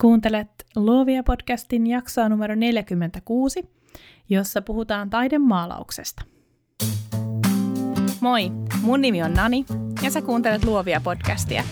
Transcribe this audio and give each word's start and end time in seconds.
Kuuntelet 0.00 0.48
Luovia 0.76 1.22
podcastin 1.22 1.86
jaksoa 1.86 2.28
numero 2.28 2.54
46, 2.54 3.68
jossa 4.28 4.62
puhutaan 4.62 5.10
taidemaalauksesta. 5.10 6.22
Moi, 8.20 8.50
mun 8.82 9.00
nimi 9.00 9.22
on 9.22 9.34
Nani 9.34 9.64
ja 10.02 10.10
sä 10.10 10.22
kuuntelet 10.22 10.64
Luovia 10.64 11.00
podcastia. 11.00 11.64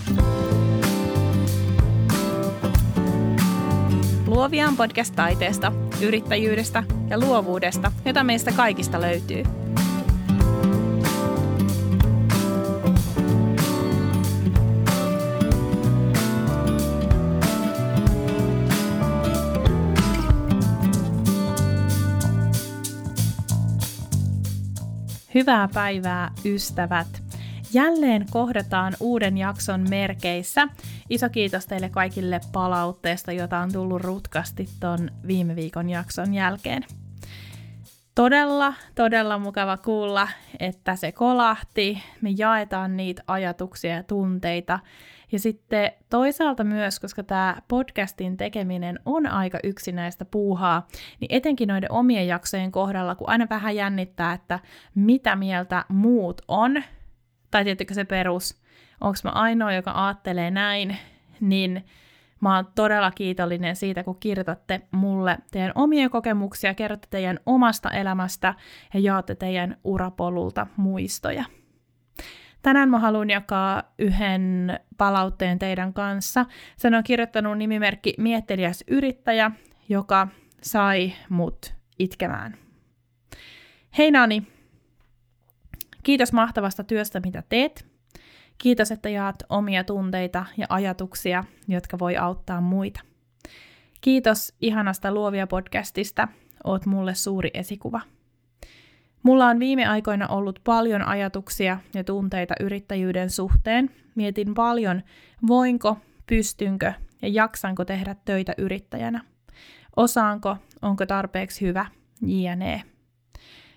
Luovia 4.25 4.67
on 4.67 4.77
podcast 4.77 5.15
taiteesta, 5.15 5.71
yrittäjyydestä 6.01 6.83
ja 7.09 7.19
luovuudesta, 7.19 7.91
jota 8.05 8.23
meistä 8.23 8.51
kaikista 8.51 9.01
löytyy– 9.01 9.43
Hyvää 25.37 25.69
päivää, 25.73 26.31
ystävät! 26.45 27.23
Jälleen 27.73 28.25
kohdataan 28.31 28.93
uuden 28.99 29.37
jakson 29.37 29.85
merkeissä. 29.89 30.67
Iso 31.09 31.29
kiitos 31.29 31.65
teille 31.65 31.89
kaikille 31.89 32.39
palautteesta, 32.51 33.31
jota 33.31 33.59
on 33.59 33.71
tullut 33.71 34.01
rutkasti 34.01 34.69
ton 34.79 35.09
viime 35.27 35.55
viikon 35.55 35.89
jakson 35.89 36.33
jälkeen. 36.33 36.83
Todella, 38.15 38.73
todella 38.95 39.37
mukava 39.37 39.77
kuulla, 39.77 40.27
että 40.59 40.95
se 40.95 41.11
kolahti. 41.11 42.03
Me 42.21 42.29
jaetaan 42.37 42.97
niitä 42.97 43.23
ajatuksia 43.27 43.95
ja 43.95 44.03
tunteita 44.03 44.79
ja 45.31 45.39
sitten 45.39 45.91
toisaalta 46.09 46.63
myös, 46.63 46.99
koska 46.99 47.23
tämä 47.23 47.55
podcastin 47.67 48.37
tekeminen 48.37 48.99
on 49.05 49.27
aika 49.27 49.59
yksinäistä 49.63 50.25
puuhaa, 50.25 50.87
niin 51.19 51.33
etenkin 51.33 51.67
noiden 51.67 51.91
omien 51.91 52.27
jaksojen 52.27 52.71
kohdalla, 52.71 53.15
kun 53.15 53.29
aina 53.29 53.47
vähän 53.49 53.75
jännittää, 53.75 54.33
että 54.33 54.59
mitä 54.95 55.35
mieltä 55.35 55.85
muut 55.89 56.41
on, 56.47 56.83
tai 57.51 57.63
tietenkin 57.63 57.95
se 57.95 58.05
perus, 58.05 58.61
onko 59.01 59.17
mä 59.23 59.29
ainoa, 59.29 59.73
joka 59.73 59.91
ajattelee 59.95 60.51
näin, 60.51 60.97
niin 61.41 61.85
mä 62.41 62.55
oon 62.55 62.67
todella 62.75 63.11
kiitollinen 63.11 63.75
siitä, 63.75 64.03
kun 64.03 64.17
kirjoitatte 64.19 64.81
mulle 64.91 65.37
teidän 65.51 65.71
omia 65.75 66.09
kokemuksia, 66.09 66.73
kerrotte 66.73 67.07
teidän 67.09 67.39
omasta 67.45 67.91
elämästä 67.91 68.53
ja 68.93 68.99
jaatte 68.99 69.35
teidän 69.35 69.77
urapolulta 69.83 70.67
muistoja. 70.77 71.45
Tänään 72.67 72.89
mä 72.89 72.99
haluan 72.99 73.29
jakaa 73.29 73.83
yhden 73.99 74.79
palautteen 74.97 75.59
teidän 75.59 75.93
kanssa. 75.93 76.45
Sen 76.77 76.93
on 76.93 77.03
kirjoittanut 77.03 77.57
nimimerkki 77.57 78.13
Mietteliäs 78.17 78.83
yrittäjä, 78.87 79.51
joka 79.89 80.27
sai 80.61 81.13
mut 81.29 81.73
itkemään. 81.99 82.57
Hei 83.97 84.11
Nani, 84.11 84.47
kiitos 86.03 86.33
mahtavasta 86.33 86.83
työstä, 86.83 87.19
mitä 87.19 87.43
teet. 87.49 87.85
Kiitos, 88.57 88.91
että 88.91 89.09
jaat 89.09 89.43
omia 89.49 89.83
tunteita 89.83 90.45
ja 90.57 90.65
ajatuksia, 90.69 91.43
jotka 91.67 91.99
voi 91.99 92.17
auttaa 92.17 92.61
muita. 92.61 92.99
Kiitos 94.01 94.53
ihanasta 94.61 95.11
Luovia 95.11 95.47
podcastista, 95.47 96.27
oot 96.63 96.85
mulle 96.85 97.15
suuri 97.15 97.49
esikuva. 97.53 98.01
Mulla 99.23 99.47
on 99.47 99.59
viime 99.59 99.85
aikoina 99.85 100.27
ollut 100.27 100.59
paljon 100.63 101.01
ajatuksia 101.07 101.79
ja 101.93 102.03
tunteita 102.03 102.53
yrittäjyyden 102.59 103.29
suhteen. 103.29 103.89
Mietin 104.15 104.53
paljon, 104.53 105.03
voinko, 105.47 105.97
pystynkö 106.27 106.93
ja 107.21 107.27
jaksanko 107.27 107.85
tehdä 107.85 108.15
töitä 108.25 108.53
yrittäjänä. 108.57 109.21
Osaanko, 109.95 110.57
onko 110.81 111.05
tarpeeksi 111.05 111.65
hyvä, 111.65 111.85
jne. 112.21 112.83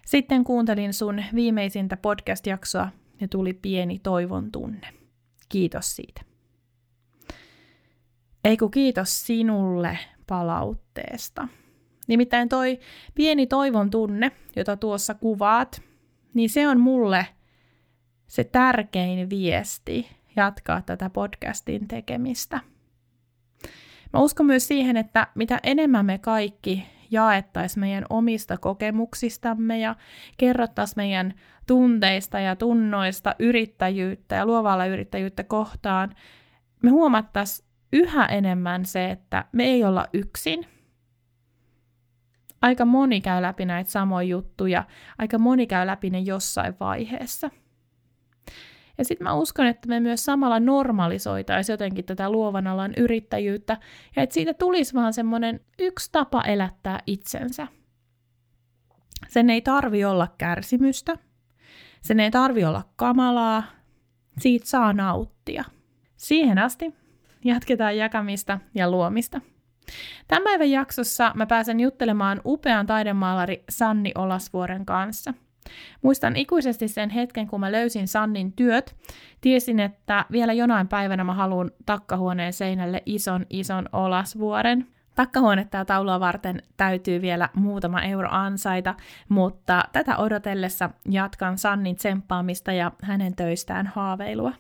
Sitten 0.06 0.44
kuuntelin 0.44 0.94
sun 0.94 1.22
viimeisintä 1.34 1.96
podcast-jaksoa 1.96 2.88
ja 3.20 3.28
tuli 3.28 3.52
pieni 3.52 3.98
toivon 3.98 4.52
tunne. 4.52 4.88
Kiitos 5.48 5.96
siitä. 5.96 6.22
Eiku 8.44 8.68
kiitos 8.68 9.26
sinulle 9.26 9.98
palautteesta. 10.26 11.48
Nimittäin 12.10 12.48
toi 12.48 12.78
pieni 13.14 13.46
toivon 13.46 13.90
tunne, 13.90 14.32
jota 14.56 14.76
tuossa 14.76 15.14
kuvaat, 15.14 15.82
niin 16.34 16.50
se 16.50 16.68
on 16.68 16.80
mulle 16.80 17.26
se 18.26 18.44
tärkein 18.44 19.30
viesti 19.30 20.08
jatkaa 20.36 20.82
tätä 20.82 21.10
podcastin 21.10 21.88
tekemistä. 21.88 22.60
Mä 24.12 24.20
uskon 24.20 24.46
myös 24.46 24.68
siihen, 24.68 24.96
että 24.96 25.26
mitä 25.34 25.60
enemmän 25.62 26.06
me 26.06 26.18
kaikki 26.18 26.86
jaettaisiin 27.10 27.80
meidän 27.80 28.04
omista 28.10 28.58
kokemuksistamme 28.58 29.78
ja 29.78 29.96
kerrottaisiin 30.36 30.96
meidän 30.96 31.34
tunteista 31.66 32.40
ja 32.40 32.56
tunnoista 32.56 33.34
yrittäjyyttä 33.38 34.34
ja 34.34 34.46
luovalla 34.46 34.86
yrittäjyyttä 34.86 35.44
kohtaan, 35.44 36.14
me 36.82 36.90
huomattaisiin 36.90 37.68
yhä 37.92 38.26
enemmän 38.26 38.84
se, 38.84 39.10
että 39.10 39.44
me 39.52 39.64
ei 39.64 39.84
olla 39.84 40.06
yksin– 40.12 40.66
aika 42.62 42.84
moni 42.84 43.20
käy 43.20 43.42
läpi 43.42 43.64
näitä 43.64 43.90
samoja 43.90 44.28
juttuja, 44.28 44.84
aika 45.18 45.38
moni 45.38 45.66
käy 45.66 45.86
läpi 45.86 46.10
ne 46.10 46.18
jossain 46.18 46.74
vaiheessa. 46.80 47.50
Ja 48.98 49.04
sitten 49.04 49.24
mä 49.24 49.34
uskon, 49.34 49.66
että 49.66 49.88
me 49.88 50.00
myös 50.00 50.24
samalla 50.24 50.60
normalisoitaisiin 50.60 51.74
jotenkin 51.74 52.04
tätä 52.04 52.30
luovan 52.30 52.66
alan 52.66 52.92
yrittäjyyttä, 52.96 53.76
ja 54.16 54.22
että 54.22 54.34
siitä 54.34 54.54
tulisi 54.54 54.94
vaan 54.94 55.12
semmoinen 55.12 55.60
yksi 55.78 56.12
tapa 56.12 56.42
elättää 56.42 57.00
itsensä. 57.06 57.66
Sen 59.28 59.50
ei 59.50 59.60
tarvi 59.60 60.04
olla 60.04 60.28
kärsimystä, 60.38 61.18
sen 62.02 62.20
ei 62.20 62.30
tarvi 62.30 62.64
olla 62.64 62.82
kamalaa, 62.96 63.62
siitä 64.38 64.66
saa 64.66 64.92
nauttia. 64.92 65.64
Siihen 66.16 66.58
asti 66.58 66.94
jatketaan 67.44 67.96
jakamista 67.96 68.58
ja 68.74 68.90
luomista. 68.90 69.40
Tämän 70.28 70.44
päivän 70.44 70.70
jaksossa 70.70 71.32
mä 71.34 71.46
pääsen 71.46 71.80
juttelemaan 71.80 72.40
upean 72.44 72.86
taidemaalari 72.86 73.64
Sanni 73.68 74.12
Olasvuoren 74.14 74.86
kanssa. 74.86 75.34
Muistan 76.02 76.36
ikuisesti 76.36 76.88
sen 76.88 77.10
hetken, 77.10 77.46
kun 77.46 77.60
mä 77.60 77.72
löysin 77.72 78.08
Sannin 78.08 78.52
työt. 78.52 78.96
Tiesin, 79.40 79.80
että 79.80 80.24
vielä 80.32 80.52
jonain 80.52 80.88
päivänä 80.88 81.24
mä 81.24 81.34
haluan 81.34 81.70
takkahuoneen 81.86 82.52
seinälle 82.52 83.02
ison 83.06 83.46
ison 83.50 83.88
Olasvuoren. 83.92 84.86
Takkahuonetta 85.14 85.76
ja 85.76 85.84
taulua 85.84 86.20
varten 86.20 86.62
täytyy 86.76 87.20
vielä 87.20 87.48
muutama 87.54 88.02
euro 88.02 88.28
ansaita, 88.30 88.94
mutta 89.28 89.84
tätä 89.92 90.16
odotellessa 90.16 90.90
jatkan 91.08 91.58
Sannin 91.58 91.96
tsemppaamista 91.96 92.72
ja 92.72 92.92
hänen 93.02 93.36
töistään 93.36 93.86
haaveilua. 93.86 94.52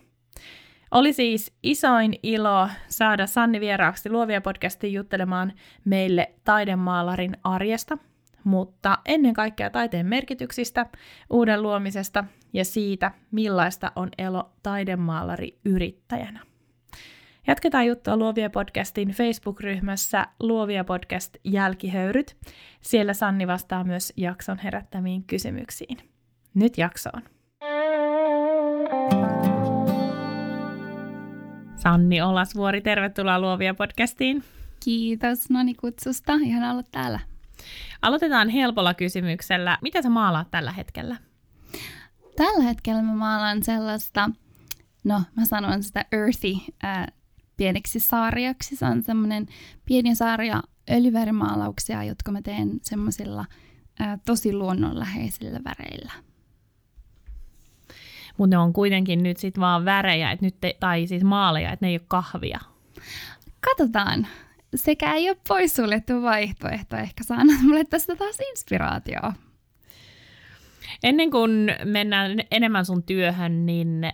Oli 0.90 1.12
siis 1.12 1.52
isoin 1.62 2.14
ilo 2.22 2.68
saada 2.88 3.26
Sanni 3.26 3.60
vieraaksi 3.60 4.10
Luovia 4.10 4.40
podcastiin 4.40 4.92
juttelemaan 4.92 5.52
meille 5.84 6.34
taidemaalarin 6.44 7.36
arjesta, 7.44 7.98
mutta 8.44 8.98
ennen 9.04 9.34
kaikkea 9.34 9.70
taiteen 9.70 10.06
merkityksistä, 10.06 10.86
uuden 11.30 11.62
luomisesta 11.62 12.24
ja 12.52 12.64
siitä, 12.64 13.10
millaista 13.30 13.92
on 13.96 14.08
elo 14.18 14.52
taidemaalari 14.62 15.58
yrittäjänä. 15.64 16.40
Jatketaan 17.46 17.86
juttua 17.86 18.16
Luovia 18.16 18.50
podcastin 18.50 19.08
Facebook-ryhmässä 19.08 20.26
Luovia 20.40 20.84
podcast 20.84 21.36
jälkihöyryt. 21.44 22.36
Siellä 22.80 23.14
Sanni 23.14 23.46
vastaa 23.46 23.84
myös 23.84 24.12
jakson 24.16 24.58
herättämiin 24.58 25.24
kysymyksiin. 25.24 25.96
Nyt 26.54 26.78
jaksoon. 26.78 27.22
Sanni 31.80 32.22
Olasvuori, 32.22 32.80
tervetuloa 32.80 33.40
Luovia 33.40 33.74
podcastiin. 33.74 34.44
Kiitos 34.84 35.50
Noni 35.50 35.74
kutsusta, 35.74 36.32
ihan 36.32 36.70
olla 36.70 36.82
täällä. 36.92 37.20
Aloitetaan 38.02 38.48
helpolla 38.48 38.94
kysymyksellä. 38.94 39.78
Mitä 39.82 40.02
sä 40.02 40.10
maalaat 40.10 40.50
tällä 40.50 40.72
hetkellä? 40.72 41.16
Tällä 42.36 42.64
hetkellä 42.64 43.02
mä 43.02 43.14
maalaan 43.14 43.62
sellaista, 43.62 44.30
no 45.04 45.22
mä 45.36 45.44
sanon 45.44 45.82
sitä 45.82 46.04
earthy 46.12 46.52
äh, 46.84 47.06
pieneksi 47.56 48.00
sarjaksi. 48.00 48.76
Se 48.76 48.86
on 48.86 49.02
semmoinen 49.02 49.46
pieni 49.84 50.14
sarja 50.14 50.62
öljyvärimaalauksia, 50.90 52.04
jotka 52.04 52.32
mä 52.32 52.42
teen 52.42 52.70
semmoisilla 52.82 53.44
äh, 54.00 54.20
tosi 54.26 54.52
luonnonläheisillä 54.52 55.60
väreillä 55.64 56.12
mutta 58.40 58.56
ne 58.56 58.58
on 58.58 58.72
kuitenkin 58.72 59.22
nyt 59.22 59.36
sitten 59.36 59.60
vaan 59.60 59.84
värejä, 59.84 60.30
et 60.30 60.40
nyt 60.40 60.54
te, 60.60 60.76
tai 60.80 61.06
siis 61.06 61.24
maaleja, 61.24 61.72
että 61.72 61.86
ne 61.86 61.90
ei 61.90 61.94
ole 61.96 62.06
kahvia. 62.08 62.60
Katsotaan. 63.60 64.26
Sekä 64.74 65.14
ei 65.14 65.30
ole 65.30 65.36
poissuljettu 65.48 66.22
vaihtoehto. 66.22 66.96
Ehkä 66.96 67.24
saa 67.24 67.44
mulle 67.62 67.84
tästä 67.84 68.16
taas 68.16 68.36
inspiraatioa. 68.50 69.32
Ennen 71.02 71.30
kuin 71.30 71.70
mennään 71.84 72.38
enemmän 72.50 72.84
sun 72.84 73.02
työhön, 73.02 73.66
niin 73.66 74.10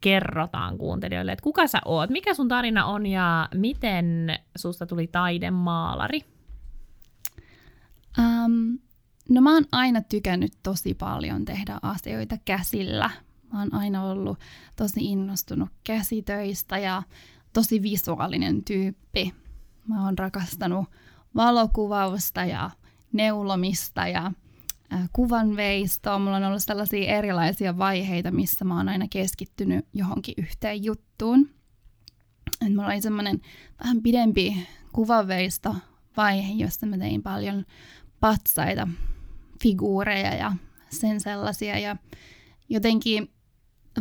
kerrotaan 0.00 0.78
kuuntelijoille, 0.78 1.32
että 1.32 1.42
kuka 1.42 1.66
sä 1.66 1.78
oot, 1.84 2.10
mikä 2.10 2.34
sun 2.34 2.48
tarina 2.48 2.86
on 2.86 3.06
ja 3.06 3.48
miten 3.54 4.38
susta 4.56 4.86
tuli 4.86 5.06
taidemaalari? 5.06 6.20
Um, 8.18 8.78
no 9.28 9.40
mä 9.40 9.54
oon 9.54 9.64
aina 9.72 10.00
tykännyt 10.00 10.52
tosi 10.62 10.94
paljon 10.94 11.44
tehdä 11.44 11.78
asioita 11.82 12.36
käsillä. 12.44 13.10
Mä 13.52 13.58
oon 13.58 13.74
aina 13.74 14.04
ollut 14.04 14.38
tosi 14.76 15.00
innostunut 15.04 15.68
käsitöistä 15.84 16.78
ja 16.78 17.02
tosi 17.52 17.82
visuaalinen 17.82 18.64
tyyppi. 18.64 19.34
Mä 19.88 20.04
oon 20.04 20.18
rakastanut 20.18 20.86
valokuvausta 21.34 22.44
ja 22.44 22.70
neulomista 23.12 24.08
ja 24.08 24.32
kuvanveistoa. 25.12 26.18
Mulla 26.18 26.36
on 26.36 26.44
ollut 26.44 26.62
sellaisia 26.62 27.16
erilaisia 27.16 27.78
vaiheita, 27.78 28.30
missä 28.30 28.64
mä 28.64 28.76
oon 28.76 28.88
aina 28.88 29.08
keskittynyt 29.08 29.86
johonkin 29.92 30.34
yhteen 30.38 30.84
juttuun. 30.84 31.50
Et 32.66 32.74
mulla 32.74 32.86
oli 32.86 33.00
semmoinen 33.00 33.40
vähän 33.84 34.02
pidempi 34.02 34.66
kuvanveisto 34.92 35.76
vaihe, 36.16 36.52
jossa 36.52 36.86
mä 36.86 36.98
tein 36.98 37.22
paljon 37.22 37.64
patsaita, 38.20 38.88
figuureja 39.62 40.34
ja 40.34 40.52
sen 40.90 41.20
sellaisia. 41.20 41.78
Ja 41.78 41.96
jotenkin 42.68 43.33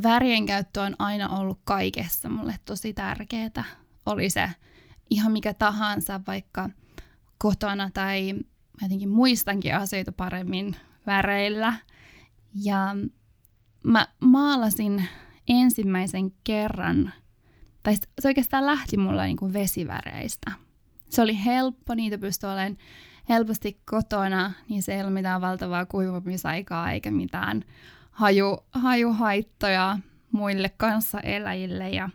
värien 0.03 0.45
käyttö 0.45 0.81
on 0.81 0.95
aina 0.99 1.29
ollut 1.29 1.59
kaikessa 1.63 2.29
mulle 2.29 2.55
tosi 2.65 2.93
tärkeää. 2.93 3.63
Oli 4.05 4.29
se 4.29 4.49
ihan 5.09 5.31
mikä 5.31 5.53
tahansa, 5.53 6.21
vaikka 6.27 6.69
kotona 7.37 7.89
tai 7.93 8.33
jotenkin 8.81 9.09
muistankin 9.09 9.75
asioita 9.75 10.11
paremmin 10.11 10.75
väreillä. 11.05 11.73
Ja 12.63 12.95
mä 13.83 14.07
maalasin 14.19 15.05
ensimmäisen 15.47 16.31
kerran, 16.43 17.13
tai 17.83 17.95
se 17.95 18.27
oikeastaan 18.27 18.65
lähti 18.65 18.97
mulla 18.97 19.23
niin 19.23 19.37
kuin 19.37 19.53
vesiväreistä. 19.53 20.51
Se 21.09 21.21
oli 21.21 21.45
helppo, 21.45 21.95
niitä 21.95 22.17
pystyi 22.17 22.49
olemaan 22.49 22.77
helposti 23.29 23.81
kotona, 23.85 24.51
niin 24.69 24.83
se 24.83 24.95
ei 24.95 25.01
ole 25.01 25.09
mitään 25.09 25.41
valtavaa 25.41 25.85
kuivumisaikaa 25.85 26.91
eikä 26.91 27.11
mitään 27.11 27.63
haju, 28.13 28.57
hajuhaittoja 28.71 30.00
muille 30.31 30.69
kanssaeläjille. 30.77 31.89
Ja, 31.89 32.10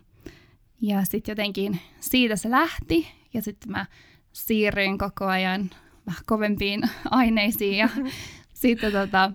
ja 0.81 1.05
sitten 1.05 1.31
jotenkin 1.31 1.79
siitä 1.99 2.35
se 2.35 2.51
lähti 2.51 3.07
ja 3.33 3.41
sitten 3.41 3.71
mä 3.71 3.85
siirryin 4.31 4.97
koko 4.97 5.25
ajan 5.25 5.69
vähän 6.07 6.21
kovempiin 6.25 6.81
aineisiin 7.11 7.77
ja 7.77 7.89
sitten 8.53 8.91
tota, 8.91 9.31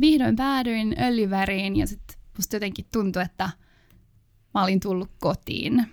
vihdoin 0.00 0.36
päädyin 0.36 0.96
öljyväriin 1.00 1.76
ja 1.76 1.86
sitten 1.86 2.18
musta 2.36 2.56
jotenkin 2.56 2.86
tuntui, 2.92 3.22
että 3.22 3.50
mä 4.54 4.62
olin 4.62 4.80
tullut 4.80 5.10
kotiin. 5.20 5.86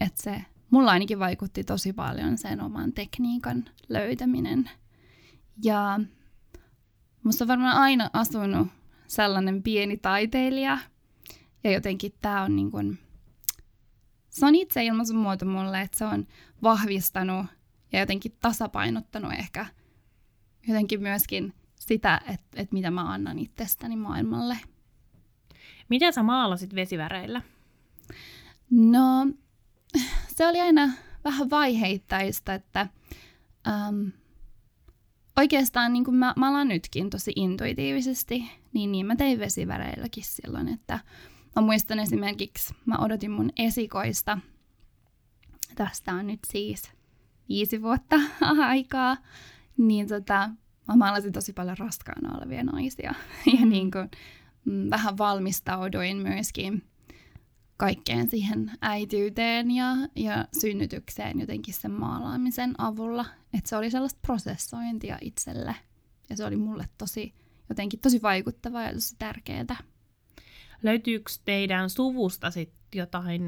Että 0.00 0.22
se 0.22 0.44
mulla 0.70 0.90
ainakin 0.90 1.18
vaikutti 1.18 1.64
tosi 1.64 1.92
paljon 1.92 2.38
sen 2.38 2.60
oman 2.60 2.92
tekniikan 2.92 3.64
löytäminen. 3.88 4.70
Ja 5.64 6.00
musta 7.22 7.44
on 7.44 7.48
varmaan 7.48 7.76
aina 7.76 8.10
asunut 8.12 8.68
sellainen 9.10 9.62
pieni 9.62 9.96
taiteilija. 9.96 10.78
Ja 11.64 11.72
jotenkin 11.72 12.12
tämä 12.22 12.42
on 12.42 12.56
niin 12.56 12.70
kuin, 12.70 12.98
se 14.28 14.46
on 14.46 14.54
itse 14.54 14.84
ilmaisun 14.84 15.16
muoto 15.16 15.46
mulle, 15.46 15.80
että 15.80 15.98
se 15.98 16.04
on 16.04 16.26
vahvistanut 16.62 17.46
ja 17.92 18.00
jotenkin 18.00 18.36
tasapainottanut 18.40 19.32
ehkä 19.32 19.66
jotenkin 20.68 21.02
myöskin 21.02 21.54
sitä, 21.76 22.20
että, 22.28 22.60
että 22.60 22.74
mitä 22.74 22.90
mä 22.90 23.12
annan 23.12 23.38
itsestäni 23.38 23.96
maailmalle. 23.96 24.58
Miten 25.88 26.12
sä 26.12 26.22
maalasit 26.22 26.74
vesiväreillä? 26.74 27.42
No, 28.70 29.26
se 30.36 30.46
oli 30.46 30.60
aina 30.60 30.92
vähän 31.24 31.50
vaiheittaista, 31.50 32.54
että 32.54 32.86
um, 33.88 34.12
oikeastaan 35.36 35.92
niin 35.92 36.04
kuin 36.04 36.16
mä 36.16 36.34
maalan 36.36 36.68
nytkin 36.68 37.10
tosi 37.10 37.32
intuitiivisesti, 37.36 38.59
niin, 38.72 38.92
niin 38.92 39.06
mä 39.06 39.16
tein 39.16 39.38
vesiväreilläkin 39.38 40.24
silloin, 40.24 40.68
että 40.68 40.98
mä 41.56 41.62
muistan 41.62 41.98
esimerkiksi, 41.98 42.74
mä 42.86 42.98
odotin 42.98 43.30
mun 43.30 43.50
esikoista, 43.58 44.38
tästä 45.74 46.12
on 46.12 46.26
nyt 46.26 46.40
siis 46.52 46.92
viisi 47.48 47.82
vuotta 47.82 48.16
aikaa, 48.68 49.16
niin 49.76 50.08
tota, 50.08 50.50
mä 50.88 50.96
maalasin 50.96 51.32
tosi 51.32 51.52
paljon 51.52 51.78
raskaana 51.78 52.38
olevia 52.38 52.64
naisia. 52.64 53.14
Ja 53.58 53.66
niin 53.66 53.90
kuin, 53.90 54.10
mm, 54.64 54.90
vähän 54.90 55.18
valmistauduin 55.18 56.16
myöskin 56.16 56.82
kaikkeen 57.76 58.30
siihen 58.30 58.70
äityyteen 58.80 59.70
ja, 59.70 59.96
ja 60.16 60.44
synnytykseen 60.60 61.40
jotenkin 61.40 61.74
sen 61.74 61.90
maalaamisen 61.90 62.74
avulla. 62.78 63.26
Että 63.54 63.68
se 63.68 63.76
oli 63.76 63.90
sellaista 63.90 64.20
prosessointia 64.22 65.18
itselle. 65.20 65.74
Ja 66.30 66.36
se 66.36 66.44
oli 66.44 66.56
mulle 66.56 66.88
tosi, 66.98 67.34
jotenkin 67.70 68.00
tosi 68.00 68.22
vaikuttavaa 68.22 68.82
ja 68.82 68.92
tosi 68.92 69.16
tärkeää. 69.18 69.76
Löytyykö 70.82 71.32
teidän 71.44 71.90
suvusta 71.90 72.50
sit 72.50 72.72
jotain 72.94 73.42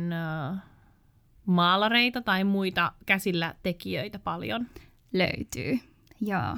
maalareita 1.46 2.22
tai 2.22 2.44
muita 2.44 2.92
käsillä 3.06 3.54
tekijöitä 3.62 4.18
paljon? 4.18 4.66
Löytyy, 5.12 5.78
joo. 6.20 6.56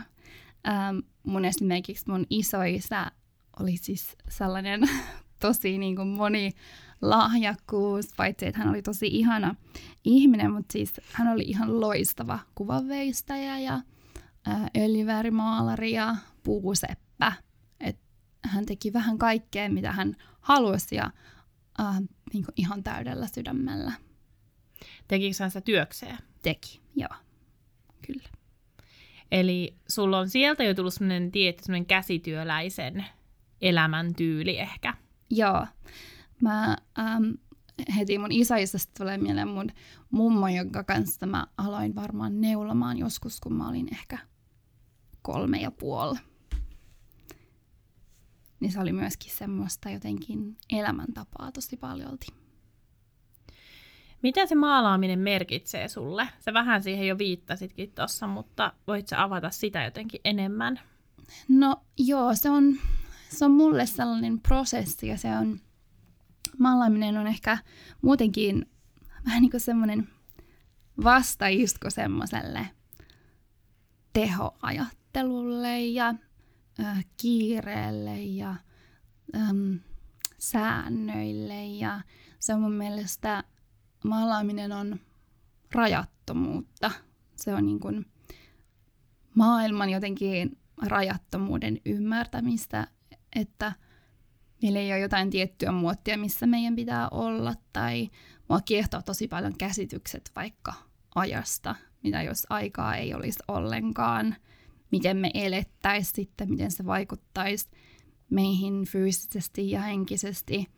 Ähm, 0.68 0.98
mun 1.22 1.44
esimerkiksi 1.44 2.10
mun 2.10 2.26
isoisä 2.30 3.10
oli 3.60 3.76
siis 3.76 4.16
sellainen 4.28 4.80
tosi 5.40 5.78
niin 5.78 5.96
kuin 5.96 6.08
moni 6.08 6.52
lahjakkuus, 7.02 8.06
paitsi 8.16 8.46
että 8.46 8.58
hän 8.58 8.68
oli 8.68 8.82
tosi 8.82 9.06
ihana 9.06 9.54
ihminen, 10.04 10.52
mutta 10.52 10.72
siis 10.72 11.00
hän 11.12 11.28
oli 11.28 11.42
ihan 11.42 11.80
loistava 11.80 12.38
kuvanveistäjä 12.54 13.58
ja 13.58 13.80
äh, 14.48 14.70
öljyvärimaalari 14.76 15.92
ja 15.92 16.16
puuseppä. 16.42 17.32
Hän 18.44 18.66
teki 18.66 18.92
vähän 18.92 19.18
kaikkea, 19.18 19.68
mitä 19.68 19.92
hän 19.92 20.16
halusi 20.40 20.94
ja 20.96 21.10
äh, 21.80 22.00
niin 22.32 22.44
kuin 22.44 22.54
ihan 22.56 22.82
täydellä 22.82 23.26
sydämellä. 23.26 23.92
Tekikö 25.08 25.36
hän 25.40 25.50
sitä 25.50 25.60
työkseen? 25.60 26.18
Teki, 26.42 26.80
joo. 26.96 27.16
Kyllä. 28.06 28.28
Eli 29.30 29.76
sulla 29.88 30.18
on 30.18 30.30
sieltä 30.30 30.64
jo 30.64 30.74
tullut 30.74 30.94
sellainen 30.94 31.32
tietty 31.32 31.64
sellainen 31.64 31.86
käsityöläisen 31.86 33.04
elämäntyyli 33.60 34.58
ehkä. 34.58 34.94
Joo. 35.30 35.66
Mä 36.42 36.76
ähm, 36.98 37.30
heti 37.96 38.18
mun 38.18 38.32
isäisestä 38.32 38.92
tulee 38.98 39.18
mieleen 39.18 39.48
mun 39.48 39.70
mummo, 40.10 40.48
jonka 40.48 40.84
kanssa 40.84 41.26
mä 41.26 41.46
aloin 41.58 41.94
varmaan 41.94 42.40
neulomaan 42.40 42.98
joskus, 42.98 43.40
kun 43.40 43.52
mä 43.52 43.68
olin 43.68 43.88
ehkä 43.92 44.18
kolme 45.22 45.60
ja 45.60 45.70
puoli. 45.70 46.18
Niin 48.64 48.72
se 48.72 48.80
oli 48.80 48.92
myöskin 48.92 49.32
semmoista 49.32 49.90
jotenkin 49.90 50.56
elämäntapaa 50.72 51.52
tosi 51.52 51.76
paljolti. 51.76 52.26
Mitä 54.22 54.46
se 54.46 54.54
maalaaminen 54.54 55.18
merkitsee 55.18 55.88
sulle? 55.88 56.28
Se 56.40 56.54
vähän 56.54 56.82
siihen 56.82 57.08
jo 57.08 57.18
viittasitkin 57.18 57.92
tuossa, 57.92 58.26
mutta 58.26 58.72
voit 58.86 59.08
sä 59.08 59.22
avata 59.22 59.50
sitä 59.50 59.84
jotenkin 59.84 60.20
enemmän? 60.24 60.80
No 61.48 61.76
joo, 61.98 62.34
se 62.34 62.50
on, 62.50 62.76
se 63.28 63.44
on 63.44 63.50
mulle 63.50 63.86
sellainen 63.86 64.40
prosessi 64.40 65.08
ja 65.08 65.18
se 65.18 65.28
on, 65.36 65.60
maalaaminen 66.58 67.18
on 67.18 67.26
ehkä 67.26 67.58
muutenkin 68.02 68.66
vähän 69.26 69.42
niin 69.42 69.50
kuin 69.50 69.60
semmoinen 69.60 70.08
vastaisku 71.04 71.90
semmoiselle 71.90 72.66
tehoajattelulle 74.12 75.80
ja 75.80 76.14
kiireelle 77.16 78.20
ja 78.22 78.54
ähm, 79.36 79.74
säännöille 80.38 81.66
ja 81.66 82.00
se 82.38 82.54
on 82.54 82.60
mun 82.60 82.72
mielestä 82.72 83.44
maalaaminen 84.04 84.72
on 84.72 85.00
rajattomuutta. 85.72 86.90
Se 87.36 87.54
on 87.54 87.66
niin 87.66 87.80
kuin 87.80 88.06
maailman 89.34 89.90
jotenkin 89.90 90.58
rajattomuuden 90.86 91.80
ymmärtämistä, 91.86 92.86
että 93.36 93.72
meillä 94.62 94.78
ei 94.78 94.92
ole 94.92 94.98
jotain 94.98 95.30
tiettyä 95.30 95.72
muottia, 95.72 96.18
missä 96.18 96.46
meidän 96.46 96.76
pitää 96.76 97.08
olla, 97.08 97.54
tai 97.72 98.10
mua 98.48 98.60
kiehtoo 98.60 99.02
tosi 99.02 99.28
paljon 99.28 99.58
käsitykset 99.58 100.30
vaikka 100.36 100.74
ajasta, 101.14 101.74
mitä 102.02 102.22
jos 102.22 102.46
aikaa 102.50 102.96
ei 102.96 103.14
olisi 103.14 103.38
ollenkaan, 103.48 104.36
miten 104.94 105.16
me 105.16 105.30
elettäisiin 105.34 106.14
sitten, 106.14 106.50
miten 106.50 106.70
se 106.70 106.86
vaikuttaisi 106.86 107.68
meihin 108.30 108.84
fyysisesti 108.84 109.70
ja 109.70 109.80
henkisesti– 109.80 110.66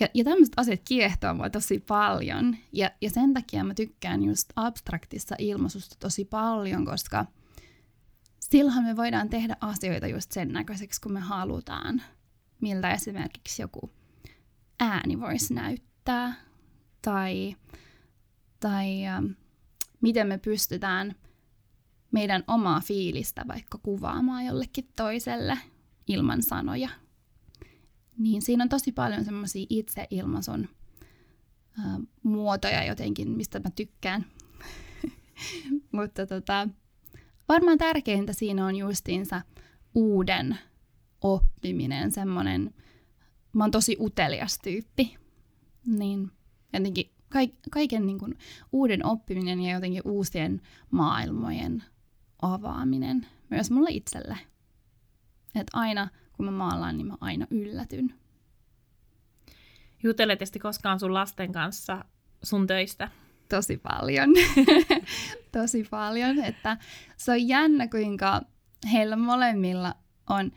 ja, 0.00 0.08
ja 0.14 0.24
tämmöiset 0.24 0.54
asiat 0.56 0.80
kiehtoo 0.84 1.34
mua 1.34 1.50
tosi 1.50 1.78
paljon. 1.78 2.56
Ja, 2.72 2.90
ja 3.00 3.10
sen 3.10 3.34
takia 3.34 3.64
mä 3.64 3.74
tykkään 3.74 4.22
just 4.22 4.52
abstraktissa 4.56 5.36
ilmaisusta 5.38 5.96
tosi 6.00 6.24
paljon, 6.24 6.84
koska 6.84 7.26
silloin 8.40 8.84
me 8.84 8.96
voidaan 8.96 9.28
tehdä 9.28 9.56
asioita 9.60 10.06
just 10.06 10.32
sen 10.32 10.52
näköiseksi, 10.52 11.00
kun 11.00 11.12
me 11.12 11.20
halutaan. 11.20 12.02
Miltä 12.60 12.92
esimerkiksi 12.92 13.62
joku 13.62 13.90
ääni 14.80 15.20
voisi 15.20 15.54
näyttää 15.54 16.34
tai, 17.02 17.56
tai 18.60 19.06
ähm, 19.06 19.26
miten 20.00 20.26
me 20.26 20.38
pystytään 20.38 21.14
meidän 22.16 22.44
omaa 22.46 22.80
fiilistä 22.80 23.44
vaikka 23.48 23.78
kuvaamaan 23.82 24.46
jollekin 24.46 24.88
toiselle 24.96 25.58
ilman 26.08 26.42
sanoja. 26.42 26.88
Niin 28.18 28.42
siinä 28.42 28.62
on 28.62 28.68
tosi 28.68 28.92
paljon 28.92 29.24
semmoisia 29.24 29.66
itseilmaisun 29.70 30.68
äh, 31.78 31.84
muotoja 32.22 32.84
jotenkin, 32.84 33.28
mistä 33.30 33.60
mä 33.60 33.70
tykkään. 33.70 34.26
Mutta 35.92 36.26
tota, 36.26 36.68
varmaan 37.48 37.78
tärkeintä 37.78 38.32
siinä 38.32 38.66
on 38.66 38.76
justiinsa 38.76 39.42
uuden 39.94 40.58
oppiminen, 41.20 42.12
semmoinen, 42.12 42.74
mä 43.52 43.64
oon 43.64 43.70
tosi 43.70 43.96
utelias 44.00 44.58
tyyppi, 44.58 45.16
niin 45.86 46.30
jotenkin 46.72 47.10
kaiken 47.70 48.06
niin 48.06 48.18
kuin 48.18 48.38
uuden 48.72 49.06
oppiminen 49.06 49.60
ja 49.60 49.74
jotenkin 49.74 50.02
uusien 50.04 50.60
maailmojen 50.90 51.84
avaaminen 52.42 53.26
myös 53.50 53.70
mulle 53.70 53.90
itselle. 53.90 54.38
Että 55.54 55.78
aina 55.78 56.08
kun 56.32 56.44
mä 56.44 56.50
maalaan, 56.50 56.96
niin 56.96 57.06
mä 57.06 57.14
aina 57.20 57.46
yllätyn. 57.50 58.14
Jutelet 60.02 60.40
koskaan 60.62 61.00
sun 61.00 61.14
lasten 61.14 61.52
kanssa 61.52 62.04
sun 62.42 62.66
töistä? 62.66 63.08
Tosi 63.48 63.76
paljon. 63.76 64.30
Tosi 65.52 65.86
paljon. 65.90 66.38
Että 66.38 66.76
se 67.16 67.32
on 67.32 67.48
jännä, 67.48 67.88
kuinka 67.88 68.42
heillä 68.92 69.16
molemmilla 69.16 69.94
on 70.30 70.52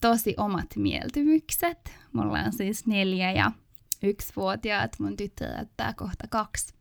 tosi 0.00 0.34
omat 0.36 0.76
mieltymykset. 0.76 1.92
Mulla 2.12 2.38
on 2.38 2.52
siis 2.52 2.86
neljä 2.86 3.32
ja 3.32 3.52
yksivuotiaat, 4.02 4.98
mun 4.98 5.16
tyttö 5.16 5.48
täyttää 5.48 5.94
kohta 5.94 6.24
kaksi. 6.30 6.79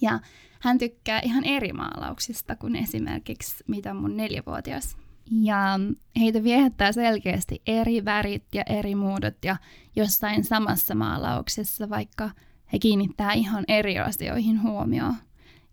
Ja 0.00 0.20
hän 0.60 0.78
tykkää 0.78 1.20
ihan 1.20 1.44
eri 1.44 1.72
maalauksista 1.72 2.56
kuin 2.56 2.76
esimerkiksi 2.76 3.64
mitä 3.66 3.94
mun 3.94 4.16
neljävuotias. 4.16 4.96
Ja 5.30 5.80
heitä 6.20 6.44
viehättää 6.44 6.92
selkeästi 6.92 7.62
eri 7.66 8.04
värit 8.04 8.44
ja 8.54 8.62
eri 8.62 8.94
muodot 8.94 9.44
ja 9.44 9.56
jossain 9.96 10.44
samassa 10.44 10.94
maalauksessa, 10.94 11.90
vaikka 11.90 12.30
he 12.72 12.78
kiinnittää 12.78 13.32
ihan 13.32 13.64
eri 13.68 13.98
asioihin 13.98 14.62
huomioon. 14.62 15.14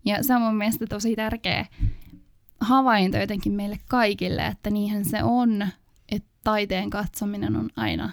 Ja 0.04 0.22
se 0.22 0.34
on 0.34 0.42
mun 0.42 0.56
mielestä 0.56 0.86
tosi 0.86 1.16
tärkeä 1.16 1.66
havainto 2.60 3.18
jotenkin 3.18 3.52
meille 3.52 3.78
kaikille, 3.88 4.46
että 4.46 4.70
niinhän 4.70 5.04
se 5.04 5.22
on, 5.22 5.68
että 6.08 6.28
taiteen 6.44 6.90
katsominen 6.90 7.56
on 7.56 7.70
aina 7.76 8.12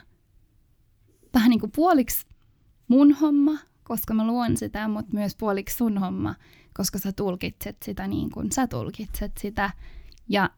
vähän 1.34 1.50
niin 1.50 1.60
kuin 1.60 1.72
puoliksi 1.76 2.26
mun 2.88 3.12
homma, 3.12 3.58
koska 3.94 4.14
mä 4.14 4.28
luon 4.28 4.58
sitä, 4.58 4.88
mutta 4.88 5.14
myös 5.14 5.36
puoliksi 5.36 5.78
sun 5.78 5.98
homma, 5.98 6.36
koska 6.74 7.00
sä 7.00 7.12
tulkitset 7.12 7.78
sitä 7.84 8.08
niin 8.08 8.32
kuin 8.32 8.52
sä 8.52 8.68
tulkitset 8.68 9.32
sitä. 9.40 9.72
Ja 10.30 10.50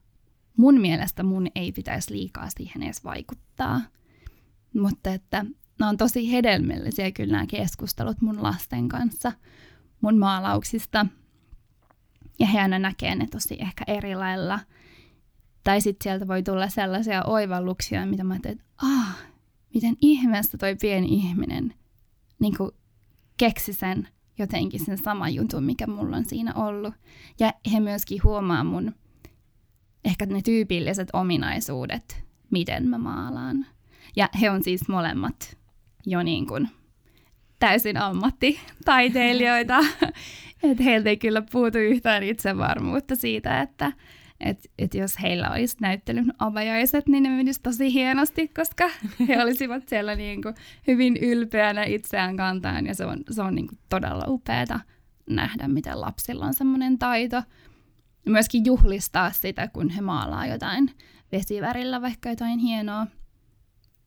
mun 0.57 0.81
mielestä 0.81 1.23
mun 1.23 1.47
ei 1.55 1.71
pitäisi 1.71 2.13
liikaa 2.13 2.49
siihen 2.49 2.83
edes 2.83 3.03
vaikuttaa. 3.03 3.81
Mutta 4.73 5.13
että 5.13 5.45
nämä 5.79 5.89
on 5.89 5.97
tosi 5.97 6.31
hedelmällisiä 6.31 7.11
kyllä 7.11 7.31
nämä 7.31 7.45
keskustelut 7.45 8.21
mun 8.21 8.43
lasten 8.43 8.87
kanssa 8.87 9.31
mun 10.01 10.17
maalauksista. 10.17 11.05
Ja 12.39 12.47
he 12.47 12.59
aina 12.59 12.79
näkee 12.79 13.15
ne 13.15 13.27
tosi 13.31 13.57
ehkä 13.59 13.83
eri 13.87 14.15
lailla. 14.15 14.59
Tai 15.63 15.81
sitten 15.81 16.03
sieltä 16.03 16.27
voi 16.27 16.43
tulla 16.43 16.69
sellaisia 16.69 17.23
oivalluksia, 17.23 18.05
mitä 18.05 18.23
mä 18.23 18.33
ajattelin, 18.33 18.59
että 18.59 18.85
ah, 18.85 19.17
miten 19.73 19.95
ihmeestä 20.01 20.57
toi 20.57 20.75
pieni 20.75 21.07
ihminen 21.07 21.73
niin 22.39 22.57
kuin 22.57 22.71
keksi 23.37 23.73
sen 23.73 24.07
jotenkin 24.39 24.85
sen 24.85 24.97
sama 24.97 25.29
jutun, 25.29 25.63
mikä 25.63 25.87
mulla 25.87 26.17
on 26.17 26.25
siinä 26.25 26.53
ollut. 26.53 26.93
Ja 27.39 27.53
he 27.73 27.79
myöskin 27.79 28.23
huomaa 28.23 28.63
mun 28.63 28.95
ehkä 30.05 30.25
ne 30.25 30.41
tyypilliset 30.41 31.07
ominaisuudet, 31.13 32.23
miten 32.51 32.87
mä 32.87 32.97
maalaan. 32.97 33.65
Ja 34.15 34.29
he 34.41 34.49
on 34.49 34.63
siis 34.63 34.87
molemmat 34.87 35.57
jo 36.05 36.23
niin 36.23 36.47
kuin 36.47 36.69
täysin 37.59 37.97
ammattitaiteilijoita. 37.97 39.77
että 40.63 40.83
heiltä 40.83 41.09
ei 41.09 41.17
kyllä 41.17 41.41
puutu 41.51 41.77
yhtään 41.77 42.23
itsevarmuutta 42.23 43.15
siitä, 43.15 43.61
että 43.61 43.91
että 44.39 44.69
et 44.79 44.93
jos 44.93 45.21
heillä 45.21 45.51
olisi 45.51 45.77
näyttelyn 45.81 46.33
avajaiset, 46.39 47.07
niin 47.07 47.23
ne 47.23 47.29
menisi 47.29 47.61
tosi 47.61 47.93
hienosti, 47.93 48.47
koska 48.47 48.89
he 49.27 49.37
olisivat 49.43 49.89
siellä 49.89 50.15
niin 50.15 50.41
kuin 50.41 50.55
hyvin 50.87 51.17
ylpeänä 51.17 51.83
itseään 51.83 52.37
kantaan. 52.37 52.85
Ja 52.85 52.95
se 52.95 53.05
on, 53.05 53.23
se 53.31 53.41
on 53.41 53.55
niin 53.55 53.67
kuin 53.67 53.79
todella 53.89 54.23
upeaa 54.27 54.79
nähdä, 55.29 55.67
miten 55.67 56.01
lapsilla 56.01 56.45
on 56.45 56.53
semmoinen 56.53 56.97
taito. 56.97 57.43
Myöskin 58.25 58.65
juhlistaa 58.65 59.31
sitä, 59.31 59.67
kun 59.67 59.89
he 59.89 60.01
maalaa 60.01 60.47
jotain 60.47 60.91
vesivärillä, 61.31 62.01
vaikka 62.01 62.29
jotain 62.29 62.59
hienoa. 62.59 63.07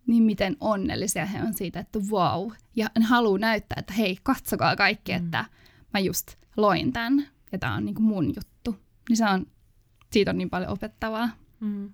Niin 0.07 0.23
miten 0.23 0.57
onnellisia 0.61 1.27
he 1.27 1.43
on 1.43 1.55
siitä, 1.55 1.81
että 1.81 1.99
wow. 2.11 2.51
Ja 2.77 2.91
haluaa 3.09 3.39
näyttää, 3.39 3.77
että 3.79 3.93
hei, 3.93 4.19
katsokaa 4.23 4.77
kaikki, 4.77 5.13
mm. 5.13 5.25
että 5.25 5.45
mä 5.95 6.01
just 6.01 6.37
loin 6.57 6.93
tämän. 6.93 7.29
Ja 7.53 7.59
tämä 7.59 7.75
on 7.75 7.85
niin 7.85 7.95
kuin 7.95 8.07
mun 8.07 8.27
juttu. 8.27 8.77
Niin 9.09 9.17
se 9.17 9.25
on 9.25 9.47
siitä 10.11 10.31
on 10.31 10.39
niin 10.39 10.51
paljon 10.51 10.71
opettavaa. 10.71 11.29
Mm. 11.61 11.93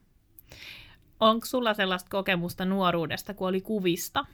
Onko 1.20 1.46
sulla 1.46 1.74
sellaista 1.74 2.10
kokemusta 2.10 2.64
nuoruudesta, 2.64 3.34
kun 3.34 3.48
oli 3.48 3.60
kuvista? 3.60 4.24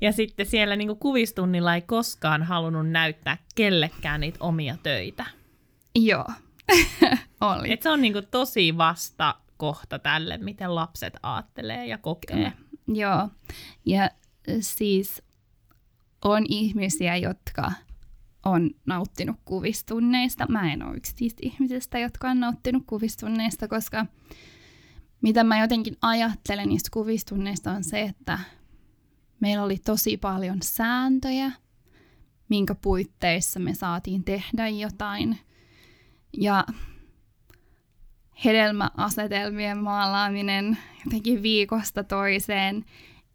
Ja 0.00 0.12
sitten 0.12 0.46
siellä 0.46 0.76
niin 0.76 0.96
kuvistunnilla 0.96 1.74
ei 1.74 1.82
koskaan 1.82 2.42
halunnut 2.42 2.90
näyttää 2.90 3.38
kellekään 3.54 4.20
niitä 4.20 4.38
omia 4.40 4.76
töitä. 4.82 5.26
Joo, 5.94 6.26
oli. 7.40 7.72
Et 7.72 7.82
se 7.82 7.90
on 7.90 8.00
niin 8.00 8.14
tosi 8.30 8.76
vasta 8.76 9.34
kohta 9.56 9.98
tälle, 9.98 10.38
miten 10.38 10.74
lapset 10.74 11.16
aattelee 11.22 11.86
ja 11.86 11.98
kokee. 11.98 12.36
Kyllä. 12.36 12.52
Joo, 12.88 13.28
ja 13.86 14.10
siis 14.60 15.22
on 16.24 16.44
ihmisiä, 16.48 17.16
jotka 17.16 17.72
on 18.44 18.70
nauttinut 18.86 19.36
kuvistunneista. 19.44 20.46
Mä 20.48 20.72
en 20.72 20.82
ole 20.82 20.96
yksi 20.96 21.14
niistä 21.20 21.40
ihmisistä, 21.42 21.98
jotka 21.98 22.30
on 22.30 22.40
nauttinut 22.40 22.82
kuvistunneista, 22.86 23.68
koska 23.68 24.06
mitä 25.22 25.44
mä 25.44 25.60
jotenkin 25.60 25.96
ajattelen 26.02 26.68
niistä 26.68 26.88
kuvistunneista 26.92 27.72
on 27.72 27.84
se, 27.84 28.00
että 28.02 28.38
meillä 29.40 29.64
oli 29.64 29.78
tosi 29.78 30.16
paljon 30.16 30.58
sääntöjä, 30.62 31.52
minkä 32.48 32.74
puitteissa 32.74 33.60
me 33.60 33.74
saatiin 33.74 34.24
tehdä 34.24 34.68
jotain. 34.68 35.38
Ja 36.36 36.64
hedelmäasetelmien 38.44 39.78
maalaaminen 39.78 40.78
jotenkin 41.04 41.42
viikosta 41.42 42.04
toiseen 42.04 42.84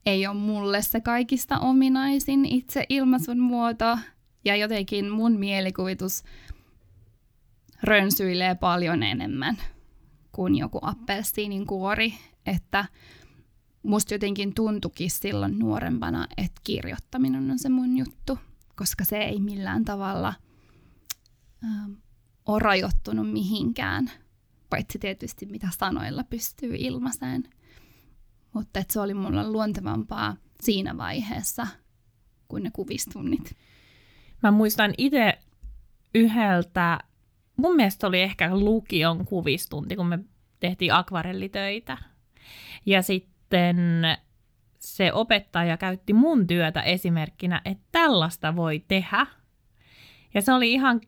ei 0.06 0.28
ole 0.28 0.36
mulle 0.36 0.82
se 0.82 1.02
kaikista 1.02 1.60
ominaisin 1.60 2.46
itse 2.46 2.86
ilmaisun 2.90 3.40
muoto, 3.40 3.98
ja 4.46 4.56
jotenkin 4.56 5.10
mun 5.10 5.40
mielikuvitus 5.40 6.24
rönsyilee 7.84 8.56
paljon 8.56 9.04
enemmän 9.04 9.58
kuin 10.32 10.56
joku 10.56 10.80
appelsiinin 10.82 11.66
kuori, 11.66 12.14
että 12.46 12.86
musta 13.84 14.14
jotenkin 14.14 14.54
tuntukin 14.56 15.12
silloin 15.12 15.60
nuorempana, 15.60 16.28
että 16.38 16.62
kirjoittaminen 16.64 17.52
on 17.52 17.60
se 17.60 17.70
mun 17.70 17.98
juttu, 17.98 18.40
koska 18.76 19.06
se 19.06 19.18
ei 19.18 19.40
millään 19.40 19.86
tavalla 19.86 20.34
ähm, 21.64 21.92
ole 22.46 22.60
rajoittunut 22.60 23.32
mihinkään, 23.32 24.12
paitsi 24.70 25.00
tietysti 25.00 25.46
mitä 25.46 25.68
sanoilla 25.80 26.24
pystyy 26.24 26.76
ilmaiseen. 26.78 27.44
Mutta 28.54 28.84
se 28.90 29.00
oli 29.00 29.14
mulla 29.14 29.52
luontevampaa 29.52 30.38
siinä 30.62 30.98
vaiheessa 30.98 31.68
kuin 32.48 32.64
ne 32.64 32.72
kuvistunnit. 32.72 33.56
Mä 34.46 34.52
muistan 34.52 34.94
itse 34.98 35.40
yhdeltä, 36.16 37.00
mun 37.58 37.76
mielestä 37.76 38.08
oli 38.08 38.22
ehkä 38.22 38.56
lukion 38.56 39.26
kuvistunti, 39.26 39.96
kun 39.96 40.08
me 40.08 40.20
tehtiin 40.60 40.94
akvarellitöitä. 40.94 41.98
Ja 42.86 43.02
sitten 43.02 43.78
se 44.80 45.14
opettaja 45.14 45.78
käytti 45.78 46.14
mun 46.14 46.48
työtä 46.48 46.82
esimerkkinä, 46.82 47.62
että 47.66 47.84
tällaista 47.92 48.56
voi 48.56 48.84
tehdä. 48.88 49.28
Ja 50.34 50.42
se 50.42 50.54
oli 50.54 50.74
ihan, 50.74 51.02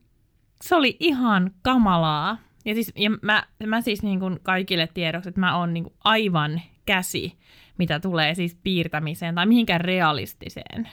se 0.62 0.76
oli 0.76 0.98
ihan 1.00 1.52
kamalaa. 1.62 2.38
Ja, 2.66 2.74
siis, 2.74 2.94
ja 2.96 3.10
mä, 3.22 3.44
mä 3.66 3.82
siis 3.82 4.04
niin 4.04 4.20
kuin 4.20 4.40
kaikille 4.44 4.88
tiedoksi, 4.94 5.30
että 5.30 5.40
mä 5.40 5.58
oon 5.58 5.74
niin 5.74 5.84
kuin 5.84 5.96
aivan 6.04 6.62
käsi, 6.86 7.38
mitä 7.78 8.00
tulee 8.00 8.36
siis 8.36 8.58
piirtämiseen 8.64 9.36
tai 9.36 9.46
mihinkään 9.46 9.82
realistiseen 9.82 10.90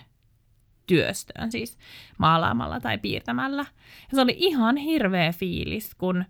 työstöön, 0.87 1.53
siis 1.53 1.79
maalaamalla 2.19 2.81
tai 2.81 2.99
piirtämällä. 2.99 3.65
Ja 4.11 4.15
se 4.15 4.21
oli 4.21 4.35
ihan 4.37 4.77
hirveä 4.77 5.33
fiilis, 5.33 5.95
kun 5.95 6.25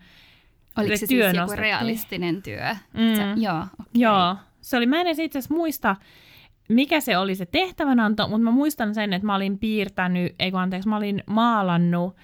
Oliko 0.78 0.96
se, 0.96 0.96
se 0.96 1.06
siis 1.06 1.34
joku 1.34 1.52
realistinen 1.56 2.42
työ? 2.42 2.76
Mm. 2.92 3.14
Se, 3.14 3.22
joo, 3.36 3.58
okay. 3.58 3.86
joo, 3.94 4.36
se 4.60 4.76
oli, 4.76 4.86
mä 4.86 5.00
en 5.00 5.06
itse 5.06 5.38
asiassa 5.38 5.54
muista, 5.54 5.96
mikä 6.68 7.00
se 7.00 7.18
oli 7.18 7.34
se 7.34 7.46
tehtävänanto, 7.46 8.28
mutta 8.28 8.44
mä 8.44 8.50
muistan 8.50 8.94
sen, 8.94 9.12
että 9.12 9.26
mä 9.26 9.34
olin 9.34 9.58
piirtänyt, 9.58 10.34
ei 10.38 10.50
kun 10.50 10.60
anteeksi, 10.60 10.88
mä 10.88 10.96
olin 10.96 11.22
maalannut 11.26 12.16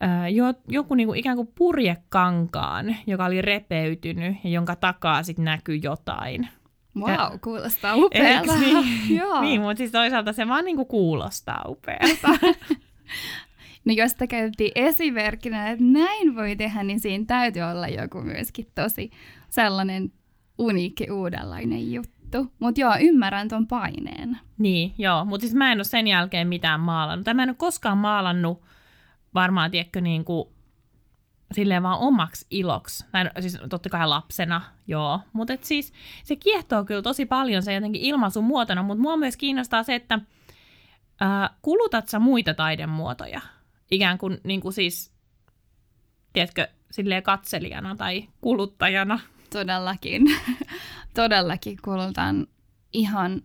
ää, 0.00 0.28
jo, 0.28 0.44
joku 0.68 0.94
niinku 0.94 1.14
ikään 1.14 1.36
kuin 1.36 1.52
purjekankaan, 1.54 2.96
joka 3.06 3.24
oli 3.24 3.42
repeytynyt 3.42 4.36
ja 4.44 4.50
jonka 4.50 4.76
takaa 4.76 5.22
sitten 5.22 5.44
näkyi 5.44 5.80
jotain. 5.82 6.48
Wow, 6.96 7.10
ja, 7.10 7.30
kuulostaa 7.40 7.96
upealta. 7.96 8.56
Niin, 8.56 9.16
Joo. 9.20 9.40
niin, 9.40 9.60
mutta 9.60 9.78
siis 9.78 9.92
toisaalta 9.92 10.32
se 10.32 10.48
vaan 10.48 10.64
niinku 10.64 10.84
kuulostaa 10.84 11.64
upealta. 11.68 12.28
no 13.84 13.92
jos 13.92 14.10
sitä 14.10 14.26
käytettiin 14.26 14.72
esimerkkinä, 14.74 15.70
että 15.70 15.84
näin 15.84 16.36
voi 16.36 16.56
tehdä, 16.56 16.82
niin 16.82 17.00
siinä 17.00 17.24
täytyy 17.26 17.62
olla 17.62 17.88
joku 17.88 18.20
myöskin 18.20 18.66
tosi 18.74 19.10
sellainen 19.48 20.12
uniikki 20.58 21.10
uudenlainen 21.10 21.92
juttu. 21.92 22.52
Mutta 22.58 22.80
joo, 22.80 22.94
ymmärrän 23.00 23.48
ton 23.48 23.66
paineen. 23.66 24.38
Niin, 24.58 24.94
joo. 24.98 25.24
Mutta 25.24 25.40
siis 25.40 25.54
mä 25.54 25.72
en 25.72 25.78
ole 25.78 25.84
sen 25.84 26.06
jälkeen 26.06 26.48
mitään 26.48 26.80
maalannut. 26.80 27.24
Tai 27.24 27.34
mä 27.34 27.42
en 27.42 27.48
ole 27.48 27.56
koskaan 27.56 27.98
maalannut 27.98 28.62
varmaan, 29.34 29.70
tiedätkö, 29.70 30.00
niin 30.00 30.24
kuin 30.24 30.48
silleen 31.52 31.82
vaan 31.82 31.98
omaksi 31.98 32.46
iloksi. 32.50 33.04
Näin, 33.12 33.30
siis 33.40 33.58
totta 33.68 33.88
kai 33.88 34.08
lapsena, 34.08 34.62
joo. 34.86 35.20
Mutta 35.32 35.52
siis 35.60 35.92
se 36.24 36.36
kiehtoo 36.36 36.84
kyllä 36.84 37.02
tosi 37.02 37.26
paljon 37.26 37.62
se 37.62 37.74
jotenkin 37.74 38.02
ilmaisun 38.02 38.44
muotona, 38.44 38.82
mutta 38.82 39.02
mua 39.02 39.16
myös 39.16 39.36
kiinnostaa 39.36 39.82
se, 39.82 39.94
että 39.94 40.18
ää, 41.20 41.50
kulutat 41.62 42.08
sä 42.08 42.18
muita 42.18 42.54
taidemuotoja? 42.54 43.40
Ikään 43.90 44.18
kuin, 44.18 44.40
niin 44.44 44.60
kuin 44.60 44.72
siis, 44.72 45.12
tiedätkö, 46.32 46.68
silleen 46.90 47.22
katselijana 47.22 47.96
tai 47.96 48.28
kuluttajana. 48.40 49.20
Todellakin. 49.52 50.22
Todellakin 51.14 51.78
kulutan 51.84 52.46
ihan 52.92 53.42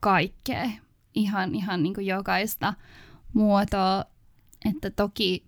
kaikkea. 0.00 0.70
Ihan, 1.14 1.54
ihan 1.54 1.82
niin 1.82 1.94
kuin 1.94 2.06
jokaista 2.06 2.74
muotoa. 3.32 4.04
Että 4.70 4.90
toki 4.90 5.47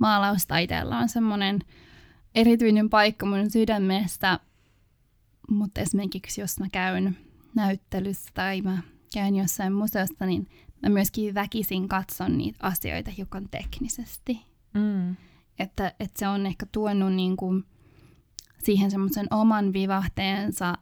maalaustaiteella 0.00 0.98
on 0.98 1.08
semmoinen 1.08 1.58
erityinen 2.34 2.90
paikka 2.90 3.26
mun 3.26 3.50
sydämestä, 3.50 4.40
mutta 5.50 5.80
esimerkiksi 5.80 6.40
jos 6.40 6.60
mä 6.60 6.66
käyn 6.72 7.16
näyttelyssä 7.54 8.30
tai 8.34 8.62
mä 8.62 8.78
käyn 9.14 9.36
jossain 9.36 9.72
museossa, 9.72 10.26
niin 10.26 10.48
mä 10.82 10.88
myöskin 10.88 11.34
väkisin 11.34 11.88
katson 11.88 12.38
niitä 12.38 12.58
asioita 12.62 13.10
hiukan 13.10 13.48
teknisesti. 13.50 14.40
Mm. 14.74 15.16
Että, 15.58 15.94
että 16.00 16.18
se 16.18 16.28
on 16.28 16.46
ehkä 16.46 16.66
tuonut 16.72 17.12
niin 17.12 17.36
kuin 17.36 17.64
siihen 18.58 18.90
semmoisen 18.90 19.26
oman 19.30 19.72
vivahteensa, 19.72 20.74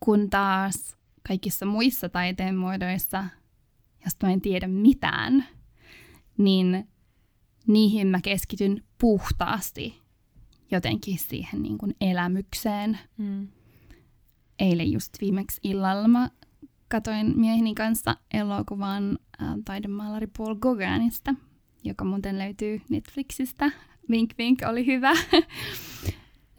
kun 0.00 0.30
taas 0.30 0.96
kaikissa 1.28 1.66
muissa 1.66 2.08
taiteen 2.08 2.56
muodoissa, 2.56 3.24
josta 4.04 4.26
mä 4.26 4.32
en 4.32 4.40
tiedä 4.40 4.68
mitään, 4.68 5.44
niin 6.38 6.88
niihin 7.72 8.06
mä 8.06 8.20
keskityn 8.20 8.84
puhtaasti 9.00 10.00
jotenkin 10.70 11.18
siihen 11.18 11.62
niin 11.62 11.78
kuin 11.78 11.96
elämykseen. 12.00 12.98
Mm. 13.16 13.48
Eilen 14.58 14.92
just 14.92 15.12
viimeksi 15.20 15.60
illalla 15.64 16.08
mä 16.08 16.30
katoin 16.88 17.38
mieheni 17.38 17.74
kanssa 17.74 18.16
elokuvan 18.34 19.18
äh, 19.42 19.48
taidemaalari 19.64 20.26
Paul 20.26 20.54
Gauguinista, 20.54 21.34
joka 21.84 22.04
muuten 22.04 22.38
löytyy 22.38 22.80
Netflixistä. 22.88 23.70
Vink 24.10 24.30
vink 24.38 24.58
oli 24.68 24.86
hyvä. 24.86 25.10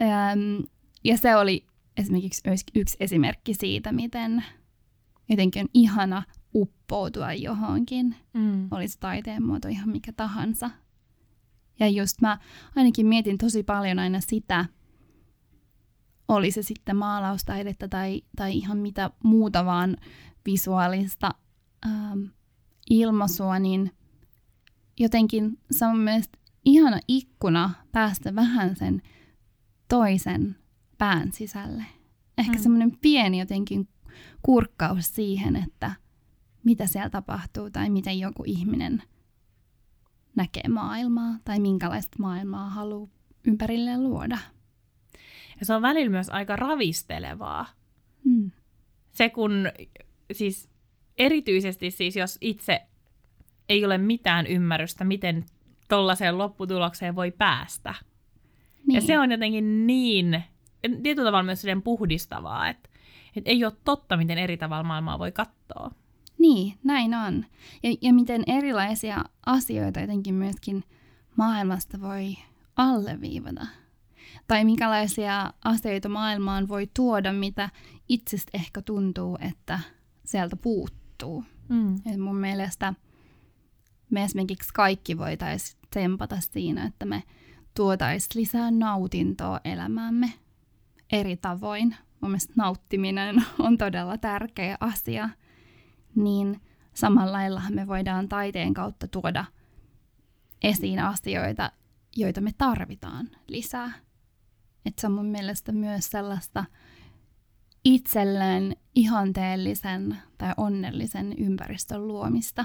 ähm, 0.02 0.60
ja 1.04 1.16
se 1.16 1.36
oli 1.36 1.66
esimerkiksi 1.96 2.42
yksi 2.74 2.96
esimerkki 3.00 3.54
siitä, 3.54 3.92
miten 3.92 4.44
jotenkin 5.28 5.62
on 5.62 5.68
ihana 5.74 6.22
uppoutua 6.54 7.32
johonkin. 7.32 8.16
Mm. 8.32 8.68
Olisi 8.70 9.00
taiteen 9.00 9.42
muoto 9.42 9.68
ihan 9.68 9.88
mikä 9.88 10.12
tahansa. 10.12 10.70
Ja 11.80 11.88
just 11.88 12.20
mä 12.20 12.38
ainakin 12.76 13.06
mietin 13.06 13.38
tosi 13.38 13.62
paljon 13.62 13.98
aina 13.98 14.20
sitä, 14.20 14.64
oli 16.28 16.50
se 16.50 16.62
sitten 16.62 16.96
maalaustaidetta 16.96 17.88
tai, 17.88 18.22
tai 18.36 18.56
ihan 18.56 18.78
mitä 18.78 19.10
muuta 19.24 19.64
vaan 19.64 19.96
visuaalista 20.46 21.30
ähm, 21.86 22.22
ilmaisua, 22.90 23.58
niin 23.58 23.90
jotenkin 25.00 25.58
se 25.70 25.86
on 25.86 25.98
mielestäni 25.98 26.42
ihana 26.64 27.00
ikkuna 27.08 27.70
päästä 27.92 28.34
vähän 28.34 28.76
sen 28.76 29.02
toisen 29.88 30.56
pään 30.98 31.32
sisälle. 31.32 31.84
Ehkä 32.38 32.52
mm. 32.52 32.62
semmoinen 32.62 32.98
pieni 32.98 33.38
jotenkin 33.38 33.88
kurkkaus 34.42 35.14
siihen, 35.14 35.56
että 35.56 35.92
mitä 36.64 36.86
siellä 36.86 37.10
tapahtuu 37.10 37.70
tai 37.70 37.90
miten 37.90 38.18
joku 38.18 38.42
ihminen 38.46 39.02
näkee 40.36 40.68
maailmaa 40.68 41.38
tai 41.44 41.60
minkälaista 41.60 42.16
maailmaa 42.18 42.70
haluaa 42.70 43.08
ympärilleen 43.46 44.02
luoda. 44.02 44.38
Ja 45.60 45.66
se 45.66 45.74
on 45.74 45.82
välillä 45.82 46.10
myös 46.10 46.30
aika 46.30 46.56
ravistelevaa. 46.56 47.66
Mm. 48.24 48.50
Se 49.12 49.28
kun, 49.28 49.68
siis 50.32 50.70
erityisesti 51.18 51.90
siis 51.90 52.16
jos 52.16 52.38
itse 52.40 52.82
ei 53.68 53.84
ole 53.84 53.98
mitään 53.98 54.46
ymmärrystä, 54.46 55.04
miten 55.04 55.44
tollaiseen 55.88 56.38
lopputulokseen 56.38 57.16
voi 57.16 57.30
päästä. 57.30 57.94
Niin. 58.86 58.94
Ja 58.94 59.00
se 59.00 59.18
on 59.18 59.30
jotenkin 59.30 59.86
niin, 59.86 60.42
tietyllä 61.02 61.28
tavalla 61.28 61.42
myös 61.42 61.62
puhdistavaa, 61.84 62.68
että, 62.68 62.88
että 63.36 63.50
ei 63.50 63.64
ole 63.64 63.72
totta, 63.84 64.16
miten 64.16 64.38
eri 64.38 64.56
tavalla 64.56 64.84
maailmaa 64.84 65.18
voi 65.18 65.32
katsoa. 65.32 65.90
Niin, 66.42 66.78
näin 66.84 67.14
on. 67.14 67.44
Ja, 67.82 67.96
ja 68.00 68.12
miten 68.12 68.42
erilaisia 68.46 69.24
asioita 69.46 70.00
jotenkin 70.00 70.34
myöskin 70.34 70.84
maailmasta 71.36 72.00
voi 72.00 72.36
alleviivata. 72.76 73.66
Tai 74.48 74.64
minkälaisia 74.64 75.52
asioita 75.64 76.08
maailmaan 76.08 76.68
voi 76.68 76.90
tuoda, 76.94 77.32
mitä 77.32 77.70
itsestä 78.08 78.50
ehkä 78.54 78.82
tuntuu, 78.82 79.38
että 79.40 79.80
sieltä 80.24 80.56
puuttuu. 80.56 81.44
Mm. 81.68 81.94
Et 81.94 82.20
mun 82.20 82.36
mielestä 82.36 82.94
me 84.10 84.24
esimerkiksi 84.24 84.70
kaikki 84.74 85.18
voitaisiin 85.18 85.80
tsempata 85.90 86.36
siinä, 86.40 86.84
että 86.84 87.04
me 87.04 87.22
tuotaisiin 87.74 88.40
lisää 88.40 88.70
nautintoa 88.70 89.60
elämäämme 89.64 90.32
eri 91.12 91.36
tavoin. 91.36 91.96
Mun 92.20 92.30
mielestä 92.30 92.52
nauttiminen 92.56 93.44
on 93.58 93.78
todella 93.78 94.18
tärkeä 94.18 94.76
asia– 94.80 95.28
niin 96.14 96.60
samalla 96.94 97.32
lailla 97.32 97.62
me 97.70 97.86
voidaan 97.86 98.28
taiteen 98.28 98.74
kautta 98.74 99.08
tuoda 99.08 99.44
esiin 100.62 100.98
asioita, 100.98 101.72
joita 102.16 102.40
me 102.40 102.50
tarvitaan 102.58 103.30
lisää. 103.48 103.92
Et 104.86 104.98
se 104.98 105.06
on 105.06 105.12
mun 105.12 105.26
mielestä 105.26 105.72
myös 105.72 106.10
sellaista 106.10 106.64
itselleen 107.84 108.76
ihanteellisen 108.94 110.16
tai 110.38 110.54
onnellisen 110.56 111.34
ympäristön 111.38 112.08
luomista. 112.08 112.64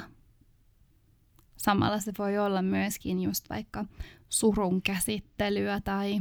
Samalla 1.58 2.00
se 2.00 2.12
voi 2.18 2.38
olla 2.38 2.62
myöskin 2.62 3.22
just 3.22 3.50
vaikka 3.50 3.86
surun 4.30 4.82
käsittelyä 4.82 5.82
tai 5.82 6.20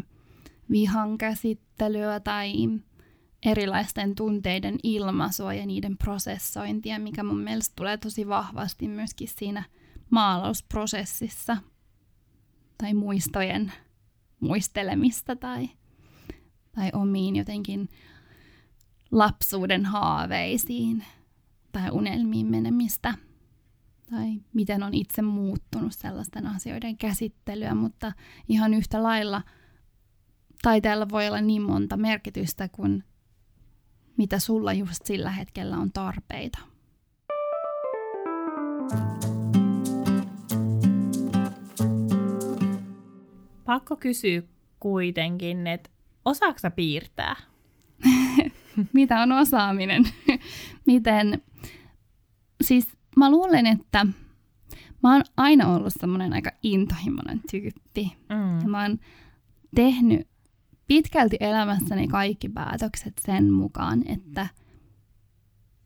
vihan 0.71 1.19
käsittelyä 1.19 2.21
tai 2.21 2.53
erilaisten 3.43 4.15
tunteiden 4.15 4.79
ilmaisua 4.83 5.55
ja 5.55 5.67
niiden 5.67 5.99
prosessointia, 5.99 6.99
mikä 6.99 7.23
mun 7.23 7.41
mielestä 7.41 7.73
tulee 7.77 7.97
tosi 7.97 8.29
vahvasti 8.29 8.89
myöskin 8.89 9.29
siinä 9.29 9.65
maalausprosessissa 10.11 11.57
tai 12.79 12.95
muistojen 12.95 13.73
muistelemista 14.41 15.37
tai, 15.37 15.69
tai 16.73 16.91
omiin 16.93 17.37
jotenkin 17.37 17.89
lapsuuden 19.11 19.85
haaveisiin 19.85 21.05
tai 21.73 21.91
unelmiin 21.91 22.47
menemistä. 22.47 23.15
Tai 24.11 24.41
miten 24.53 24.83
on 24.83 24.95
itse 24.95 25.23
muuttunut 25.23 25.93
sellaisten 25.93 26.47
asioiden 26.47 26.97
käsittelyä, 26.97 27.75
mutta 27.75 28.13
ihan 28.49 28.75
yhtä 28.75 29.03
lailla 29.03 29.43
taiteella 30.63 31.09
voi 31.09 31.29
olla 31.29 31.41
niin 31.41 31.63
monta 31.63 31.97
merkitystä 31.97 32.69
kuin 32.69 33.05
mitä 34.17 34.39
sulla 34.39 34.73
just 34.73 35.07
sillä 35.07 35.31
hetkellä 35.31 35.77
on 35.77 35.93
tarpeita. 35.93 36.59
Pakko 43.65 43.97
kysyä 43.97 44.43
kuitenkin, 44.81 45.67
että 45.67 45.91
osaako 46.25 46.59
sä 46.59 46.71
piirtää? 46.71 47.37
mitä 48.93 49.21
on 49.21 49.33
osaaminen? 49.33 50.05
Miten? 50.87 51.43
Siis 52.65 52.89
mä 53.17 53.31
luulen, 53.31 53.67
että 53.67 54.07
mä 55.03 55.13
oon 55.13 55.23
aina 55.37 55.69
ollut 55.69 55.93
semmoinen 56.01 56.33
aika 56.33 56.51
intohimoinen 56.63 57.41
tyyppi. 57.51 58.17
Mm. 58.29 58.61
Ja 58.61 58.69
mä 58.69 58.83
oon 58.83 58.99
tehnyt 59.75 60.29
pitkälti 60.87 61.37
elämässäni 61.41 62.09
kaikki 62.09 62.49
päätökset 62.49 63.15
sen 63.27 63.53
mukaan, 63.53 64.03
että 64.07 64.47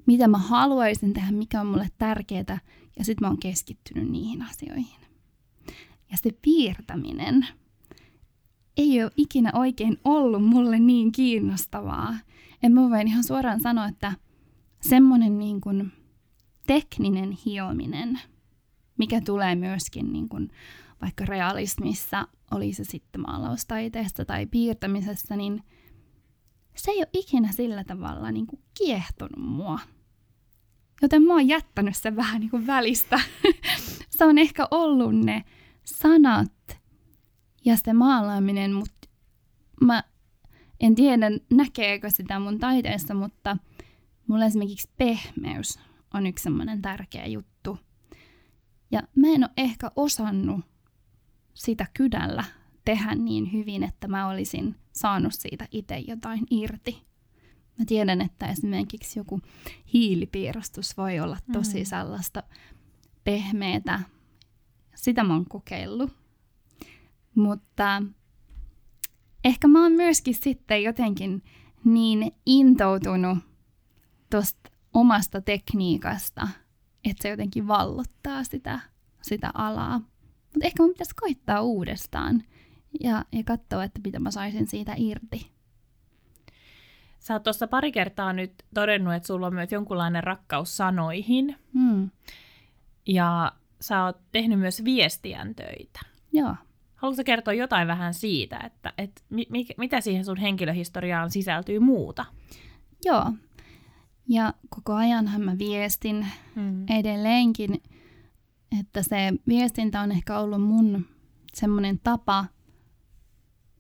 mitä 0.07 0.29
mä 0.29 0.39
haluaisin 0.39 1.13
tehdä, 1.13 1.33
mikä 1.33 1.61
on 1.61 1.67
mulle 1.67 1.89
tärkeää, 1.99 2.59
ja 2.99 3.05
sitten 3.05 3.27
mä 3.27 3.29
oon 3.29 3.39
keskittynyt 3.39 4.11
niihin 4.11 4.43
asioihin. 4.43 5.01
Ja 6.11 6.17
se 6.17 6.31
piirtäminen 6.43 7.47
ei 8.77 9.03
ole 9.03 9.11
ikinä 9.17 9.51
oikein 9.55 9.99
ollut 10.05 10.45
mulle 10.45 10.79
niin 10.79 11.13
kiinnostavaa. 11.13 12.19
En 12.63 12.73
mä 12.73 12.91
voin 12.91 13.09
ihan 13.09 13.25
suoraan 13.25 13.61
sanoa, 13.61 13.87
että 13.87 14.13
semmoinen 14.81 15.39
niin 15.39 15.61
kuin 15.61 15.93
tekninen 16.67 17.33
hiominen, 17.33 18.21
mikä 18.99 19.21
tulee 19.21 19.55
myöskin 19.55 20.13
niin 20.13 20.29
kuin 20.29 20.51
vaikka 21.03 21.25
realismissa, 21.25 22.29
oli 22.51 22.73
se 22.73 22.85
sitten 22.85 23.21
maalaustaiteesta 23.21 24.25
tai 24.25 24.47
piirtämisessä, 24.47 25.37
niin 25.37 25.63
se 26.77 26.91
ei 26.91 26.99
ole 26.99 27.09
ikinä 27.13 27.53
sillä 27.53 27.85
tavalla 27.85 28.33
niin 28.33 28.47
kuin 28.47 28.63
kiehtonut 28.79 29.39
mua. 29.39 29.79
Joten 31.03 31.23
mä 31.23 31.33
oon 31.33 31.49
jättänyt 31.49 31.97
sen 31.97 32.17
vähän 32.17 32.41
niin 32.41 32.51
kuin 32.51 32.67
välistä. 32.67 33.21
se 34.17 34.25
on 34.25 34.39
ehkä 34.39 34.69
ollut 34.71 35.15
ne 35.15 35.45
sanat 35.85 36.81
ja 37.65 37.77
se 37.77 37.93
maalaaminen, 37.93 38.73
mutta 38.73 39.09
mä 39.81 40.05
en 40.81 40.95
tiedä 40.95 41.27
näkeekö 41.53 42.11
sitä 42.11 42.39
mun 42.39 42.59
taiteessa, 42.59 43.15
mutta 43.15 43.57
mulle 44.27 44.47
esimerkiksi 44.47 44.91
pehmeys 44.97 45.79
on 46.15 46.27
yksi 46.27 46.43
semmoinen 46.43 46.83
tärkeä 46.83 47.27
juttu. 47.27 47.79
Ja 48.91 49.03
mä 49.17 49.27
en 49.29 49.45
ole 49.45 49.51
ehkä 49.57 49.91
osannut 49.97 50.61
sitä 51.61 51.87
kydällä 51.95 52.45
tehdä 52.85 53.15
niin 53.15 53.53
hyvin, 53.53 53.83
että 53.83 54.09
mä 54.09 54.29
olisin 54.29 54.77
saanut 54.93 55.33
siitä 55.35 55.69
itse 55.71 55.99
jotain 55.99 56.47
irti. 56.51 57.03
Mä 57.79 57.85
tiedän, 57.85 58.21
että 58.21 58.47
esimerkiksi 58.47 59.19
joku 59.19 59.41
hiilipiirustus 59.93 60.97
voi 60.97 61.21
olla 61.21 61.37
tosi 61.53 61.79
mm. 61.79 61.85
sellaista 61.85 62.43
pehmeätä. 63.25 64.01
Sitä 64.95 65.25
mä 65.25 65.35
oon 65.35 65.45
kokeillut. 65.45 66.13
Mutta 67.35 68.03
ehkä 69.45 69.69
mä 69.69 69.83
oon 69.83 69.93
myöskin 69.93 70.35
sitten 70.35 70.83
jotenkin 70.83 71.43
niin 71.85 72.33
intoutunut 72.47 73.39
tuosta 74.31 74.71
omasta 74.95 75.41
tekniikasta, 75.41 76.49
että 77.05 77.23
se 77.23 77.29
jotenkin 77.29 77.69
vallottaa 77.69 78.45
sitä, 78.45 78.81
sitä 79.23 79.51
alaa. 79.55 80.10
Mutta 80.55 80.67
ehkä 80.67 80.83
mun 80.83 80.93
pitäisi 80.93 81.15
koittaa 81.21 81.61
uudestaan 81.61 82.43
ja, 83.01 83.25
ja 83.33 83.45
katsoa, 83.45 83.85
että 83.85 84.01
mitä 84.05 84.19
mä 84.19 84.31
saisin 84.31 84.67
siitä 84.67 84.95
irti. 84.97 85.51
Sä 87.19 87.35
oot 87.35 87.43
tuossa 87.43 87.67
pari 87.67 87.93
kertaa 87.93 88.33
nyt 88.33 88.53
todennut, 88.75 89.15
että 89.15 89.27
sulla 89.27 89.47
on 89.47 89.55
myös 89.55 89.73
jonkunlainen 89.73 90.25
rakkaus 90.25 90.77
sanoihin. 90.77 91.57
Hmm. 91.75 92.11
Ja 93.07 93.53
sä 93.81 94.05
oot 94.05 94.19
tehnyt 94.33 94.59
myös 94.59 94.85
viestiän 94.85 95.55
töitä. 95.55 96.01
Joo. 96.33 96.55
Haluatko 96.95 97.25
kertoa 97.25 97.55
jotain 97.55 97.89
vähän 97.89 98.15
siitä, 98.15 98.59
että, 98.65 98.93
että 98.99 99.23
mi, 99.31 99.47
mi, 99.51 99.67
mitä 99.77 100.01
siihen 100.01 100.25
sun 100.25 100.37
henkilöhistoriaan 100.37 101.31
sisältyy 101.31 101.79
muuta? 101.79 102.25
Joo. 103.05 103.33
Ja 104.29 104.55
koko 104.69 104.95
ajanhan 104.95 105.41
mä 105.41 105.59
viestin 105.59 106.27
hmm. 106.55 106.85
edelleenkin, 106.99 107.83
että 108.81 109.03
se 109.03 109.33
viestintä 109.49 110.01
on 110.01 110.13
ehkä 110.13 110.39
ollut 110.39 110.63
mun 110.63 111.07
semmoinen 111.55 112.01
tapa 112.05 112.45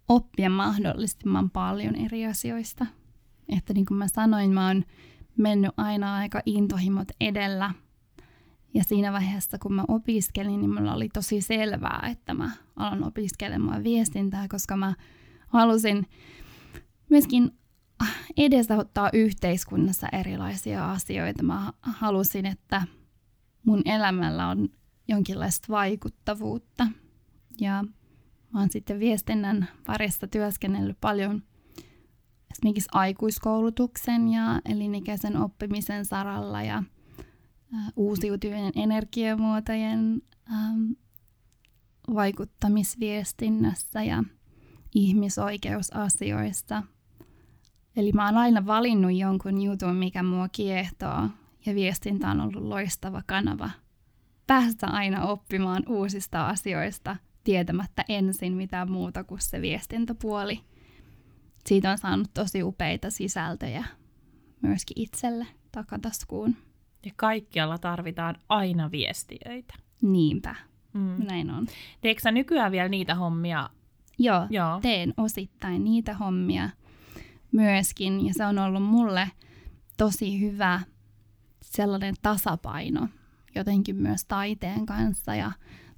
oppia 0.09 0.51
mahdollisimman 0.51 1.51
paljon 1.51 1.97
eri 1.97 2.27
asioista. 2.27 2.87
Että 3.49 3.73
niin 3.75 3.87
kuin 3.87 3.99
mä 3.99 4.09
sanoin, 4.09 4.51
mä 4.51 4.67
oon 4.67 4.85
mennyt 5.37 5.73
aina 5.77 6.17
aika 6.17 6.43
intohimot 6.47 7.09
edellä. 7.21 7.75
Ja 8.75 8.85
siinä 8.85 9.13
vaiheessa, 9.13 9.59
kun 9.59 9.75
mä 9.75 9.85
opiskelin, 9.89 10.61
niin 10.61 10.75
mulla 10.75 10.95
oli 10.95 11.09
tosi 11.09 11.41
selvää, 11.41 12.09
että 12.13 12.35
mä 12.35 12.51
alan 12.77 13.05
opiskelemaan 13.05 13.85
viestintää, 13.85 14.49
koska 14.49 14.77
mä 14.77 14.95
halusin 15.47 16.07
myöskin 17.09 17.51
edesauttaa 18.37 19.11
yhteiskunnassa 19.13 20.09
erilaisia 20.13 20.93
asioita. 20.93 21.43
Mä 21.43 21.73
halusin, 21.83 22.47
että 22.47 22.83
mun 23.65 23.83
elämällä 23.85 24.49
on 24.49 24.69
jonkinlaista 25.11 25.67
vaikuttavuutta. 25.71 26.87
Ja 27.61 27.85
mä 28.53 28.61
oon 28.61 28.71
sitten 28.71 28.99
viestinnän 28.99 29.69
parissa 29.87 30.27
työskennellyt 30.27 31.01
paljon 31.01 31.43
esimerkiksi 32.51 32.89
aikuiskoulutuksen 32.93 34.29
ja 34.29 34.61
elinikäisen 34.65 35.37
oppimisen 35.37 36.05
saralla 36.05 36.63
ja 36.63 36.83
uusiutuvien 37.97 38.73
energiamuotojen 38.77 40.23
ähm, 40.53 40.93
vaikuttamisviestinnässä 42.15 44.03
ja 44.03 44.25
ihmisoikeusasioissa. 44.95 46.83
Eli 47.97 48.13
mä 48.13 48.27
oon 48.27 48.37
aina 48.37 48.67
valinnut 48.67 49.19
jonkun 49.19 49.63
jutun, 49.63 49.97
mikä 49.97 50.23
mua 50.23 50.49
kiehtoo, 50.49 51.29
ja 51.67 51.75
viestintä 51.75 52.31
on 52.31 52.41
ollut 52.41 52.63
loistava 52.63 53.23
kanava 53.27 53.71
päästä 54.51 54.87
aina 54.87 55.25
oppimaan 55.25 55.83
uusista 55.89 56.47
asioista 56.47 57.17
tietämättä 57.45 58.05
ensin 58.09 58.53
mitään 58.53 58.91
muuta 58.91 59.25
kuin 59.25 59.41
se 59.41 59.61
viestintäpuoli. 59.61 60.61
Siitä 61.67 61.91
on 61.91 61.99
saanut 61.99 62.31
tosi 62.35 62.63
upeita 62.63 63.11
sisältöjä 63.11 63.85
myöskin 64.63 65.03
itselle 65.03 65.47
takataskuun. 65.73 66.57
Ja 67.07 67.13
kaikkialla 67.17 67.79
tarvitaan 67.79 68.37
aina 68.49 68.91
viestiöitä. 68.91 69.75
Niinpä, 70.03 70.55
mm. 70.93 71.25
näin 71.27 71.51
on. 71.51 71.67
Teekö 72.01 72.21
sä 72.21 72.31
nykyään 72.31 72.73
vielä 72.73 72.89
niitä 72.89 73.15
hommia? 73.15 73.71
Joo, 74.19 74.47
Joo, 74.51 74.81
teen 74.81 75.15
osittain 75.17 75.85
niitä 75.85 76.15
hommia 76.15 76.71
myöskin. 77.53 78.27
Ja 78.27 78.35
se 78.35 78.47
on 78.47 78.59
ollut 78.59 78.83
mulle 78.83 79.31
tosi 79.97 80.41
hyvä 80.41 80.81
sellainen 81.63 82.15
tasapaino 82.23 83.09
jotenkin 83.55 83.97
myös 83.97 84.25
taiteen 84.25 84.87
kanssa. 84.87 85.35
Ja 85.35 85.53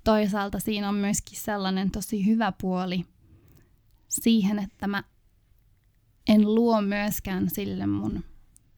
toisaalta 0.05 0.59
siinä 0.59 0.89
on 0.89 0.95
myöskin 0.95 1.39
sellainen 1.39 1.91
tosi 1.91 2.27
hyvä 2.27 2.53
puoli 2.61 3.05
siihen, 4.09 4.59
että 4.59 4.87
mä 4.87 5.05
en 6.29 6.55
luo 6.55 6.83
myöskään 6.83 7.51
sille 7.51 7.87
mun 7.87 8.25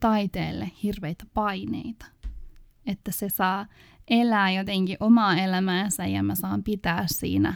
taiteelle 0.01 0.71
hirveitä 0.83 1.25
paineita. 1.35 2.07
Että 2.87 3.13
se 3.13 3.29
saa 3.29 3.67
elää 4.11 4.51
jotenkin 4.51 4.97
omaa 5.01 5.37
elämäänsä 5.37 6.07
ja 6.07 6.23
mä 6.23 6.35
saan 6.35 6.63
pitää 6.63 7.05
siinä 7.07 7.55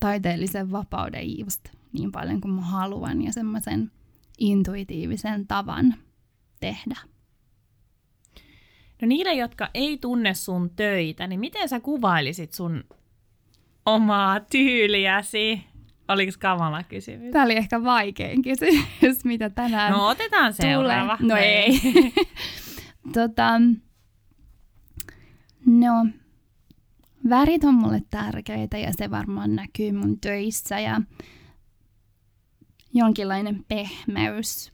taiteellisen 0.00 0.70
vapauden 0.70 1.38
just 1.38 1.68
niin 1.92 2.12
paljon 2.12 2.40
kuin 2.40 2.54
mä 2.54 2.60
haluan 2.60 3.22
ja 3.22 3.32
semmoisen 3.32 3.90
intuitiivisen 4.38 5.46
tavan 5.46 5.94
tehdä. 6.60 6.96
No 9.02 9.08
niille, 9.08 9.34
jotka 9.34 9.70
ei 9.74 9.98
tunne 9.98 10.34
sun 10.34 10.70
töitä, 10.76 11.26
niin 11.26 11.40
miten 11.40 11.68
sä 11.68 11.80
kuvailisit 11.80 12.52
sun 12.52 12.84
omaa 13.86 14.40
tyyliäsi? 14.40 15.64
Oliko 16.08 16.32
kamala 16.38 16.82
kysymys? 16.82 17.32
Tämä 17.32 17.44
oli 17.44 17.56
ehkä 17.56 17.84
vaikein 17.84 18.42
kysymys, 18.42 19.24
mitä 19.24 19.50
tänään 19.50 19.92
No 19.92 20.08
otetaan 20.08 20.52
seuraava. 20.52 21.16
Tulee. 21.16 21.34
No 21.34 21.42
ei. 21.42 21.80
tota, 23.14 23.60
no, 25.66 26.06
värit 27.30 27.64
on 27.64 27.74
mulle 27.74 28.02
tärkeitä 28.10 28.78
ja 28.78 28.92
se 28.98 29.10
varmaan 29.10 29.54
näkyy 29.54 29.92
mun 29.92 30.20
töissä 30.20 30.80
ja 30.80 31.00
jonkinlainen 32.94 33.64
pehmeys. 33.68 34.72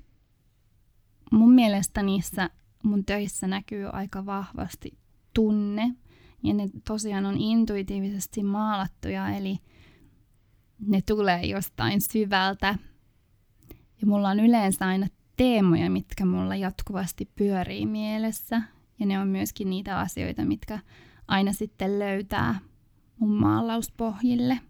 Mun 1.31 1.53
mielestä 1.53 2.03
niissä 2.03 2.51
mun 2.85 3.05
töissä 3.05 3.47
näkyy 3.47 3.89
aika 3.93 4.27
vahvasti 4.27 4.99
tunne 5.35 5.95
ja 6.43 6.55
ne 6.55 6.69
tosiaan 6.85 7.27
on 7.27 7.37
intuitiivisesti 7.39 8.43
maalattuja, 8.43 9.29
eli– 9.29 9.59
ne 10.87 11.01
tulee 11.01 11.47
jostain 11.47 12.01
syvältä. 12.01 12.79
Ja 14.01 14.07
mulla 14.07 14.29
on 14.29 14.41
yleensä 14.41 14.87
aina 14.87 15.07
teemoja, 15.37 15.91
mitkä 15.91 16.25
mulla 16.25 16.57
jatkuvasti 16.57 17.31
pyörii 17.37 17.87
mielessä. 17.87 18.63
Ja 18.99 19.07
ne 19.07 19.21
on 19.21 19.29
myöskin 19.29 19.71
niitä 19.71 19.99
asioita, 19.99 20.45
mitkä 20.45 20.79
aina 21.29 21.53
sitten 21.53 21.99
löytää 21.99 22.59
mun 23.19 23.35
maalauspohjille. 23.35 24.61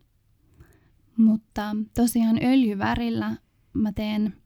Mutta 1.16 1.77
tosiaan 1.94 2.38
öljyvärillä 2.42 3.37
mä 3.72 3.92
teen 3.92 4.37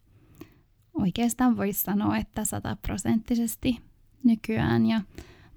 oikeastaan 1.01 1.57
voisi 1.57 1.83
sanoa, 1.83 2.17
että 2.17 2.45
sataprosenttisesti 2.45 3.79
nykyään. 4.25 4.87
Ja 4.87 5.01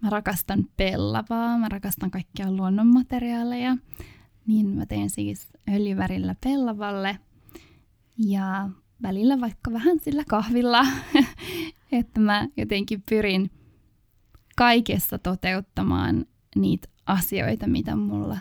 mä 0.02 0.10
rakastan 0.10 0.68
pellavaa, 0.78 1.58
mä 1.58 1.70
rakastan 1.70 2.12
kaikkia 2.12 2.52
luonnonmateriaaleja 2.52 3.78
niin 4.48 4.68
mä 4.68 4.86
teen 4.86 5.10
siis 5.10 5.54
öljyvärillä 5.74 6.36
pellavalle 6.44 7.20
ja 8.18 8.70
välillä 9.02 9.42
vaikka 9.42 9.74
vähän 9.74 10.00
sillä 10.00 10.24
kahvilla, 10.30 10.86
että 11.92 12.20
mä 12.20 12.48
jotenkin 12.58 13.04
pyrin 13.10 13.52
kaikessa 14.56 15.18
toteuttamaan 15.18 16.26
niitä 16.56 16.88
asioita, 17.06 17.68
mitä 17.68 17.96
mulla 17.96 18.38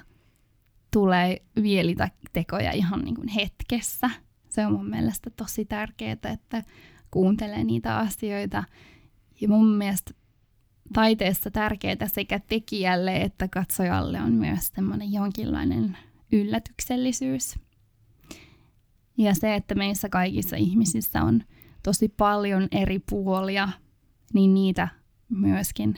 tulee 0.91 1.43
vielitä 1.63 2.11
tekoja 2.33 2.73
ihan 2.73 3.01
niin 3.01 3.15
kuin 3.15 3.29
hetkessä. 3.29 4.11
Se 4.49 4.67
on 4.67 4.73
mun 4.73 4.91
mielestä 4.91 5.31
tosi 5.31 5.65
tärkeää, 5.65 6.13
että 6.13 6.65
kuuntelee 7.11 7.65
niitä 7.65 7.97
asioita. 7.97 8.65
Ja 9.41 9.49
mun 9.49 9.67
mielestä 9.67 10.15
taiteessa 10.93 11.51
tärkeää 11.51 12.07
sekä 12.07 12.39
tekijälle 12.39 13.17
että 13.17 13.49
katsojalle 13.49 14.21
on 14.21 14.33
myös 14.33 14.67
semmoinen 14.75 15.13
jonkinlainen 15.13 15.97
yllätyksellisyys. 16.33 17.59
Ja 19.19 19.35
se, 19.35 19.55
että 19.55 19.75
meissä 19.75 20.09
kaikissa 20.09 20.57
ihmisissä 20.57 21.23
on 21.23 21.43
tosi 21.83 22.09
paljon 22.09 22.69
eri 22.73 22.99
puolia, 22.99 23.69
niin 24.35 24.55
niitä 24.55 24.89
myöskin 25.29 25.95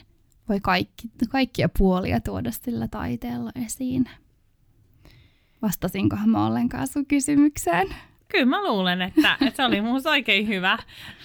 voi 0.48 0.60
kaikki, 0.60 1.10
kaikkia 1.28 1.68
puolia 1.78 2.20
tuoda 2.20 2.50
sillä 2.50 2.88
taiteella 2.88 3.50
esiin. 3.66 4.04
Vastasinkohan 5.62 6.30
mä 6.30 6.46
ollenkaan 6.46 6.88
sun 6.88 7.06
kysymykseen? 7.06 7.88
Kyllä 8.32 8.46
mä 8.46 8.64
luulen, 8.64 9.02
että, 9.02 9.36
että 9.40 9.56
se 9.56 9.64
oli 9.64 9.80
musta 9.80 10.10
oikein 10.10 10.48
hyvä. 10.48 10.78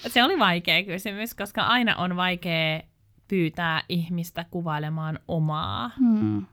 Se 0.06 0.24
oli 0.24 0.38
vaikea 0.38 0.84
kysymys, 0.84 1.34
koska 1.34 1.62
aina 1.62 1.96
on 1.96 2.16
vaikea 2.16 2.82
pyytää 3.28 3.82
ihmistä 3.88 4.44
kuvailemaan 4.50 5.18
omaa 5.28 5.90
hmm. 5.98 6.46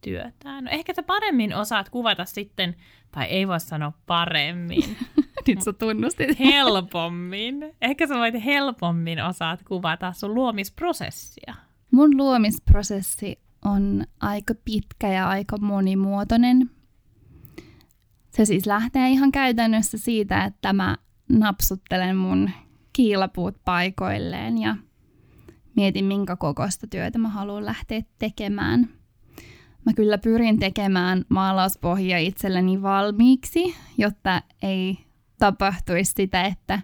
työtään. 0.00 0.64
No 0.64 0.70
ehkä 0.70 0.94
sä 0.94 1.02
paremmin 1.02 1.56
osaat 1.56 1.88
kuvata 1.88 2.24
sitten, 2.24 2.76
tai 3.12 3.24
ei 3.24 3.48
voi 3.48 3.60
sanoa 3.60 3.92
paremmin. 4.06 4.96
Nyt 5.46 5.62
sä 5.62 5.72
tunnustit. 5.72 6.38
Helpommin. 6.52 7.74
Ehkä 7.82 8.06
sä 8.06 8.14
voit 8.14 8.44
helpommin 8.44 9.24
osaat 9.24 9.62
kuvata 9.62 10.12
sun 10.12 10.34
luomisprosessia. 10.34 11.54
Mun 11.90 12.16
luomisprosessi 12.16 13.38
on 13.64 14.04
aika 14.20 14.54
pitkä 14.64 15.08
ja 15.08 15.28
aika 15.28 15.56
monimuotoinen. 15.60 16.70
Se 18.38 18.44
siis 18.44 18.66
lähtee 18.66 19.08
ihan 19.10 19.32
käytännössä 19.32 19.98
siitä, 19.98 20.44
että 20.44 20.72
mä 20.72 20.96
napsuttelen 21.28 22.16
mun 22.16 22.50
kiilapuut 22.92 23.56
paikoilleen 23.64 24.58
ja 24.58 24.76
mietin, 25.76 26.04
minkä 26.04 26.36
kokoista 26.36 26.86
työtä 26.86 27.18
mä 27.18 27.28
haluan 27.28 27.64
lähteä 27.64 28.02
tekemään. 28.18 28.88
Mä 29.86 29.92
kyllä 29.96 30.18
pyrin 30.18 30.58
tekemään 30.58 31.24
maalauspohja 31.28 32.18
itselleni 32.18 32.82
valmiiksi, 32.82 33.74
jotta 33.98 34.42
ei 34.62 34.98
tapahtuisi 35.38 36.12
sitä, 36.16 36.42
että 36.42 36.80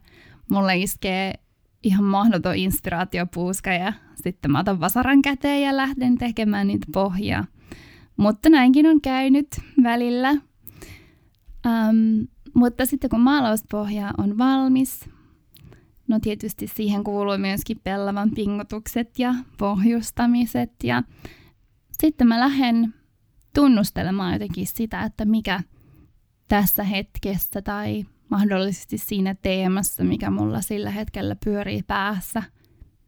mulle 0.51 0.77
iskee 0.77 1.35
ihan 1.83 2.05
mahdoton 2.05 2.57
inspiraatiopuuska 2.57 3.73
ja 3.73 3.93
sitten 4.15 4.51
mä 4.51 4.61
otan 4.61 4.81
vasaran 4.81 5.23
käteen 5.23 5.63
ja 5.63 5.77
lähden 5.77 6.19
tekemään 6.19 6.67
niitä 6.67 6.87
pohjaa. 6.93 7.45
Mutta 8.17 8.51
näinkin 8.51 8.87
on 8.87 9.01
käynyt 9.01 9.49
välillä. 9.83 10.35
Um, 11.67 12.27
mutta 12.55 12.87
sitten 12.87 13.11
kun 13.11 13.21
maalauspohja 13.21 14.13
on 14.19 14.39
valmis, 14.39 15.11
no 16.09 16.21
tietysti 16.21 16.67
siihen 16.67 17.05
kuuluu 17.05 17.39
myöskin 17.39 17.81
pellavan 17.85 18.31
pingotukset 18.31 19.19
ja 19.19 19.35
pohjustamiset 19.59 20.73
ja 20.83 21.03
sitten 22.01 22.27
mä 22.27 22.41
lähden 22.41 22.95
tunnustelemaan 23.55 24.33
jotenkin 24.33 24.67
sitä, 24.67 25.03
että 25.03 25.25
mikä 25.25 25.61
tässä 26.49 26.85
hetkessä 26.85 27.63
tai 27.63 28.05
mahdollisesti 28.31 28.99
siinä 28.99 29.35
teemassa, 29.35 30.05
mikä 30.05 30.31
mulla 30.31 30.61
sillä 30.61 30.91
hetkellä 30.91 31.37
pyörii 31.45 31.83
päässä, 31.83 32.43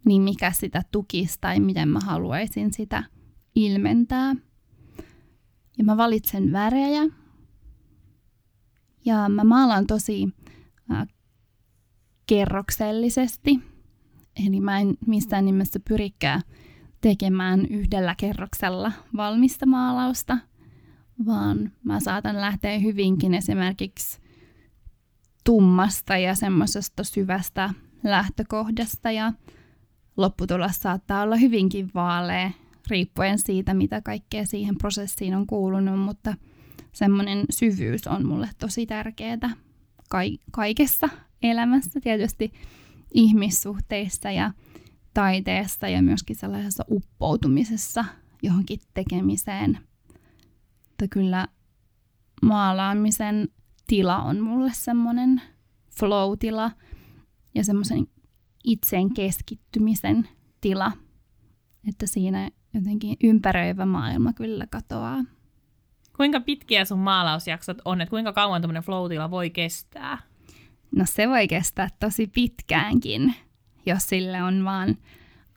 niin 0.04 0.22
mikä 0.22 0.52
sitä 0.52 0.82
tukisi 0.92 1.38
tai 1.40 1.60
miten 1.60 1.88
mä 1.88 2.00
haluaisin 2.00 2.72
sitä 2.72 3.04
ilmentää. 3.54 4.34
Ja 5.78 5.84
mä 5.84 5.96
valitsen 5.96 6.52
värejä. 6.52 7.02
Ja 9.06 9.28
mä 9.28 9.44
maalaan 9.44 9.86
tosi 9.86 10.28
äh, 10.92 11.08
kerroksellisesti. 12.26 13.60
Eli 14.46 14.60
mä 14.60 14.80
en 14.80 14.96
missään 15.06 15.44
nimessä 15.44 15.80
pyrikään 15.88 16.42
tekemään 17.00 17.66
yhdellä 17.70 18.14
kerroksella 18.14 18.92
valmista 19.16 19.66
maalausta, 19.66 20.38
vaan 21.26 21.72
mä 21.84 22.00
saatan 22.00 22.40
lähteä 22.40 22.78
hyvinkin 22.78 23.34
esimerkiksi 23.34 24.20
tummasta 25.44 26.16
ja 26.16 26.34
semmoisesta 26.34 27.04
syvästä 27.04 27.70
lähtökohdasta 28.04 29.10
ja 29.10 29.32
lopputulos 30.16 30.76
saattaa 30.76 31.22
olla 31.22 31.36
hyvinkin 31.36 31.90
vaalea 31.94 32.50
riippuen 32.90 33.38
siitä, 33.38 33.74
mitä 33.74 34.00
kaikkea 34.00 34.46
siihen 34.46 34.78
prosessiin 34.78 35.34
on 35.34 35.46
kuulunut, 35.46 36.00
mutta 36.00 36.34
semmoinen 36.96 37.44
syvyys 37.50 38.06
on 38.06 38.26
mulle 38.26 38.48
tosi 38.58 38.86
tärkeää 38.86 39.50
ka- 40.08 40.18
kaikessa 40.50 41.08
elämässä, 41.42 42.00
tietysti 42.00 42.52
ihmissuhteissa 43.14 44.30
ja 44.30 44.52
taiteessa 45.14 45.88
ja 45.88 46.02
myöskin 46.02 46.36
sellaisessa 46.36 46.84
uppoutumisessa 46.90 48.04
johonkin 48.42 48.80
tekemiseen. 48.94 49.78
Että 50.90 51.08
kyllä 51.10 51.48
maalaamisen 52.42 53.48
tila 53.86 54.22
on 54.22 54.40
mulle 54.40 54.70
semmoinen 54.74 55.42
flow-tila 55.98 56.70
ja 57.54 57.64
semmoisen 57.64 58.06
itseen 58.64 59.14
keskittymisen 59.14 60.28
tila, 60.60 60.92
että 61.88 62.06
siinä 62.06 62.50
jotenkin 62.74 63.16
ympäröivä 63.22 63.86
maailma 63.86 64.32
kyllä 64.32 64.66
katoaa. 64.70 65.24
Kuinka 66.16 66.40
pitkiä 66.40 66.84
sun 66.84 66.98
maalausjaksot 66.98 67.78
on, 67.84 68.00
että 68.00 68.10
kuinka 68.10 68.32
kauan 68.32 68.62
tämmöinen 68.62 68.82
flow-tila 68.82 69.30
voi 69.30 69.50
kestää? 69.50 70.18
No 70.96 71.04
se 71.06 71.28
voi 71.28 71.48
kestää 71.48 71.88
tosi 72.00 72.26
pitkäänkin, 72.26 73.34
jos 73.86 74.08
sille 74.08 74.42
on 74.42 74.64
vaan 74.64 74.96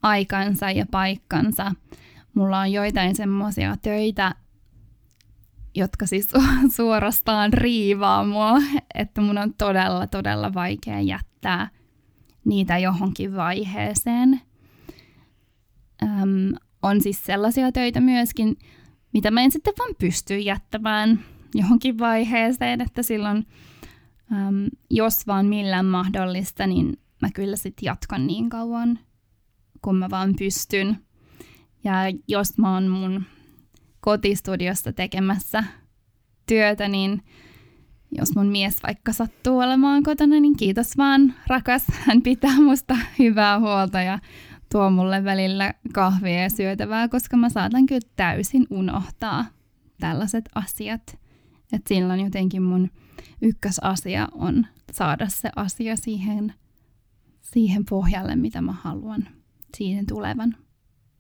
aikansa 0.02 0.72
ja 0.72 0.86
paikkansa. 0.92 1.72
Mulla 2.34 2.60
on 2.60 2.72
joitain 2.72 3.16
semmoisia 3.16 3.76
töitä, 3.82 4.36
jotka 5.76 6.06
siis 6.06 6.30
suorastaan 6.76 7.54
riivaa 7.54 8.26
mua, 8.26 8.58
että 8.96 9.22
mun 9.22 9.38
on 9.38 9.54
todella, 9.54 10.08
todella 10.08 10.54
vaikea 10.54 11.00
jättää 11.00 11.70
niitä 12.46 12.78
johonkin 12.78 13.36
vaiheeseen. 13.36 14.42
Öm, 16.04 16.54
on 16.82 17.02
siis 17.02 17.26
sellaisia 17.26 17.72
töitä 17.72 18.02
myöskin, 18.02 18.58
mitä 19.14 19.32
mä 19.32 19.42
en 19.42 19.52
sitten 19.52 19.74
vaan 19.80 19.96
pysty 20.00 20.38
jättämään 20.38 21.20
johonkin 21.56 22.00
vaiheeseen, 22.00 22.82
että 22.82 23.04
silloin, 23.04 23.48
öm, 24.32 24.66
jos 24.90 25.28
vaan 25.28 25.46
millään 25.46 25.86
mahdollista, 25.86 26.68
niin 26.68 27.00
mä 27.22 27.30
kyllä 27.34 27.56
sitten 27.56 27.86
jatkan 27.86 28.28
niin 28.28 28.50
kauan, 28.50 29.00
kun 29.82 29.96
mä 29.96 30.10
vaan 30.10 30.36
pystyn. 30.40 30.98
Ja 31.84 31.94
jos 32.28 32.58
mä 32.58 32.74
oon 32.74 32.88
mun 32.88 33.24
kotistudiossa 34.00 34.94
tekemässä 34.94 35.64
työtä, 36.46 36.88
niin 36.88 37.22
jos 38.12 38.36
mun 38.36 38.48
mies 38.48 38.84
vaikka 38.84 39.14
sattuu 39.14 39.60
olemaan 39.60 40.04
kotona, 40.04 40.40
niin 40.40 40.58
kiitos 40.58 40.98
vaan, 40.98 41.34
rakas. 41.48 41.86
Hän 42.08 42.22
pitää 42.22 42.56
musta 42.62 42.98
hyvää 43.20 43.60
huolta 43.60 44.02
ja 44.02 44.20
tuo 44.72 44.90
mulle 44.90 45.24
välillä 45.24 45.74
kahvia 45.94 46.42
ja 46.42 46.50
syötävää, 46.50 47.08
koska 47.08 47.38
mä 47.38 47.50
saatan 47.50 47.86
kyllä 47.86 48.10
täysin 48.16 48.68
unohtaa 48.70 49.46
tällaiset 50.00 50.50
asiat. 50.56 51.20
Että 51.74 51.90
silloin 51.90 52.20
jotenkin 52.20 52.64
mun 52.64 52.90
ykkösasia 53.42 54.28
on 54.32 54.68
saada 54.92 55.30
se 55.30 55.50
asia 55.56 55.96
siihen, 55.96 56.54
siihen 57.42 57.86
pohjalle, 57.90 58.36
mitä 58.36 58.62
mä 58.62 58.72
haluan 58.72 59.28
siihen 59.78 60.06
tulevan. 60.06 60.56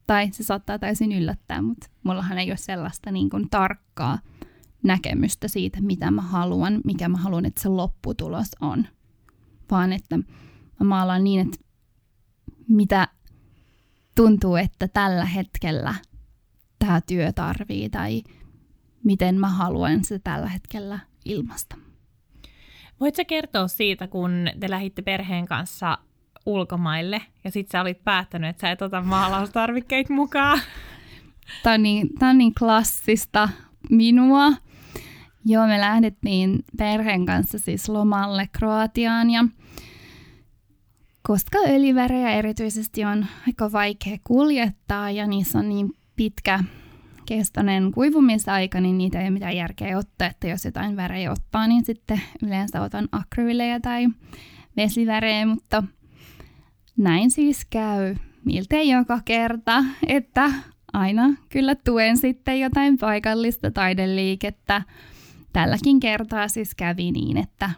Tai 0.07 0.29
se 0.31 0.43
saattaa 0.43 0.79
täysin 0.79 1.11
yllättää, 1.11 1.61
mutta 1.61 1.89
mullahan 2.03 2.37
ei 2.37 2.51
ole 2.51 2.57
sellaista 2.57 3.11
niin 3.11 3.29
kuin 3.29 3.49
tarkkaa 3.49 4.19
näkemystä 4.83 5.47
siitä, 5.47 5.81
mitä 5.81 6.11
mä 6.11 6.21
haluan, 6.21 6.81
mikä 6.85 7.09
mä 7.09 7.17
haluan, 7.17 7.45
että 7.45 7.61
se 7.61 7.69
lopputulos 7.69 8.47
on. 8.61 8.87
Vaan 9.71 9.93
että 9.93 10.17
mä 10.79 10.85
maalaan 10.85 11.23
niin, 11.23 11.39
että 11.39 11.57
mitä 12.67 13.07
tuntuu, 14.19 14.55
että 14.55 14.87
tällä 14.87 15.25
hetkellä 15.25 15.95
tämä 16.79 17.01
työ 17.01 17.33
tarvii 17.33 17.89
tai 17.89 18.23
miten 19.03 19.39
mä 19.39 19.49
haluan 19.49 20.03
se 20.03 20.19
tällä 20.19 20.47
hetkellä 20.47 20.99
ilmasta. 21.25 21.75
Voitko 22.99 23.25
kertoa 23.27 23.67
siitä, 23.67 24.07
kun 24.07 24.31
te 24.59 24.69
lähditte 24.69 25.01
perheen 25.01 25.45
kanssa 25.45 25.97
ulkomaille 26.45 27.21
ja 27.43 27.51
sitten 27.51 27.71
sä 27.71 27.81
olit 27.81 28.03
päättänyt, 28.03 28.49
että 28.49 28.61
sä 28.61 28.71
et 28.71 28.81
ota 28.81 29.01
maalaustarvikkeita 29.01 30.13
mukaan? 30.13 30.59
Tämä 31.63 31.73
on 31.73 31.83
niin, 31.83 32.09
tämä 32.19 32.29
on 32.29 32.37
niin 32.37 32.53
klassista 32.59 33.49
minua. 33.89 34.51
Joo, 35.45 35.67
me 35.67 35.79
lähdettiin 35.79 36.63
perheen 36.77 37.25
kanssa 37.25 37.59
siis 37.59 37.89
lomalle 37.89 38.49
Kroatiaan 38.51 39.29
ja 39.29 39.45
koska 41.27 41.59
öljyvärejä 41.67 42.31
erityisesti 42.31 43.05
on 43.05 43.25
aika 43.47 43.71
vaikea 43.71 44.17
kuljettaa 44.23 45.11
ja 45.11 45.27
niissä 45.27 45.59
on 45.59 45.69
niin 45.69 45.93
pitkä 46.15 46.63
kestoinen 47.25 47.91
kuivumisaika, 47.91 48.81
niin 48.81 48.97
niitä 48.97 49.19
ei 49.19 49.25
ole 49.25 49.29
mitään 49.29 49.55
järkeä 49.55 49.97
ottaa, 49.97 50.27
että 50.27 50.47
jos 50.47 50.65
jotain 50.65 50.95
värejä 50.95 51.31
ottaa, 51.31 51.67
niin 51.67 51.85
sitten 51.85 52.21
yleensä 52.43 52.81
otan 52.81 53.07
akrylejä 53.11 53.79
tai 53.79 54.07
vesivärejä, 54.77 55.45
mutta 55.45 55.83
näin 56.97 57.31
siis 57.31 57.65
käy 57.69 58.15
miltei 58.45 58.89
joka 58.89 59.19
kerta, 59.25 59.83
että 60.07 60.51
aina 60.93 61.29
kyllä 61.49 61.75
tuen 61.75 62.17
sitten 62.17 62.59
jotain 62.59 62.97
paikallista 62.97 63.71
taideliikettä. 63.71 64.81
Tälläkin 65.53 65.99
kertaa 65.99 66.47
siis 66.47 66.75
kävi 66.75 67.11
niin, 67.11 67.37
että 67.37 67.69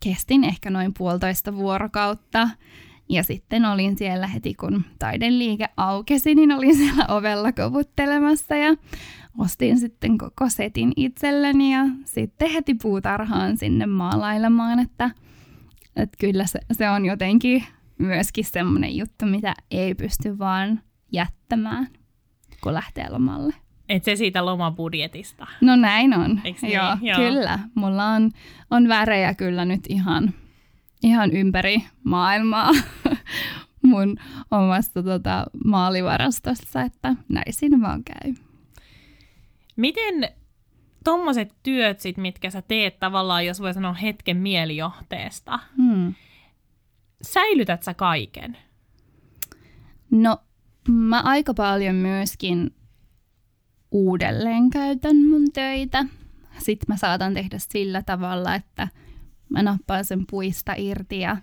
kestin 0.00 0.44
ehkä 0.44 0.70
noin 0.70 0.94
puolitoista 0.98 1.56
vuorokautta. 1.56 2.48
Ja 3.08 3.22
sitten 3.22 3.64
olin 3.64 3.98
siellä 3.98 4.26
heti, 4.26 4.54
kun 4.54 4.84
taideliike 4.98 5.68
aukesi, 5.76 6.34
niin 6.34 6.52
olin 6.52 6.76
siellä 6.76 7.04
ovella 7.08 7.52
kovuttelemassa 7.52 8.56
ja 8.56 8.76
ostin 9.38 9.78
sitten 9.78 10.18
koko 10.18 10.48
setin 10.48 10.92
itselleni 10.96 11.72
ja 11.72 11.84
sitten 12.04 12.50
heti 12.50 12.74
puutarhaan 12.82 13.56
sinne 13.56 13.86
maalailemaan, 13.86 14.78
että, 14.78 15.10
että 15.96 16.16
kyllä 16.20 16.46
se, 16.46 16.60
se 16.72 16.90
on 16.90 17.06
jotenkin 17.06 17.64
myöskin 17.98 18.44
semmoinen 18.44 18.96
juttu, 18.96 19.26
mitä 19.26 19.54
ei 19.70 19.94
pysty 19.94 20.38
vaan 20.38 20.80
jättämään, 21.12 21.88
kun 22.62 22.74
lähtee 22.74 23.10
lomalle. 23.10 23.54
Et 23.88 24.04
se 24.04 24.16
siitä 24.16 24.46
lomabudjetista. 24.46 25.46
No 25.60 25.76
näin 25.76 26.14
on. 26.14 26.40
niin? 26.44 26.56
Joo, 26.62 26.96
Joo. 27.02 27.18
kyllä. 27.18 27.58
Mulla 27.74 28.06
on, 28.06 28.30
on 28.70 28.88
värejä 28.88 29.34
kyllä 29.34 29.64
nyt 29.64 29.80
ihan, 29.88 30.34
ihan 31.02 31.32
ympäri 31.32 31.84
maailmaa 32.04 32.70
mun 33.82 34.16
omassa 34.50 35.02
tota, 35.02 35.46
maalivarastossa, 35.64 36.82
että 36.82 37.14
näin 37.28 37.52
siinä 37.52 37.80
vaan 37.80 38.04
käy. 38.04 38.34
Miten 39.76 40.28
tommoset 41.04 41.54
työt 41.62 42.00
sit, 42.00 42.16
mitkä 42.16 42.50
sä 42.50 42.62
teet 42.62 43.00
tavallaan, 43.00 43.46
jos 43.46 43.60
voi 43.60 43.74
sanoa 43.74 43.92
hetken 43.92 44.36
mielijohteesta, 44.36 45.58
Hmm. 45.76 46.14
säilytät 47.22 47.82
sä 47.82 47.94
kaiken? 47.94 48.56
No, 50.10 50.38
mä 50.88 51.20
aika 51.20 51.54
paljon 51.54 51.94
myöskin 51.94 52.74
uudelleen 53.90 54.70
käytän 54.70 55.16
mun 55.16 55.52
töitä. 55.52 56.04
Sitten 56.58 56.86
mä 56.88 56.96
saatan 56.96 57.34
tehdä 57.34 57.56
sillä 57.58 58.02
tavalla, 58.02 58.54
että 58.54 58.88
mä 59.48 59.62
nappaan 59.62 60.04
sen 60.04 60.24
puista 60.30 60.74
irti 60.76 61.20
ja, 61.20 61.36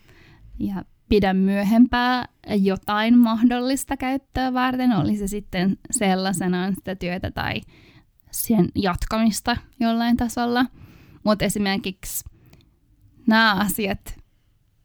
ja 0.59 0.85
pidän 1.09 1.37
myöhempää 1.37 2.27
jotain 2.47 3.17
mahdollista 3.17 3.97
käyttöä 3.97 4.53
varten, 4.53 4.91
oli 4.91 5.17
se 5.17 5.27
sitten 5.27 5.77
sellaisenaan 5.91 6.75
sitä 6.75 6.95
työtä 6.95 7.31
tai 7.31 7.61
sen 8.31 8.69
jatkamista 8.75 9.57
jollain 9.79 10.17
tasolla. 10.17 10.65
Mutta 11.23 11.45
esimerkiksi 11.45 12.25
nämä 13.27 13.53
asiat, 13.53 14.19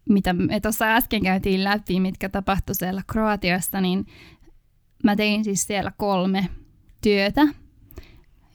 mitä 0.08 0.32
me 0.32 0.60
tuossa 0.60 0.94
äsken 0.94 1.22
käytiin 1.22 1.64
läpi, 1.64 2.00
mitkä 2.00 2.28
tapahtui 2.28 2.74
siellä 2.74 3.02
Kroatiassa, 3.06 3.80
niin 3.80 4.06
mä 5.04 5.16
tein 5.16 5.44
siis 5.44 5.66
siellä 5.66 5.92
kolme 5.96 6.48
työtä. 7.00 7.42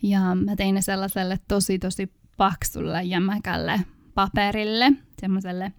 Ja 0.04 0.36
mä 0.36 0.56
tein 0.56 0.76
ne 0.76 0.82
sellaiselle 0.82 1.40
tosi 1.48 1.80
tosi 1.80 2.14
paksulle 2.38 3.04
jämäkälle 3.04 3.80
paperille, 4.16 4.92
semmoiselle 5.22 5.74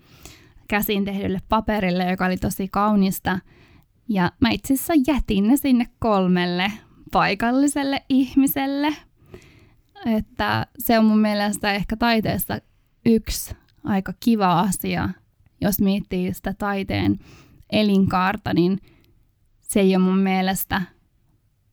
käsin 0.68 1.04
tehdylle 1.04 1.40
paperille, 1.48 2.10
joka 2.10 2.26
oli 2.26 2.36
tosi 2.36 2.68
kaunista. 2.68 3.38
Ja 4.08 4.32
mä 4.40 4.50
itse 4.50 4.74
asiassa 4.74 4.92
jätin 5.06 5.48
ne 5.48 5.56
sinne 5.56 5.86
kolmelle 5.98 6.72
paikalliselle 7.12 8.04
ihmiselle. 8.08 8.94
Että 10.06 10.66
se 10.78 10.98
on 10.98 11.04
mun 11.04 11.18
mielestä 11.18 11.72
ehkä 11.72 11.96
taiteessa 11.96 12.58
yksi 13.06 13.54
aika 13.84 14.12
kiva 14.20 14.60
asia, 14.60 15.08
jos 15.60 15.80
miettii 15.80 16.34
sitä 16.34 16.54
taiteen 16.58 17.18
elinkaarta, 17.72 18.54
niin 18.54 18.78
se 19.62 19.80
ei 19.80 19.96
ole 19.96 20.04
mun 20.04 20.18
mielestä 20.18 20.82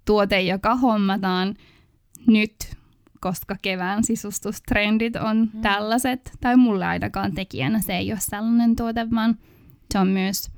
tuote, 0.05 0.41
joka 0.41 0.75
hommataan 0.75 1.55
nyt, 2.27 2.77
koska 3.21 3.55
kevään 3.61 4.03
sisustustrendit 4.03 5.15
on 5.15 5.49
mm. 5.53 5.61
tällaiset, 5.61 6.31
tai 6.41 6.55
mulle 6.55 6.85
ainakaan 6.85 7.33
tekijänä 7.33 7.79
se 7.79 7.97
ei 7.97 8.11
ole 8.11 8.19
sellainen 8.19 8.75
tuote, 8.75 9.07
vaan 9.11 9.37
se 9.93 9.99
on 9.99 10.07
myös 10.07 10.51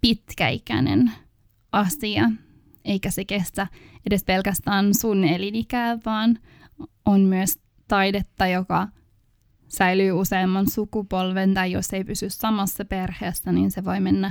pitkäikäinen 0.00 1.12
asia, 1.72 2.30
eikä 2.84 3.10
se 3.10 3.24
kestä 3.24 3.66
edes 4.06 4.24
pelkästään 4.24 4.94
sun 4.94 5.24
elinikää, 5.24 5.98
vaan 6.06 6.38
on 7.06 7.20
myös 7.20 7.58
taidetta, 7.88 8.46
joka 8.46 8.88
säilyy 9.68 10.12
useamman 10.12 10.70
sukupolven, 10.70 11.54
tai 11.54 11.72
jos 11.72 11.92
ei 11.92 12.04
pysy 12.04 12.30
samassa 12.30 12.84
perheessä, 12.84 13.52
niin 13.52 13.70
se 13.70 13.84
voi 13.84 14.00
mennä 14.00 14.30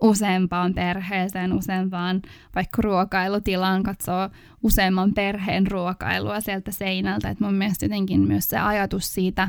useampaan 0.00 0.74
perheeseen, 0.74 1.52
useampaan 1.52 2.22
vaikka 2.54 2.82
ruokailutilaan, 2.82 3.82
katsoo 3.82 4.30
useamman 4.62 5.14
perheen 5.14 5.66
ruokailua 5.66 6.40
sieltä 6.40 6.70
seinältä. 6.70 7.30
Et 7.30 7.40
mun 7.40 7.54
mielestä 7.54 7.84
jotenkin 7.84 8.20
myös 8.20 8.48
se 8.48 8.58
ajatus 8.58 9.14
siitä, 9.14 9.48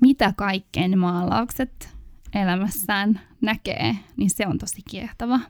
mitä 0.00 0.34
kaikkeen 0.36 0.98
maalaukset 0.98 1.94
elämässään 2.34 3.20
näkee, 3.40 3.96
niin 4.16 4.30
se 4.30 4.46
on 4.46 4.58
tosi 4.58 4.82
kiehtova. 4.90 5.40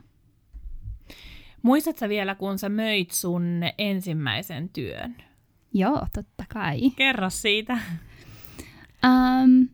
Muistatko 1.61 2.09
vielä, 2.09 2.35
kun 2.35 2.59
sä 2.59 2.69
möit 2.69 3.11
sun 3.11 3.43
ensimmäisen 3.77 4.69
työn? 4.69 5.15
Joo, 5.73 6.07
totta 6.13 6.43
kai. 6.53 6.89
Kerro 6.89 7.29
siitä. 7.29 7.77
Um, 9.05 9.69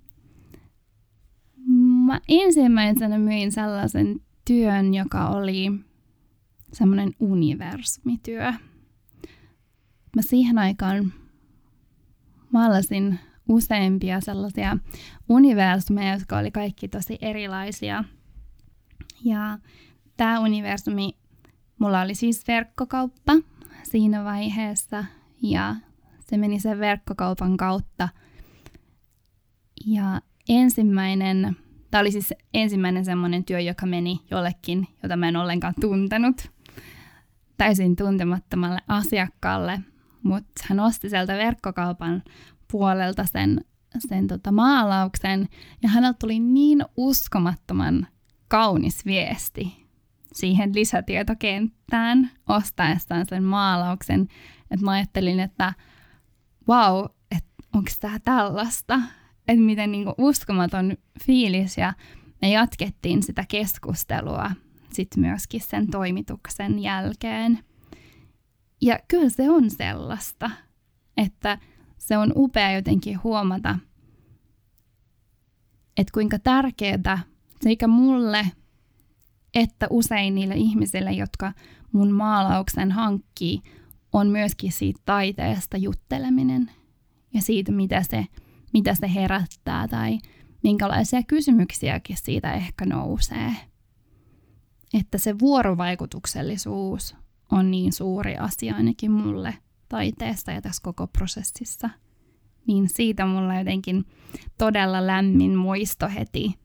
mä 2.11 2.21
ensimmäisenä 2.27 3.17
myin 3.17 3.51
sellaisen 3.51 4.21
työn, 4.45 4.93
joka 4.93 5.27
oli 5.27 5.71
semmoinen 6.73 7.11
universumityö. 7.19 8.53
Mä 10.15 10.21
siihen 10.21 10.57
aikaan 10.57 11.13
maalasin 12.51 13.19
useampia 13.49 14.21
sellaisia 14.21 14.77
universumeja, 15.29 16.13
jotka 16.13 16.37
oli 16.37 16.51
kaikki 16.51 16.87
tosi 16.87 17.17
erilaisia. 17.21 18.03
Ja 19.23 19.59
tämä 20.17 20.39
universumi, 20.39 21.17
mulla 21.79 22.01
oli 22.01 22.15
siis 22.15 22.47
verkkokauppa 22.47 23.33
siinä 23.83 24.23
vaiheessa 24.23 25.05
ja 25.41 25.75
se 26.19 26.37
meni 26.37 26.59
sen 26.59 26.79
verkkokaupan 26.79 27.57
kautta. 27.57 28.09
Ja 29.85 30.21
ensimmäinen, 30.49 31.57
tämä 31.91 32.01
oli 32.01 32.11
siis 32.11 32.33
ensimmäinen 32.53 33.05
semmoinen 33.05 33.45
työ, 33.45 33.59
joka 33.59 33.85
meni 33.85 34.19
jollekin, 34.31 34.87
jota 35.03 35.17
mä 35.17 35.27
en 35.27 35.35
ollenkaan 35.35 35.73
tuntenut, 35.81 36.51
täysin 37.57 37.95
tuntemattomalle 37.95 38.79
asiakkaalle, 38.87 39.79
mutta 40.23 40.63
hän 40.69 40.79
osti 40.79 41.09
sieltä 41.09 41.37
verkkokaupan 41.37 42.23
puolelta 42.71 43.25
sen, 43.25 43.65
sen 43.97 44.27
tota 44.27 44.51
maalauksen, 44.51 45.49
ja 45.83 45.89
häneltä 45.89 46.17
tuli 46.19 46.39
niin 46.39 46.85
uskomattoman 46.97 48.07
kaunis 48.47 49.05
viesti 49.05 49.81
siihen 50.33 50.75
lisätietokenttään 50.75 52.31
ostaessaan 52.47 53.25
sen 53.29 53.43
maalauksen, 53.43 54.27
että 54.71 54.85
mä 54.85 54.91
ajattelin, 54.91 55.39
että 55.39 55.73
wow, 56.69 57.05
että 57.35 57.49
onko 57.73 57.91
tämä 57.99 58.19
tällaista, 58.19 59.01
että 59.47 59.61
miten 59.61 59.91
niinku 59.91 60.13
uskomaton 60.17 60.97
fiilis, 61.25 61.77
ja 61.77 61.93
me 62.41 62.49
jatkettiin 62.49 63.23
sitä 63.23 63.45
keskustelua 63.47 64.51
sitten 64.93 65.21
myöskin 65.21 65.61
sen 65.61 65.91
toimituksen 65.91 66.79
jälkeen. 66.79 67.59
Ja 68.81 68.99
kyllä 69.07 69.29
se 69.29 69.49
on 69.49 69.69
sellaista, 69.69 70.51
että 71.17 71.57
se 71.97 72.17
on 72.17 72.33
upea 72.35 72.71
jotenkin 72.71 73.23
huomata, 73.23 73.79
että 75.97 76.11
kuinka 76.13 76.39
tärkeää 76.39 77.19
sekä 77.61 77.87
mulle 77.87 78.45
että 79.55 79.87
usein 79.89 80.35
niille 80.35 80.55
ihmisille, 80.55 81.11
jotka 81.11 81.53
mun 81.91 82.11
maalauksen 82.11 82.91
hankkii, 82.91 83.61
on 84.13 84.27
myöskin 84.27 84.71
siitä 84.71 85.01
taiteesta 85.05 85.77
jutteleminen 85.77 86.71
ja 87.33 87.41
siitä, 87.41 87.71
mitä 87.71 88.03
se, 88.03 88.25
mitä 88.73 88.95
se 88.95 89.13
herättää 89.13 89.87
tai 89.87 90.19
minkälaisia 90.63 91.23
kysymyksiäkin 91.23 92.17
siitä 92.17 92.53
ehkä 92.53 92.85
nousee. 92.85 93.55
Että 94.93 95.17
se 95.17 95.39
vuorovaikutuksellisuus 95.39 97.15
on 97.51 97.71
niin 97.71 97.93
suuri 97.93 98.37
asia 98.37 98.75
ainakin 98.75 99.11
mulle 99.11 99.57
taiteessa 99.89 100.51
ja 100.51 100.61
tässä 100.61 100.81
koko 100.83 101.07
prosessissa. 101.07 101.89
Niin 102.67 102.89
siitä 102.89 103.25
mulla 103.25 103.55
jotenkin 103.55 104.05
todella 104.57 105.07
lämmin 105.07 105.55
muisto 105.55 106.09
heti 106.09 106.61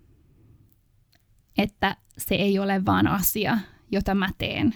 että 1.58 1.96
se 2.18 2.34
ei 2.34 2.58
ole 2.58 2.84
vaan 2.84 3.06
asia, 3.06 3.58
jota 3.92 4.14
mä 4.14 4.28
teen 4.38 4.74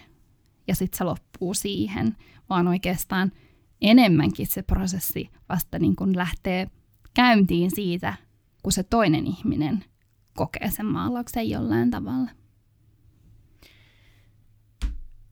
ja 0.68 0.74
sitten 0.74 0.98
se 0.98 1.04
loppuu 1.04 1.54
siihen, 1.54 2.16
vaan 2.50 2.68
oikeastaan 2.68 3.32
enemmänkin 3.80 4.46
se 4.46 4.62
prosessi 4.62 5.30
vasta 5.48 5.78
niin 5.78 5.96
kun 5.96 6.16
lähtee 6.16 6.70
käyntiin 7.14 7.70
siitä, 7.70 8.14
kun 8.62 8.72
se 8.72 8.82
toinen 8.82 9.26
ihminen 9.26 9.84
kokee 10.36 10.70
sen 10.70 10.86
maalauksen 10.86 11.50
jollain 11.50 11.90
tavalla. 11.90 12.30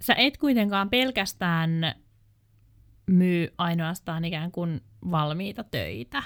Sä 0.00 0.14
et 0.14 0.36
kuitenkaan 0.36 0.90
pelkästään 0.90 1.70
myy 3.06 3.48
ainoastaan 3.58 4.24
ikään 4.24 4.52
kuin 4.52 4.80
valmiita 5.10 5.64
töitä, 5.64 6.22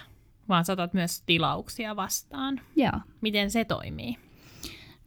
vaan 0.49 0.65
saatat 0.65 0.95
myös 0.95 1.23
tilauksia 1.23 1.97
vastaan. 1.97 2.61
Joo. 2.77 3.01
Miten 3.21 3.51
se 3.51 3.65
toimii? 3.65 4.17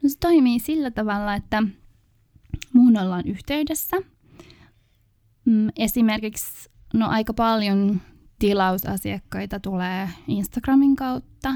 No 0.04 0.10
se 0.10 0.20
toimii 0.20 0.60
sillä 0.60 0.92
tavalla, 0.92 1.34
että 1.34 1.64
muun 2.74 2.98
ollaan 2.98 3.28
yhteydessä. 3.28 3.98
Mm, 5.46 5.70
esimerkiksi 5.76 6.70
no 6.94 7.08
aika 7.10 7.34
paljon 7.34 8.02
tilausasiakkaita 8.46 9.60
tulee 9.60 10.10
Instagramin 10.28 10.96
kautta 10.96 11.56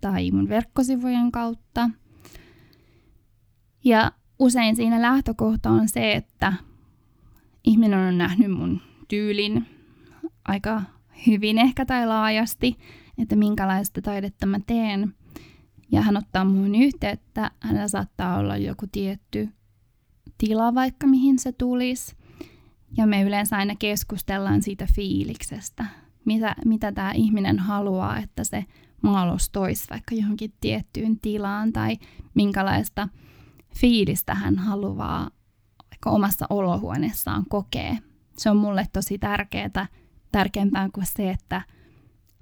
tai 0.00 0.30
mun 0.30 0.48
verkkosivujen 0.48 1.32
kautta. 1.32 1.90
Ja 3.84 4.12
usein 4.38 4.76
siinä 4.76 5.02
lähtökohta 5.02 5.70
on 5.70 5.88
se, 5.88 6.12
että 6.12 6.52
ihminen 7.64 7.98
on 7.98 8.18
nähnyt 8.18 8.50
mun 8.50 8.80
tyylin 9.08 9.66
aika 10.44 10.82
hyvin 11.26 11.58
ehkä 11.58 11.86
tai 11.86 12.06
laajasti, 12.06 12.78
että 13.18 13.36
minkälaista 13.36 14.02
taidetta 14.02 14.46
mä 14.46 14.60
teen. 14.66 15.14
Ja 15.92 16.02
hän 16.02 16.16
ottaa 16.16 16.44
muun 16.44 16.74
yhteyttä, 16.74 17.50
hänellä 17.60 17.88
saattaa 17.88 18.38
olla 18.38 18.56
joku 18.56 18.86
tietty 18.92 19.48
tila 20.38 20.74
vaikka 20.74 21.06
mihin 21.06 21.38
se 21.38 21.52
tulisi. 21.52 22.17
Ja 22.96 23.06
me 23.06 23.22
yleensä 23.22 23.56
aina 23.56 23.74
keskustellaan 23.76 24.62
siitä 24.62 24.86
fiiliksestä, 24.94 25.84
mitä, 26.24 26.54
mitä 26.64 26.92
tämä 26.92 27.12
ihminen 27.12 27.58
haluaa, 27.58 28.18
että 28.18 28.44
se 28.44 28.64
maalus 29.02 29.50
toisi 29.50 29.86
vaikka 29.90 30.14
johonkin 30.14 30.52
tiettyyn 30.60 31.20
tilaan 31.20 31.72
tai 31.72 31.96
minkälaista 32.34 33.08
fiilistä 33.74 34.34
hän 34.34 34.58
haluaa 34.58 35.30
vaikka 35.90 36.10
omassa 36.10 36.46
olohuoneessaan 36.50 37.44
kokee. 37.48 37.98
Se 38.38 38.50
on 38.50 38.56
mulle 38.56 38.86
tosi 38.92 39.18
tärkeää, 39.18 39.86
tärkeämpää 40.32 40.88
kuin 40.94 41.06
se, 41.06 41.30
että 41.30 41.62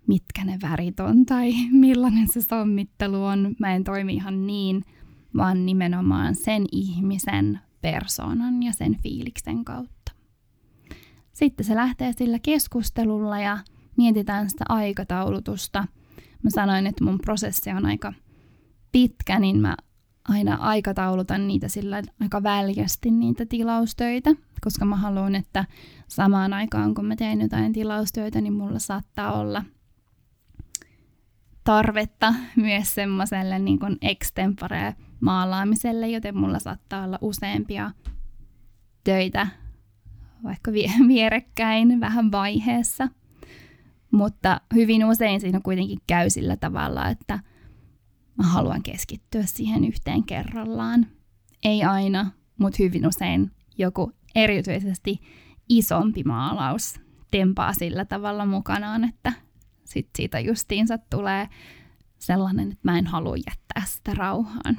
mitkä 0.07 0.45
ne 0.45 0.59
värit 0.63 1.01
on 1.01 1.27
tai 1.27 1.53
millainen 1.73 2.29
se 2.29 2.43
sommittelu 2.43 3.25
on. 3.25 3.55
Mä 3.59 3.75
en 3.75 3.85
toimi 3.85 4.15
ihan 4.15 4.47
niin, 4.47 4.85
vaan 5.37 5.67
nimenomaan 5.67 6.35
sen 6.35 6.65
ihmisen, 6.73 7.61
persoonan 7.81 8.63
ja 8.63 8.73
sen 8.73 8.97
fiiliksen 9.03 9.65
kautta. 9.65 9.96
Sitten 11.37 11.67
se 11.67 11.75
lähtee 11.75 12.13
sillä 12.13 12.39
keskustelulla 12.39 13.41
ja 13.41 13.59
mietitään 13.97 14.51
sitä 14.51 14.65
aikataulutusta. 14.69 15.85
Mä 16.43 16.51
sanoin, 16.51 16.87
että 16.87 17.05
mun 17.05 17.19
prosessi 17.19 17.71
on 17.71 17.87
aika 17.87 18.13
pitkä, 18.93 19.39
niin 19.39 19.61
mä 19.61 19.77
aina 20.29 20.55
aikataulutan 20.55 21.49
niitä 21.49 21.69
sillä 21.69 22.03
aika 22.21 22.43
väljästi 22.43 23.11
niitä 23.11 23.47
tilaustöitä, 23.47 24.31
koska 24.61 24.85
mä 24.85 24.97
haluan, 24.97 25.35
että 25.35 25.65
samaan 26.09 26.53
aikaan 26.53 26.95
kun 26.95 27.05
mä 27.05 27.17
teen 27.17 27.41
jotain 27.41 27.73
tilaustöitä, 27.73 28.41
niin 28.41 28.53
mulla 28.53 28.79
saattaa 28.79 29.41
olla 29.41 29.65
tarvetta 31.65 32.35
myös 32.57 32.95
semmoiselle 32.95 33.59
niin 33.59 33.79
kuin 33.79 33.97
extempore 34.03 34.95
maalaamiselle, 35.21 36.09
joten 36.09 36.37
mulla 36.37 36.59
saattaa 36.59 37.05
olla 37.05 37.19
useampia 37.21 37.91
töitä 39.05 39.47
vaikka 40.47 40.73
vierekkäin 41.09 42.01
vähän 42.01 42.33
vaiheessa. 42.33 43.09
Mutta 44.11 44.61
hyvin 44.75 45.05
usein 45.05 45.41
siinä 45.41 45.61
kuitenkin 45.61 45.99
käy 46.07 46.31
sillä 46.31 46.57
tavalla, 46.57 47.09
että 47.09 47.41
mä 48.39 48.45
haluan 48.45 48.83
keskittyä 48.83 49.43
siihen 49.45 49.85
yhteen 49.85 50.25
kerrallaan. 50.25 51.07
Ei 51.65 51.85
aina, 51.85 52.31
mutta 52.59 52.77
hyvin 52.83 53.07
usein 53.07 53.51
joku 53.79 54.13
erityisesti 54.35 55.21
isompi 55.69 56.23
maalaus 56.25 57.01
tempaa 57.31 57.73
sillä 57.73 58.05
tavalla 58.05 58.47
mukanaan, 58.47 59.05
että 59.05 59.33
sit 59.85 60.09
siitä 60.17 60.41
justiinsa 60.41 60.99
tulee 60.99 61.49
sellainen, 62.19 62.73
että 62.73 62.81
mä 62.83 62.99
en 62.99 63.07
halua 63.07 63.37
jättää 63.37 63.83
sitä 63.87 64.15
rauhaan. 64.15 64.79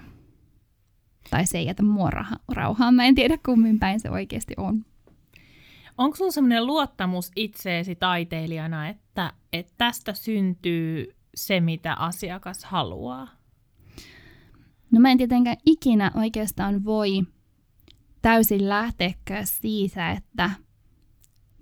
Tai 1.29 1.45
se 1.45 1.57
ei 1.57 1.65
jätä 1.65 1.83
mua 1.83 2.09
rauhaan. 2.51 2.95
Mä 2.95 3.05
en 3.05 3.15
tiedä 3.15 3.37
kummin 3.45 3.79
päin 3.79 3.99
se 3.99 4.09
oikeasti 4.09 4.53
on. 4.57 4.85
Onko 5.97 6.17
sulla 6.17 6.31
sellainen 6.31 6.67
luottamus 6.67 7.31
itseesi 7.35 7.95
taiteilijana, 7.95 8.87
että, 8.87 9.33
että 9.53 9.73
tästä 9.77 10.13
syntyy 10.13 11.15
se, 11.35 11.59
mitä 11.59 11.93
asiakas 11.93 12.65
haluaa? 12.65 13.27
No 14.91 14.99
mä 14.99 15.11
en 15.11 15.17
tietenkään 15.17 15.57
ikinä 15.65 16.11
oikeastaan 16.15 16.85
voi 16.85 17.21
täysin 18.21 18.69
lähteäkään 18.69 19.47
siitä, 19.47 20.11
että 20.11 20.49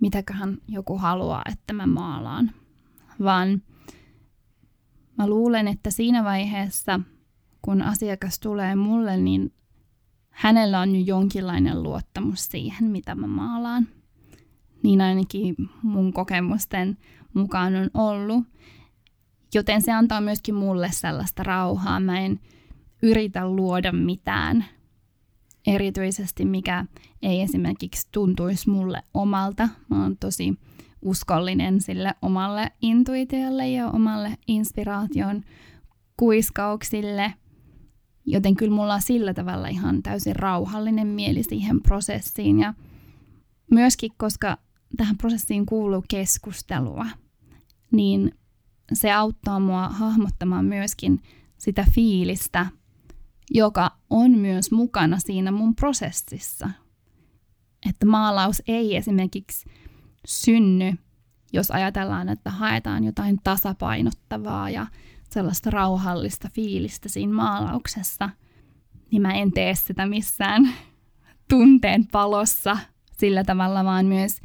mitäköhän 0.00 0.58
joku 0.68 0.98
haluaa, 0.98 1.42
että 1.52 1.72
mä 1.72 1.86
maalaan. 1.86 2.50
Vaan 3.22 3.62
mä 5.18 5.26
luulen, 5.26 5.68
että 5.68 5.90
siinä 5.90 6.24
vaiheessa, 6.24 7.00
kun 7.62 7.82
asiakas 7.82 8.38
tulee 8.38 8.74
mulle, 8.74 9.16
niin 9.16 9.54
hänellä 10.30 10.80
on 10.80 10.96
jo 10.96 11.00
jonkinlainen 11.00 11.82
luottamus 11.82 12.46
siihen, 12.46 12.84
mitä 12.84 13.14
mä 13.14 13.26
maalaan. 13.26 13.88
Niin 14.86 15.00
ainakin 15.00 15.56
mun 15.82 16.12
kokemusten 16.12 16.98
mukaan 17.34 17.76
on 17.76 17.90
ollut. 17.94 18.44
Joten 19.54 19.82
se 19.82 19.92
antaa 19.92 20.20
myöskin 20.20 20.54
mulle 20.54 20.88
sellaista 20.92 21.42
rauhaa. 21.42 22.00
Mä 22.00 22.20
en 22.20 22.40
yritä 23.02 23.48
luoda 23.48 23.92
mitään 23.92 24.64
erityisesti, 25.66 26.44
mikä 26.44 26.84
ei 27.22 27.40
esimerkiksi 27.40 28.08
tuntuisi 28.12 28.70
mulle 28.70 29.02
omalta. 29.14 29.68
Mä 29.88 30.02
oon 30.02 30.16
tosi 30.16 30.58
uskollinen 31.02 31.80
sille 31.80 32.14
omalle 32.22 32.70
intuitiolle 32.82 33.68
ja 33.68 33.90
omalle 33.90 34.38
inspiraation 34.46 35.42
kuiskauksille. 36.16 37.34
Joten 38.26 38.56
kyllä 38.56 38.74
mulla 38.74 38.94
on 38.94 39.02
sillä 39.02 39.34
tavalla 39.34 39.68
ihan 39.68 40.02
täysin 40.02 40.36
rauhallinen 40.36 41.06
mieli 41.06 41.42
siihen 41.42 41.82
prosessiin. 41.82 42.60
Ja 42.60 42.74
myöskin, 43.70 44.10
koska 44.16 44.65
tähän 44.96 45.18
prosessiin 45.18 45.66
kuuluu 45.66 46.04
keskustelua, 46.08 47.06
niin 47.92 48.34
se 48.92 49.12
auttaa 49.12 49.60
mua 49.60 49.88
hahmottamaan 49.88 50.64
myöskin 50.64 51.22
sitä 51.58 51.86
fiilistä, 51.94 52.66
joka 53.50 53.90
on 54.10 54.30
myös 54.30 54.70
mukana 54.70 55.18
siinä 55.18 55.52
mun 55.52 55.74
prosessissa. 55.74 56.70
Että 57.88 58.06
maalaus 58.06 58.62
ei 58.68 58.96
esimerkiksi 58.96 59.70
synny, 60.26 60.92
jos 61.52 61.70
ajatellaan, 61.70 62.28
että 62.28 62.50
haetaan 62.50 63.04
jotain 63.04 63.38
tasapainottavaa 63.44 64.70
ja 64.70 64.86
sellaista 65.30 65.70
rauhallista 65.70 66.48
fiilistä 66.54 67.08
siinä 67.08 67.32
maalauksessa, 67.32 68.30
niin 69.10 69.22
mä 69.22 69.32
en 69.32 69.52
tee 69.52 69.74
sitä 69.74 70.06
missään 70.06 70.68
tunteen 71.50 72.06
palossa 72.06 72.78
sillä 73.18 73.44
tavalla, 73.44 73.84
vaan 73.84 74.06
myös 74.06 74.40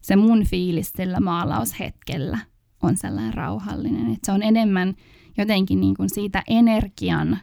se 0.00 0.16
mun 0.16 0.44
fiilis 0.44 0.92
sillä 0.96 1.20
maalaushetkellä 1.20 2.38
on 2.82 2.96
sellainen 2.96 3.34
rauhallinen. 3.34 4.12
Että 4.12 4.26
se 4.26 4.32
on 4.32 4.42
enemmän 4.42 4.94
jotenkin 5.38 5.80
niin 5.80 5.94
kuin 5.94 6.10
siitä 6.10 6.42
energian 6.48 7.38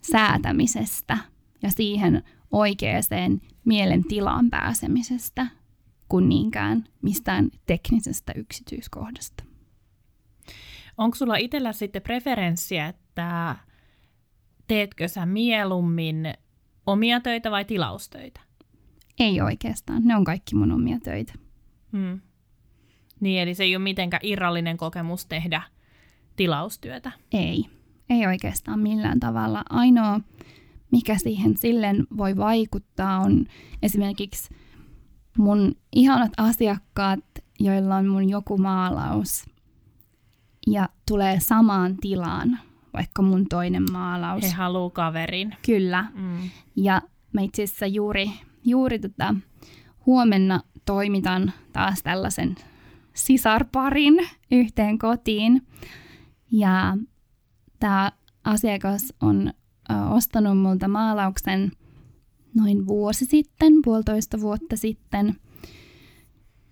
säätämisestä 0.00 1.18
ja 1.62 1.70
siihen 1.70 2.22
oikeaan 2.50 3.40
mielen 3.64 4.04
tilaan 4.04 4.50
pääsemisestä 4.50 5.46
kuin 6.08 6.28
niinkään 6.28 6.84
mistään 7.02 7.50
teknisestä 7.66 8.32
yksityiskohdasta. 8.36 9.44
Onko 10.98 11.14
sulla 11.14 11.36
itsellä 11.36 11.72
sitten 11.72 12.02
preferenssiä, 12.02 12.88
että 12.88 13.56
teetkö 14.68 15.08
sä 15.08 15.26
mieluummin 15.26 16.34
omia 16.86 17.20
töitä 17.20 17.50
vai 17.50 17.64
tilaustöitä? 17.64 18.40
Ei 19.20 19.40
oikeastaan, 19.40 20.04
ne 20.04 20.16
on 20.16 20.24
kaikki 20.24 20.54
mun 20.54 20.72
omia 20.72 20.98
töitä. 21.00 21.32
Hmm. 21.92 22.20
Niin, 23.20 23.42
eli 23.42 23.54
se 23.54 23.64
ei 23.64 23.76
ole 23.76 23.82
mitenkään 23.82 24.20
irrallinen 24.22 24.76
kokemus 24.76 25.26
tehdä 25.26 25.62
tilaustyötä? 26.36 27.12
Ei, 27.32 27.64
ei 28.10 28.26
oikeastaan 28.26 28.80
millään 28.80 29.20
tavalla. 29.20 29.62
Ainoa, 29.70 30.20
mikä 30.92 31.18
siihen 31.18 31.56
silleen 31.56 32.06
voi 32.16 32.36
vaikuttaa, 32.36 33.18
on 33.18 33.46
esimerkiksi 33.82 34.54
mun 35.38 35.74
ihanat 35.92 36.32
asiakkaat, 36.36 37.24
joilla 37.60 37.96
on 37.96 38.06
mun 38.06 38.28
joku 38.28 38.58
maalaus 38.58 39.44
ja 40.66 40.88
tulee 41.08 41.40
samaan 41.40 41.96
tilaan 41.96 42.58
vaikka 42.92 43.22
mun 43.22 43.46
toinen 43.48 43.84
maalaus. 43.92 44.42
He 44.42 44.50
haluu 44.50 44.90
kaverin. 44.90 45.54
Kyllä. 45.66 46.04
Mm. 46.14 46.50
Ja 46.76 47.02
mä 47.32 47.40
itse 47.40 47.62
asiassa 47.62 47.86
juuri, 47.86 48.30
juuri 48.64 48.98
tota, 48.98 49.34
huomenna 50.06 50.60
toimitan 50.88 51.52
taas 51.72 52.02
tällaisen 52.02 52.54
sisarparin 53.14 54.28
yhteen 54.50 54.98
kotiin. 54.98 55.66
Ja 56.52 56.96
tämä 57.80 58.12
asiakas 58.44 59.14
on 59.20 59.52
ostanut 60.10 60.58
multa 60.58 60.88
maalauksen 60.88 61.72
noin 62.54 62.86
vuosi 62.86 63.24
sitten, 63.24 63.72
puolitoista 63.84 64.40
vuotta 64.40 64.76
sitten. 64.76 65.36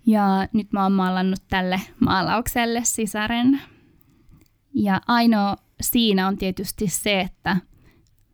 Ja 0.07 0.49
nyt 0.53 0.73
mä 0.73 0.83
oon 0.83 0.93
maalannut 0.93 1.41
tälle 1.51 1.81
maalaukselle 2.01 2.81
sisaren. 2.85 3.61
Ja 4.75 5.01
ainoa 5.07 5.57
siinä 5.81 6.29
on 6.29 6.39
tietysti 6.39 6.89
se, 6.89 7.21
että 7.21 7.57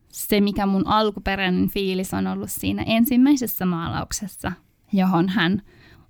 se 0.08 0.40
mikä 0.40 0.66
mun 0.66 0.86
alkuperäinen 0.86 1.70
fiilis 1.70 2.14
on 2.14 2.26
ollut 2.26 2.50
siinä 2.50 2.82
ensimmäisessä 2.82 3.66
maalauksessa, 3.66 4.52
johon 4.92 5.28
hän 5.28 5.62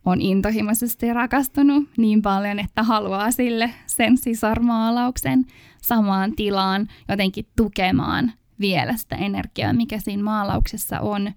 on 0.05 0.21
intohimoisesti 0.21 1.13
rakastunut 1.13 1.89
niin 1.97 2.23
paljon, 2.23 2.59
että 2.59 2.83
haluaa 2.83 3.31
sille 3.31 3.71
sen 3.87 4.17
sisarmaalauksen 4.17 5.45
samaan 5.83 6.37
tilaan 6.37 6.89
jotenkin 7.09 7.47
tukemaan 7.57 8.33
vielä 8.61 8.97
sitä 8.97 9.17
energiaa, 9.17 9.73
mikä 9.73 9.99
siinä 9.99 10.23
maalauksessa 10.23 11.01
on, 11.01 11.33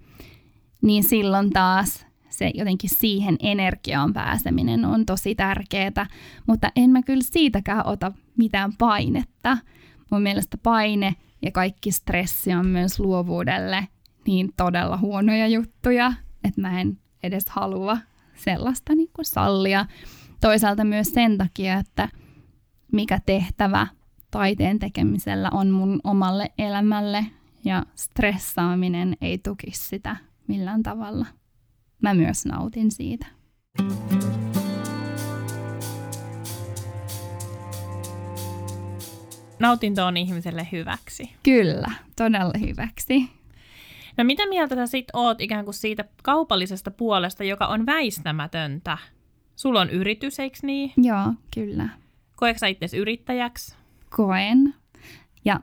niin 0.82 1.04
silloin 1.04 1.50
taas 1.50 2.06
se 2.30 2.52
jotenkin 2.54 2.90
siihen 2.90 3.38
energiaan 3.40 4.14
pääseminen 4.14 4.86
on 4.86 5.06
tosi 5.06 5.36
tärkeää, 5.36 6.08
mutta 6.48 6.72
en 6.76 6.90
mä 6.90 7.02
kyllä 7.02 7.24
siitäkään 7.24 7.88
ota 7.88 8.12
mitään 8.38 8.72
painetta. 8.78 9.58
Mun 10.12 10.22
mielestä 10.22 10.58
paine 10.58 11.16
ja 11.42 11.52
kaikki 11.52 11.92
stressi 11.92 12.54
on 12.54 12.68
myös 12.68 13.00
luovuudelle 13.00 13.88
niin 14.28 14.50
todella 14.58 14.98
huonoja 14.98 15.48
juttuja, 15.48 16.14
että 16.44 16.62
mä 16.62 16.82
en 16.82 16.98
edes 17.26 17.50
halua 17.50 17.98
sellaista 18.36 18.96
niin 18.96 19.10
kuin 19.14 19.26
sallia. 19.26 19.86
Toisaalta 20.42 20.84
myös 20.84 21.08
sen 21.08 21.38
takia, 21.38 21.80
että 21.80 22.10
mikä 22.92 23.20
tehtävä 23.26 23.88
taiteen 24.32 24.80
tekemisellä 24.80 25.50
on 25.54 25.70
mun 25.70 26.00
omalle 26.04 26.52
elämälle 26.58 27.26
ja 27.66 27.86
stressaaminen 27.96 29.18
ei 29.22 29.38
tukisi 29.38 29.88
sitä 29.88 30.16
millään 30.48 30.84
tavalla. 30.84 31.26
Mä 32.02 32.14
myös 32.14 32.46
nautin 32.46 32.92
siitä. 32.92 33.26
Nautinto 39.60 40.06
on 40.06 40.18
ihmiselle 40.18 40.68
hyväksi. 40.72 41.32
Kyllä, 41.44 41.92
todella 42.16 42.54
hyväksi. 42.60 43.30
No 44.18 44.24
mitä 44.24 44.50
mieltä 44.50 44.76
sä 44.76 44.88
sit 44.88 45.08
oot 45.14 45.42
ikään 45.42 45.66
kuin 45.66 45.76
siitä 45.76 46.06
kaupallisesta 46.24 46.92
puolesta, 46.92 47.44
joka 47.44 47.68
on 47.68 47.86
väistämätöntä? 47.86 48.98
Sulla 49.56 49.82
on 49.82 49.90
yritys, 49.90 50.40
eikö 50.40 50.58
niin? 50.62 50.94
Joo, 50.98 51.34
kyllä. 51.54 51.90
Koetko 52.36 52.60
sä 52.60 52.68
itse 52.68 52.98
yrittäjäksi? 52.98 53.76
Koen. 54.10 54.74
Ja 55.46 55.60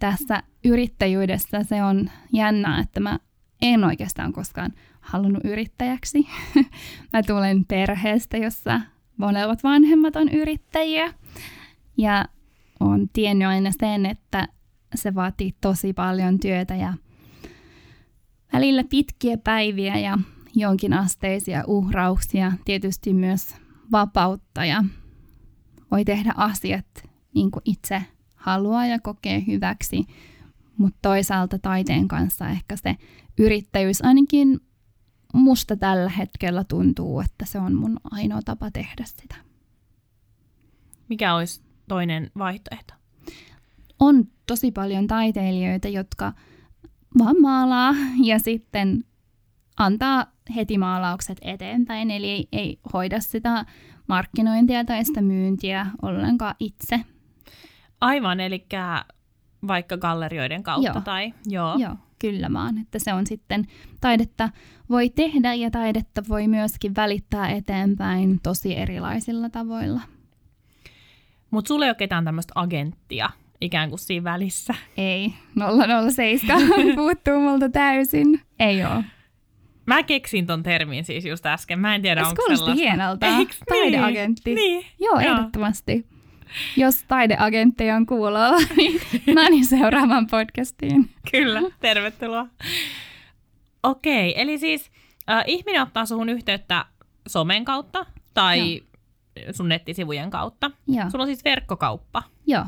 tässä 0.00 0.42
yrittäjyydessä 0.64 1.62
se 1.62 1.84
on 1.84 2.10
jännää, 2.32 2.80
että 2.80 3.00
mä 3.00 3.18
en 3.62 3.84
oikeastaan 3.84 4.32
koskaan 4.32 4.72
halunnut 5.00 5.44
yrittäjäksi. 5.44 6.26
mä 7.12 7.22
tulen 7.22 7.64
perheestä, 7.64 8.36
jossa 8.36 8.80
molemmat 9.16 9.64
vanhemmat 9.64 10.16
on 10.16 10.28
yrittäjiä. 10.28 11.14
Ja 11.96 12.24
on 12.80 13.08
tiennyt 13.12 13.48
aina 13.48 13.70
sen, 13.80 14.06
että 14.06 14.48
se 14.94 15.14
vaatii 15.14 15.54
tosi 15.60 15.92
paljon 15.92 16.40
työtä 16.40 16.74
ja 16.74 16.94
välillä 18.52 18.84
pitkiä 18.84 19.36
päiviä 19.36 19.98
ja 19.98 20.18
jonkinasteisia 20.54 21.64
uhrauksia, 21.66 22.52
tietysti 22.64 23.14
myös 23.14 23.54
vapautta 23.92 24.64
ja 24.64 24.84
voi 25.90 26.04
tehdä 26.04 26.32
asiat 26.36 26.86
niin 27.34 27.50
kuin 27.50 27.62
itse 27.64 28.02
haluaa 28.36 28.86
ja 28.86 28.98
kokee 28.98 29.44
hyväksi, 29.46 30.06
mutta 30.76 30.98
toisaalta 31.02 31.58
taiteen 31.58 32.08
kanssa 32.08 32.48
ehkä 32.48 32.76
se 32.76 32.96
yrittäjyys 33.38 34.04
ainakin 34.04 34.60
musta 35.34 35.76
tällä 35.76 36.10
hetkellä 36.10 36.64
tuntuu, 36.64 37.20
että 37.20 37.44
se 37.44 37.58
on 37.58 37.74
mun 37.74 37.96
ainoa 38.10 38.40
tapa 38.44 38.70
tehdä 38.70 39.04
sitä. 39.04 39.34
Mikä 41.08 41.34
olisi 41.34 41.62
toinen 41.88 42.30
vaihtoehto? 42.38 42.94
On 43.98 44.24
tosi 44.46 44.72
paljon 44.72 45.06
taiteilijoita, 45.06 45.88
jotka 45.88 46.32
vaan 47.18 47.40
maalaa 47.40 47.94
ja 48.24 48.38
sitten 48.38 49.04
antaa 49.76 50.26
heti 50.56 50.78
maalaukset 50.78 51.38
eteenpäin, 51.42 52.10
eli 52.10 52.30
ei, 52.30 52.48
ei 52.52 52.80
hoida 52.92 53.20
sitä 53.20 53.64
markkinointia 54.06 54.84
tai 54.84 55.04
sitä 55.04 55.22
myyntiä 55.22 55.86
ollenkaan 56.02 56.54
itse. 56.60 57.00
Aivan, 58.00 58.40
eli 58.40 58.66
vaikka 59.66 59.96
gallerioiden 59.96 60.62
kautta 60.62 60.92
Joo. 60.92 61.00
tai 61.00 61.34
joo. 61.46 61.76
Joo, 61.78 61.96
kyllä 62.18 62.52
vaan, 62.52 62.78
että 62.78 62.98
se 62.98 63.14
on 63.14 63.26
sitten 63.26 63.66
taidetta 64.00 64.48
voi 64.90 65.10
tehdä 65.10 65.54
ja 65.54 65.70
taidetta 65.70 66.22
voi 66.28 66.48
myöskin 66.48 66.96
välittää 66.96 67.50
eteenpäin 67.50 68.40
tosi 68.42 68.76
erilaisilla 68.76 69.50
tavoilla. 69.50 70.00
Mutta 71.50 71.68
sulla 71.68 71.84
ei 71.84 71.90
ole 71.90 71.94
ketään 71.94 72.24
tämmöistä 72.24 72.52
agenttia 72.54 73.30
ikään 73.60 73.88
kuin 73.88 73.98
siinä 73.98 74.24
välissä. 74.24 74.74
Ei, 74.96 75.32
007 76.10 76.62
puuttuu 76.96 77.40
multa 77.40 77.68
täysin. 77.68 78.40
Ei 78.58 78.84
oo. 78.84 79.02
Mä 79.86 80.02
keksin 80.02 80.46
ton 80.46 80.62
termin 80.62 81.04
siis 81.04 81.24
just 81.24 81.46
äsken. 81.46 81.78
Mä 81.78 81.94
en 81.94 82.02
tiedä, 82.02 82.20
Se 82.20 82.26
onko 82.28 82.42
kuulosti 82.42 82.58
sellaista. 82.64 82.82
hienolta. 82.84 83.26
Eiks 83.26 83.58
niin? 83.70 83.92
Taideagentti. 83.92 84.54
Niin. 84.54 84.86
Joo, 85.00 85.20
Joo. 85.20 85.32
ehdottomasti. 85.32 86.06
Jos 86.76 87.04
taideagentteja 87.08 87.96
on 87.96 88.06
kuulolla, 88.06 88.56
niin 88.76 89.00
mä 89.34 89.50
niin 89.50 89.64
seuraavaan 89.66 90.26
podcastiin. 90.26 91.10
Kyllä, 91.30 91.62
tervetuloa. 91.80 92.46
Okei, 93.82 94.40
eli 94.40 94.58
siis 94.58 94.90
äh, 95.30 95.44
ihminen 95.46 95.82
ottaa 95.82 96.06
suhun 96.06 96.28
yhteyttä 96.28 96.84
somen 97.28 97.64
kautta 97.64 98.06
tai 98.34 98.82
sun 99.52 99.68
nettisivujen 99.68 100.30
kautta. 100.30 100.70
Joo, 100.88 101.10
Sulla 101.10 101.22
on 101.22 101.28
siis 101.28 101.44
verkkokauppa. 101.44 102.22
joo. 102.46 102.64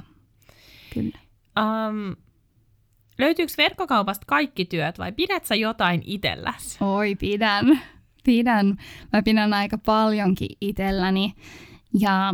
Kyllä. 0.95 1.19
Um, 1.61 2.17
löytyykö 3.19 3.53
verkkokaupasta 3.59 4.25
kaikki 4.27 4.65
työt 4.65 4.99
vai 4.99 5.13
pidät 5.13 5.45
sä 5.45 5.55
jotain 5.55 6.03
itselläsi? 6.05 6.79
Oi, 6.81 7.15
pidän. 7.15 7.81
Pidän. 8.25 8.77
Mä 9.13 9.23
pidän 9.23 9.55
aika 9.55 9.79
paljonkin 9.79 10.57
itselläni. 10.61 11.35
Ja 12.01 12.33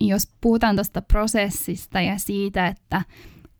jos 0.00 0.32
puhutaan 0.40 0.74
tuosta 0.76 1.02
prosessista 1.02 2.00
ja 2.00 2.18
siitä, 2.18 2.66
että 2.66 3.02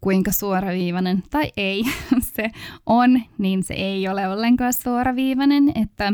kuinka 0.00 0.32
suoraviivainen 0.32 1.22
tai 1.30 1.52
ei 1.56 1.82
se 2.36 2.50
on, 2.86 3.22
niin 3.38 3.62
se 3.62 3.74
ei 3.74 4.08
ole 4.08 4.28
ollenkaan 4.28 4.72
suoraviivainen. 4.72 5.72
Että 5.82 6.12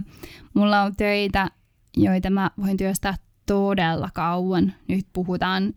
mulla 0.55 0.83
on 0.83 0.97
töitä, 0.97 1.49
joita 1.97 2.31
mä 2.31 2.51
voin 2.63 2.77
työstää 2.77 3.15
todella 3.47 4.09
kauan. 4.15 4.73
Nyt 4.89 5.07
puhutaan 5.13 5.73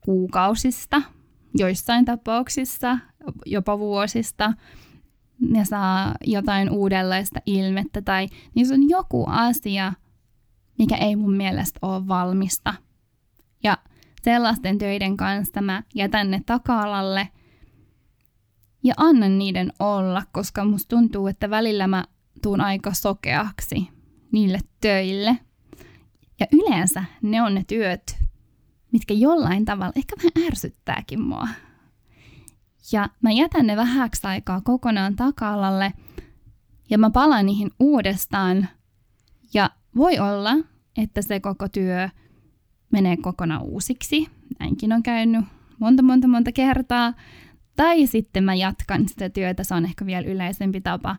kuukausista, 0.00 1.02
joissain 1.54 2.04
tapauksissa 2.04 2.98
jopa 3.46 3.78
vuosista. 3.78 4.52
Ne 5.40 5.64
saa 5.64 6.14
jotain 6.26 6.70
uudenlaista 6.70 7.40
ilmettä 7.46 8.02
tai 8.02 8.28
niissä 8.54 8.74
on 8.74 8.88
joku 8.88 9.24
asia, 9.28 9.92
mikä 10.78 10.96
ei 10.96 11.16
mun 11.16 11.34
mielestä 11.34 11.78
ole 11.82 12.08
valmista. 12.08 12.74
Ja 13.62 13.78
sellaisten 14.22 14.78
töiden 14.78 15.16
kanssa 15.16 15.62
mä 15.62 15.82
jätän 15.94 16.30
ne 16.30 16.40
taka-alalle 16.46 17.28
ja 18.84 18.94
annan 18.96 19.38
niiden 19.38 19.72
olla, 19.78 20.22
koska 20.32 20.64
musta 20.64 20.96
tuntuu, 20.96 21.26
että 21.26 21.50
välillä 21.50 21.86
mä 21.86 22.04
tuun 22.42 22.60
aika 22.60 22.94
sokeaksi 22.94 23.88
niille 24.32 24.58
töille. 24.80 25.38
Ja 26.40 26.46
yleensä 26.52 27.04
ne 27.22 27.42
on 27.42 27.54
ne 27.54 27.64
työt, 27.66 28.18
mitkä 28.92 29.14
jollain 29.14 29.64
tavalla 29.64 29.92
ehkä 29.96 30.16
vähän 30.16 30.46
ärsyttääkin 30.46 31.20
mua. 31.20 31.48
Ja 32.92 33.08
mä 33.22 33.30
jätän 33.30 33.66
ne 33.66 33.76
vähäksi 33.76 34.26
aikaa 34.26 34.60
kokonaan 34.60 35.16
taka-alalle 35.16 35.92
ja 36.90 36.98
mä 36.98 37.10
palaan 37.10 37.46
niihin 37.46 37.70
uudestaan. 37.80 38.68
Ja 39.54 39.70
voi 39.96 40.18
olla, 40.18 40.52
että 40.96 41.22
se 41.22 41.40
koko 41.40 41.68
työ 41.68 42.08
menee 42.92 43.16
kokonaan 43.16 43.62
uusiksi. 43.62 44.26
Näinkin 44.60 44.92
on 44.92 45.02
käynyt 45.02 45.44
monta, 45.78 46.02
monta, 46.02 46.28
monta 46.28 46.52
kertaa. 46.52 47.14
Tai 47.76 48.06
sitten 48.06 48.44
mä 48.44 48.54
jatkan 48.54 49.08
sitä 49.08 49.30
työtä, 49.30 49.64
se 49.64 49.74
on 49.74 49.84
ehkä 49.84 50.06
vielä 50.06 50.26
yleisempi 50.26 50.80
tapa. 50.80 51.16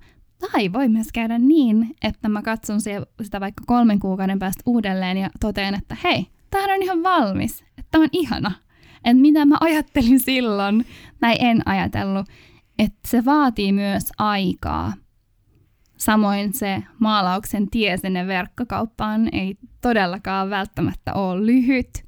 Tai 0.52 0.74
voi 0.74 0.90
myös 0.90 1.08
käydä 1.14 1.38
niin, 1.40 1.96
että 2.02 2.30
mä 2.30 2.42
katson 2.42 2.82
sitä 3.22 3.40
vaikka 3.40 3.64
kolmen 3.68 4.00
kuukauden 4.00 4.40
päästä 4.40 4.64
uudelleen 4.66 5.18
ja 5.18 5.30
totean, 5.40 5.76
että 5.76 5.98
hei, 6.04 6.28
tämähän 6.50 6.76
on 6.76 6.84
ihan 6.84 7.04
valmis, 7.04 7.64
että 7.78 8.00
on 8.00 8.10
ihana. 8.12 8.52
että 8.96 9.22
mitä 9.22 9.46
mä 9.46 9.58
ajattelin 9.60 10.20
silloin, 10.20 10.86
tai 11.20 11.36
en 11.40 11.62
ajatellut, 11.66 12.28
että 12.80 13.00
se 13.08 13.26
vaatii 13.26 13.72
myös 13.72 14.04
aikaa. 14.18 14.94
Samoin 15.98 16.54
se 16.54 16.84
maalauksen 17.00 17.70
tie 17.70 17.98
sinne 17.98 18.28
verkkokauppaan 18.28 19.30
ei 19.32 19.58
todellakaan 19.82 20.50
välttämättä 20.50 21.14
ole 21.14 21.46
lyhyt, 21.46 22.06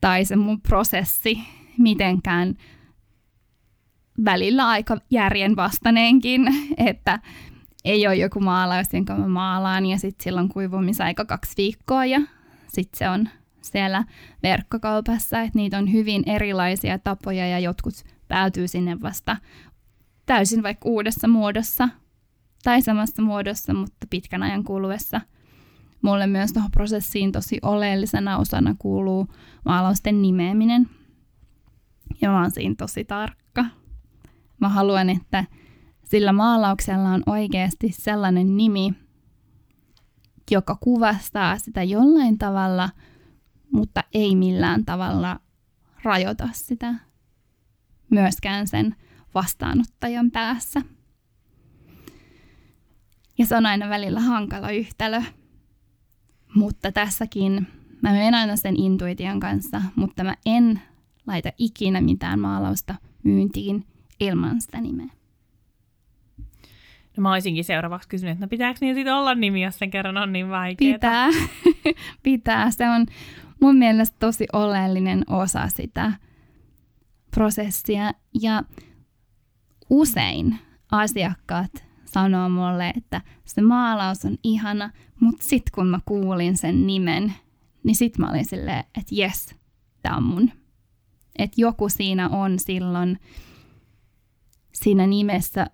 tai 0.00 0.24
se 0.24 0.36
mun 0.36 0.60
prosessi 0.60 1.38
mitenkään 1.78 2.54
välillä 4.24 4.68
aika 4.68 4.96
järjenvastainenkin, 5.10 6.48
että 6.88 7.18
ei 7.84 8.06
ole 8.06 8.16
joku 8.16 8.40
maalaus, 8.40 8.86
jonka 8.92 9.14
mä 9.16 9.28
maalaan 9.28 9.86
ja 9.86 9.98
sitten 9.98 10.24
silloin 10.24 10.48
kuivumisaika 10.48 11.24
kaksi 11.24 11.52
viikkoa 11.56 12.04
ja 12.04 12.20
sitten 12.74 12.98
se 12.98 13.08
on 13.08 13.28
siellä 13.60 14.04
verkkokaupassa, 14.42 15.40
että 15.40 15.58
niitä 15.58 15.78
on 15.78 15.92
hyvin 15.92 16.22
erilaisia 16.26 16.98
tapoja 16.98 17.48
ja 17.48 17.58
jotkut 17.58 17.94
päätyy 18.28 18.68
sinne 18.68 19.00
vasta 19.00 19.36
täysin 20.26 20.62
vaikka 20.62 20.88
uudessa 20.88 21.28
muodossa 21.28 21.88
tai 22.64 22.82
samassa 22.82 23.22
muodossa, 23.22 23.74
mutta 23.74 24.06
pitkän 24.10 24.42
ajan 24.42 24.64
kuluessa. 24.64 25.20
Mulle 26.02 26.26
myös 26.26 26.52
tuohon 26.52 26.70
prosessiin 26.70 27.32
tosi 27.32 27.58
oleellisena 27.62 28.38
osana 28.38 28.74
kuuluu 28.78 29.28
maalausten 29.64 30.22
nimeäminen. 30.22 30.88
Ja 32.20 32.30
mä 32.30 32.40
oon 32.40 32.50
siinä 32.50 32.74
tosi 32.78 33.04
tarkka. 33.04 33.64
Mä 34.60 34.68
haluan, 34.68 35.10
että 35.10 35.44
sillä 36.04 36.32
maalauksella 36.32 37.08
on 37.08 37.22
oikeasti 37.26 37.88
sellainen 37.92 38.56
nimi, 38.56 38.92
joka 40.50 40.76
kuvastaa 40.80 41.58
sitä 41.58 41.82
jollain 41.82 42.38
tavalla, 42.38 42.90
mutta 43.72 44.04
ei 44.14 44.36
millään 44.36 44.84
tavalla 44.84 45.40
rajoita 46.02 46.48
sitä 46.52 46.94
myöskään 48.10 48.68
sen 48.68 48.96
vastaanottajan 49.34 50.30
päässä. 50.30 50.82
Ja 53.38 53.46
se 53.46 53.56
on 53.56 53.66
aina 53.66 53.88
välillä 53.88 54.20
hankala 54.20 54.70
yhtälö. 54.70 55.22
Mutta 56.54 56.92
tässäkin 56.92 57.66
mä 58.02 58.12
menen 58.12 58.34
aina 58.34 58.56
sen 58.56 58.76
intuition 58.76 59.40
kanssa, 59.40 59.82
mutta 59.96 60.24
mä 60.24 60.34
en 60.46 60.80
laita 61.26 61.50
ikinä 61.58 62.00
mitään 62.00 62.40
maalausta 62.40 62.94
myyntiin 63.22 63.86
ilman 64.20 64.60
sitä 64.60 64.80
nimeä. 64.80 65.23
No 67.16 67.20
mä 67.20 67.32
olisinkin 67.32 67.64
seuraavaksi 67.64 68.08
kysynyt, 68.08 68.32
että 68.32 68.44
no 68.44 68.48
pitääkö 68.48 68.78
niin 68.80 68.94
sitten 68.94 69.14
olla 69.14 69.34
nimi, 69.34 69.62
jos 69.62 69.78
sen 69.78 69.90
kerran 69.90 70.16
on 70.16 70.32
niin 70.32 70.50
vaikeaa? 70.50 70.94
Pitää. 70.94 71.28
Pitää. 72.22 72.70
Se 72.70 72.90
on 72.90 73.06
mun 73.60 73.76
mielestä 73.76 74.16
tosi 74.18 74.46
oleellinen 74.52 75.24
osa 75.28 75.68
sitä 75.68 76.12
prosessia. 77.30 78.12
Ja 78.40 78.62
usein 79.90 80.58
asiakkaat 80.92 81.84
sanoo 82.04 82.48
mulle, 82.48 82.92
että 82.96 83.20
se 83.44 83.62
maalaus 83.62 84.24
on 84.24 84.36
ihana, 84.42 84.90
mutta 85.20 85.44
sitten 85.44 85.72
kun 85.74 85.86
mä 85.86 85.98
kuulin 86.06 86.56
sen 86.56 86.86
nimen, 86.86 87.34
niin 87.84 87.96
sitten 87.96 88.24
mä 88.24 88.30
olin 88.30 88.44
silleen, 88.44 88.78
että 88.78 89.14
jes, 89.14 89.54
tämä 90.02 90.16
on 90.16 90.22
mun. 90.22 90.50
Että 91.38 91.60
joku 91.60 91.88
siinä 91.88 92.28
on 92.28 92.58
silloin 92.58 93.18
siinä 94.72 95.06
nimessä 95.06 95.66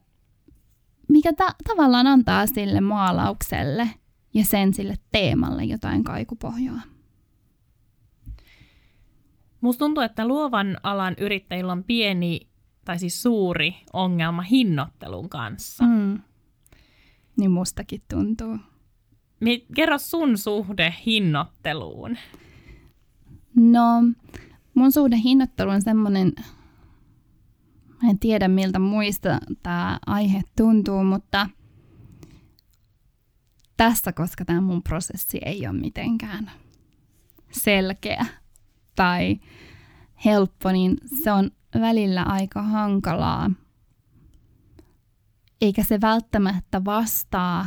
mikä 1.11 1.33
ta- 1.33 1.55
tavallaan 1.69 2.07
antaa 2.07 2.47
sille 2.47 2.81
maalaukselle 2.81 3.91
ja 4.35 4.45
sen 4.45 4.75
sille 4.75 4.95
teemalle 5.13 5.65
jotain 5.65 6.05
kaikupohjaa. 6.05 6.81
Musta 9.61 9.79
tuntuu, 9.79 10.03
että 10.03 10.29
luovan 10.29 10.77
alan 10.83 11.15
yrittäjillä 11.19 11.73
on 11.73 11.85
pieni 11.85 12.41
tai 12.85 12.99
siis 12.99 13.23
suuri 13.23 13.75
ongelma 13.93 14.43
hinnoittelun 14.43 15.29
kanssa. 15.29 15.85
Mm. 15.85 16.21
Niin 17.37 17.51
mustakin 17.51 18.03
tuntuu. 18.11 18.57
Kerro 19.75 19.99
sun 19.99 20.39
suhde 20.39 20.95
hinnoitteluun. 21.07 22.17
No, 23.55 23.83
mun 24.75 24.93
suhde 24.93 25.17
hinnoitteluun 25.25 25.75
on 25.75 25.83
semmoinen 25.83 26.33
Mä 28.03 28.11
en 28.11 28.18
tiedä, 28.18 28.48
miltä 28.48 28.78
muista 28.78 29.38
tämä 29.62 29.98
aihe 30.07 30.42
tuntuu, 30.57 31.05
mutta 31.05 31.48
tässä, 33.76 34.12
koska 34.12 34.44
tämä 34.44 34.61
mun 34.61 34.82
prosessi 34.82 35.38
ei 35.44 35.66
ole 35.66 35.76
mitenkään 35.76 36.51
selkeä 37.51 38.26
tai 38.94 39.40
helppo, 40.24 40.72
niin 40.72 40.96
se 41.22 41.32
on 41.32 41.51
välillä 41.80 42.22
aika 42.22 42.62
hankalaa. 42.62 43.51
Eikä 45.61 45.82
se 45.82 46.01
välttämättä 46.01 46.84
vastaa 46.84 47.66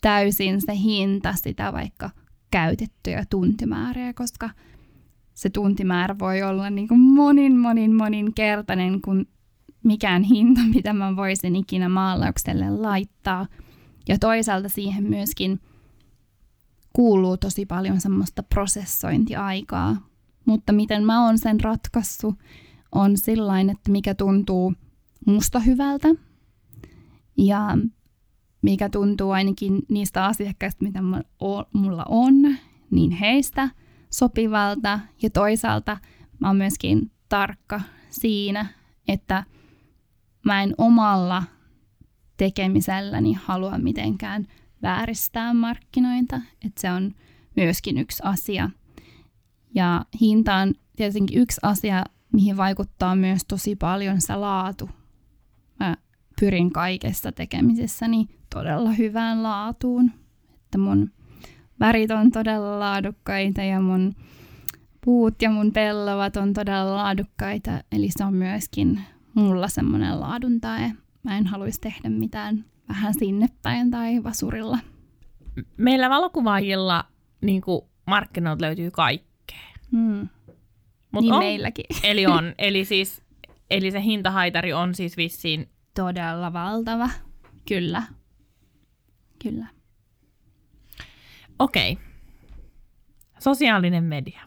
täysin 0.00 0.60
se 0.60 0.76
hinta 0.76 1.32
sitä 1.32 1.72
vaikka 1.72 2.10
käytettyjä 2.50 3.24
tuntimääriä, 3.30 4.12
koska– 4.14 4.50
se 5.34 5.50
tuntimäärä 5.50 6.18
voi 6.18 6.42
olla 6.42 6.70
niin 6.70 6.88
kuin 6.88 7.00
monin, 7.00 7.58
monin, 7.58 7.94
monin 7.94 8.34
kertainen 8.34 9.00
kuin 9.00 9.28
mikään 9.84 10.22
hinta, 10.22 10.60
mitä 10.74 10.92
mä 10.92 11.16
voisin 11.16 11.56
ikinä 11.56 11.88
maalaukselle 11.88 12.70
laittaa. 12.70 13.46
Ja 14.08 14.18
toisaalta 14.18 14.68
siihen 14.68 15.04
myöskin 15.04 15.60
kuuluu 16.92 17.36
tosi 17.36 17.66
paljon 17.66 18.00
semmoista 18.00 18.42
prosessointiaikaa. 18.42 19.96
Mutta 20.44 20.72
miten 20.72 21.04
mä 21.04 21.26
oon 21.26 21.38
sen 21.38 21.60
ratkaissut, 21.60 22.34
on 22.92 23.16
sillain, 23.16 23.70
että 23.70 23.90
mikä 23.90 24.14
tuntuu 24.14 24.74
musta 25.26 25.60
hyvältä 25.60 26.08
ja 27.36 27.78
mikä 28.62 28.88
tuntuu 28.88 29.30
ainakin 29.30 29.82
niistä 29.88 30.24
asiakkaista, 30.24 30.84
mitä 30.84 31.00
mulla 31.72 32.04
on, 32.08 32.34
niin 32.90 33.10
heistä– 33.10 33.68
sopivalta 34.14 35.00
ja 35.22 35.30
toisaalta 35.30 35.96
mä 36.38 36.46
oon 36.46 36.56
myöskin 36.56 37.10
tarkka 37.28 37.80
siinä, 38.10 38.66
että 39.08 39.44
mä 40.44 40.62
en 40.62 40.74
omalla 40.78 41.42
tekemiselläni 42.36 43.32
halua 43.32 43.78
mitenkään 43.78 44.46
vääristää 44.82 45.54
markkinointa, 45.54 46.40
että 46.66 46.80
se 46.80 46.92
on 46.92 47.14
myöskin 47.56 47.98
yksi 47.98 48.22
asia. 48.24 48.70
Ja 49.74 50.04
hinta 50.20 50.54
on 50.54 50.74
tietenkin 50.96 51.38
yksi 51.38 51.60
asia, 51.62 52.04
mihin 52.32 52.56
vaikuttaa 52.56 53.16
myös 53.16 53.42
tosi 53.48 53.76
paljon 53.76 54.20
se 54.20 54.36
laatu. 54.36 54.90
Mä 55.80 55.96
pyrin 56.40 56.72
kaikessa 56.72 57.32
tekemisessäni 57.32 58.28
todella 58.54 58.90
hyvään 58.90 59.42
laatuun, 59.42 60.10
että 60.64 60.78
mun 60.78 61.10
värit 61.80 62.10
on 62.10 62.30
todella 62.30 62.80
laadukkaita 62.80 63.62
ja 63.62 63.80
mun 63.80 64.14
puut 65.04 65.42
ja 65.42 65.50
mun 65.50 65.72
pellavat 65.72 66.36
on 66.36 66.52
todella 66.52 66.96
laadukkaita. 66.96 67.70
Eli 67.92 68.08
se 68.10 68.24
on 68.24 68.34
myöskin 68.34 69.00
mulla 69.34 69.68
semmoinen 69.68 70.20
laadun 70.20 70.60
tae. 70.60 70.92
Mä 71.22 71.38
en 71.38 71.46
haluaisi 71.46 71.80
tehdä 71.80 72.08
mitään 72.08 72.64
vähän 72.88 73.14
sinne 73.14 73.48
päin 73.62 73.90
tai 73.90 74.22
vasurilla. 74.24 74.78
Meillä 75.76 76.10
valokuvaajilla 76.10 77.04
niin 77.40 77.62
markkinoilta 78.06 78.64
löytyy 78.64 78.90
kaikkea. 78.90 79.58
Hmm. 79.90 80.28
Mut 81.10 81.22
niin 81.22 81.32
on, 81.32 81.38
meilläkin. 81.38 81.84
Eli 82.10 82.26
on. 82.26 82.54
Eli, 82.58 82.84
siis, 82.84 83.22
eli 83.70 83.90
se 83.90 84.02
hintahaitari 84.02 84.72
on 84.72 84.94
siis 84.94 85.16
vissiin... 85.16 85.68
Todella 85.94 86.52
valtava. 86.52 87.10
Kyllä. 87.68 88.02
Kyllä. 89.42 89.66
Okei. 91.58 91.98
Sosiaalinen 93.38 94.04
media. 94.04 94.40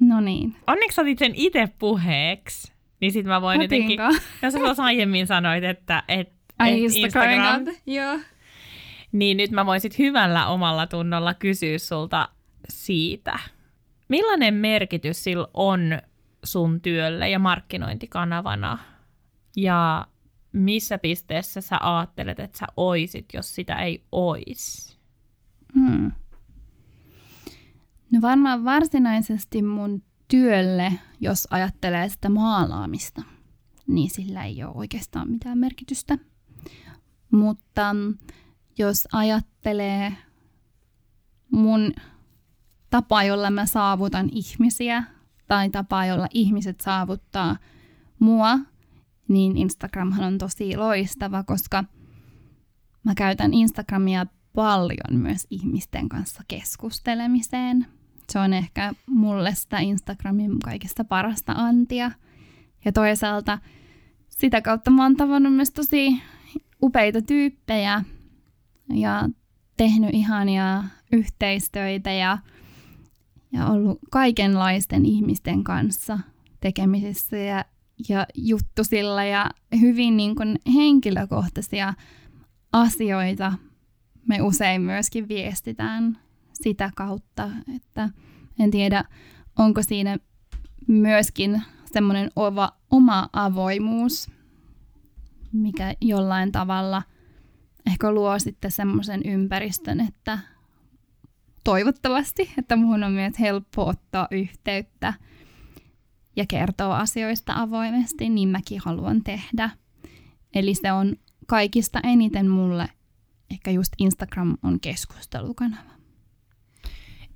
No 0.00 0.20
niin. 0.20 0.56
Onneksi 0.66 1.00
otit 1.00 1.18
sen 1.18 1.32
itse 1.34 1.68
puheeksi. 1.78 2.72
Niin 3.00 3.12
sit 3.12 3.26
mä 3.26 3.40
voin 3.40 3.60
Otinko? 3.60 4.02
jotenkin... 4.02 4.22
Jos 4.42 4.76
sä 4.76 4.84
aiemmin 4.84 5.26
sanoit, 5.26 5.64
että 5.64 6.02
et, 6.08 6.32
Ai 6.58 6.72
et 6.72 6.78
Instagram. 6.78 7.30
Instagram. 7.30 7.76
Joo. 7.86 8.18
Niin 9.12 9.36
nyt 9.36 9.50
mä 9.50 9.66
voisin 9.66 9.90
hyvällä 9.98 10.46
omalla 10.46 10.86
tunnolla 10.86 11.34
kysyä 11.34 11.78
sulta 11.78 12.28
siitä. 12.68 13.38
Millainen 14.08 14.54
merkitys 14.54 15.24
sillä 15.24 15.46
on 15.54 15.80
sun 16.44 16.80
työlle 16.80 17.30
ja 17.30 17.38
markkinointikanavana? 17.38 18.78
Ja 19.56 20.06
missä 20.52 20.98
pisteessä 20.98 21.60
sä 21.60 21.76
ajattelet, 21.80 22.40
että 22.40 22.58
sä 22.58 22.66
oisit, 22.76 23.26
jos 23.34 23.54
sitä 23.54 23.74
ei 23.74 24.04
ois? 24.12 24.98
Hmm. 25.74 26.12
No 28.12 28.20
varmaan 28.22 28.64
varsinaisesti 28.64 29.62
mun 29.62 30.02
työlle, 30.28 30.92
jos 31.20 31.48
ajattelee 31.50 32.08
sitä 32.08 32.28
maalaamista, 32.28 33.22
niin 33.86 34.10
sillä 34.10 34.44
ei 34.44 34.64
ole 34.64 34.72
oikeastaan 34.74 35.30
mitään 35.30 35.58
merkitystä. 35.58 36.18
Mutta 37.30 37.96
jos 38.78 39.08
ajattelee 39.12 40.16
mun 41.50 41.92
tapa, 42.90 43.22
jolla 43.22 43.50
mä 43.50 43.66
saavutan 43.66 44.28
ihmisiä 44.32 45.04
tai 45.48 45.70
tapa, 45.70 46.04
jolla 46.06 46.26
ihmiset 46.34 46.80
saavuttaa 46.80 47.56
mua, 48.18 48.58
niin 49.28 49.56
Instagramhan 49.56 50.24
on 50.24 50.38
tosi 50.38 50.76
loistava, 50.76 51.44
koska 51.44 51.84
mä 53.04 53.14
käytän 53.14 53.54
Instagramia 53.54 54.26
paljon 54.54 55.20
myös 55.22 55.46
ihmisten 55.50 56.08
kanssa 56.08 56.42
keskustelemiseen. 56.48 57.99
Se 58.30 58.38
on 58.38 58.52
ehkä 58.52 58.92
mulle 59.06 59.54
sitä 59.54 59.78
Instagramin 59.78 60.58
kaikista 60.64 61.04
parasta 61.04 61.52
antia. 61.52 62.10
Ja 62.84 62.92
toisaalta 62.92 63.58
sitä 64.28 64.60
kautta 64.60 64.90
mä 64.90 65.02
oon 65.02 65.16
tavannut 65.16 65.54
myös 65.54 65.70
tosi 65.70 66.22
upeita 66.82 67.22
tyyppejä 67.22 68.04
ja 68.92 69.28
tehnyt 69.76 70.10
ihania 70.12 70.84
yhteistöitä 71.12 72.12
ja, 72.12 72.38
ja 73.52 73.66
ollut 73.66 73.98
kaikenlaisten 74.10 75.06
ihmisten 75.06 75.64
kanssa 75.64 76.18
tekemisissä 76.60 77.36
ja, 77.36 77.64
ja 78.08 78.26
juttusilla 78.34 79.24
ja 79.24 79.50
hyvin 79.80 80.16
niin 80.16 80.34
kuin 80.34 80.58
henkilökohtaisia 80.74 81.94
asioita 82.72 83.52
me 84.28 84.42
usein 84.42 84.82
myöskin 84.82 85.28
viestitään 85.28 86.18
sitä 86.62 86.90
kautta, 86.96 87.50
että 87.76 88.08
en 88.58 88.70
tiedä, 88.70 89.04
onko 89.58 89.82
siinä 89.82 90.18
myöskin 90.88 91.62
semmoinen 91.92 92.30
oma 92.90 93.28
avoimuus, 93.32 94.30
mikä 95.52 95.94
jollain 96.00 96.52
tavalla 96.52 97.02
ehkä 97.86 98.12
luo 98.12 98.38
sitten 98.38 98.70
semmoisen 98.70 99.20
ympäristön, 99.24 100.00
että 100.00 100.38
toivottavasti, 101.64 102.52
että 102.58 102.76
muhun 102.76 103.04
on 103.04 103.12
myös 103.12 103.40
helppo 103.40 103.86
ottaa 103.86 104.28
yhteyttä 104.30 105.14
ja 106.36 106.46
kertoa 106.46 106.98
asioista 106.98 107.52
avoimesti, 107.56 108.28
niin 108.28 108.48
mäkin 108.48 108.80
haluan 108.84 109.22
tehdä. 109.22 109.70
Eli 110.54 110.74
se 110.74 110.92
on 110.92 111.16
kaikista 111.46 112.00
eniten 112.02 112.50
mulle 112.50 112.88
ehkä 113.50 113.70
just 113.70 113.92
Instagram 113.98 114.56
on 114.62 114.80
keskustelukanava. 114.80 115.89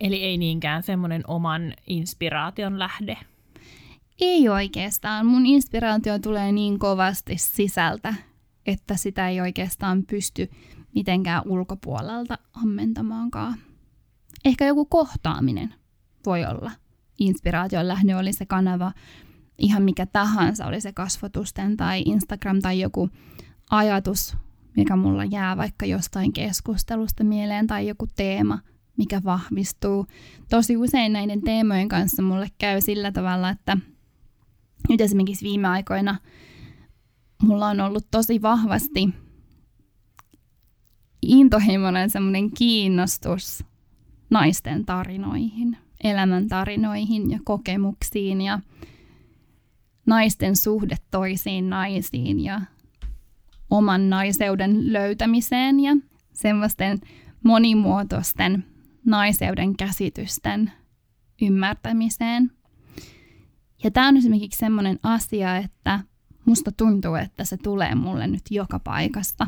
Eli 0.04 0.22
ei 0.22 0.38
niinkään 0.38 0.82
semmoinen 0.82 1.22
oman 1.26 1.74
inspiraation 1.86 2.78
lähde? 2.78 3.16
Ei 4.20 4.48
oikeastaan. 4.48 5.26
Mun 5.26 5.46
inspiraatio 5.46 6.18
tulee 6.18 6.52
niin 6.52 6.78
kovasti 6.78 7.38
sisältä, 7.38 8.14
että 8.66 8.96
sitä 8.96 9.28
ei 9.28 9.40
oikeastaan 9.40 10.02
pysty 10.06 10.50
mitenkään 10.94 11.42
ulkopuolelta 11.46 12.38
ammentamaankaan. 12.52 13.54
Ehkä 14.44 14.66
joku 14.66 14.84
kohtaaminen 14.84 15.74
voi 16.26 16.44
olla 16.44 16.70
inspiraation 17.18 17.88
lähde, 17.88 18.16
oli 18.16 18.32
se 18.32 18.46
kanava 18.46 18.92
ihan 19.58 19.82
mikä 19.82 20.06
tahansa, 20.06 20.66
oli 20.66 20.80
se 20.80 20.92
kasvotusten 20.92 21.76
tai 21.76 22.02
Instagram 22.06 22.60
tai 22.60 22.80
joku 22.80 23.10
ajatus, 23.70 24.36
mikä 24.76 24.96
mulla 24.96 25.24
jää 25.24 25.56
vaikka 25.56 25.86
jostain 25.86 26.32
keskustelusta 26.32 27.24
mieleen 27.24 27.66
tai 27.66 27.88
joku 27.88 28.06
teema, 28.16 28.58
mikä 28.96 29.20
vahvistuu. 29.24 30.06
Tosi 30.50 30.76
usein 30.76 31.12
näiden 31.12 31.42
teemojen 31.42 31.88
kanssa 31.88 32.22
mulle 32.22 32.48
käy 32.58 32.80
sillä 32.80 33.12
tavalla, 33.12 33.50
että 33.50 33.76
nyt 34.88 35.00
esimerkiksi 35.00 35.44
viime 35.44 35.68
aikoina 35.68 36.16
mulla 37.42 37.66
on 37.66 37.80
ollut 37.80 38.06
tosi 38.10 38.42
vahvasti 38.42 39.08
intohimoinen 41.22 42.10
semmoinen 42.10 42.50
kiinnostus 42.50 43.64
naisten 44.30 44.84
tarinoihin, 44.86 45.76
elämän 46.04 46.48
tarinoihin 46.48 47.30
ja 47.30 47.38
kokemuksiin 47.44 48.40
ja 48.40 48.60
naisten 50.06 50.56
suhde 50.56 50.96
toisiin 51.10 51.70
naisiin 51.70 52.40
ja 52.40 52.60
oman 53.70 54.10
naiseuden 54.10 54.92
löytämiseen 54.92 55.80
ja 55.80 55.96
semmoisten 56.32 56.98
monimuotoisten 57.42 58.64
naiseuden 59.06 59.76
käsitysten 59.76 60.72
ymmärtämiseen. 61.42 62.50
Ja 63.84 63.90
tämä 63.90 64.08
on 64.08 64.16
esimerkiksi 64.16 64.58
semmoinen 64.58 64.98
asia, 65.02 65.56
että 65.56 66.00
musta 66.44 66.72
tuntuu, 66.72 67.14
että 67.14 67.44
se 67.44 67.56
tulee 67.56 67.94
mulle 67.94 68.26
nyt 68.26 68.42
joka 68.50 68.78
paikasta. 68.78 69.46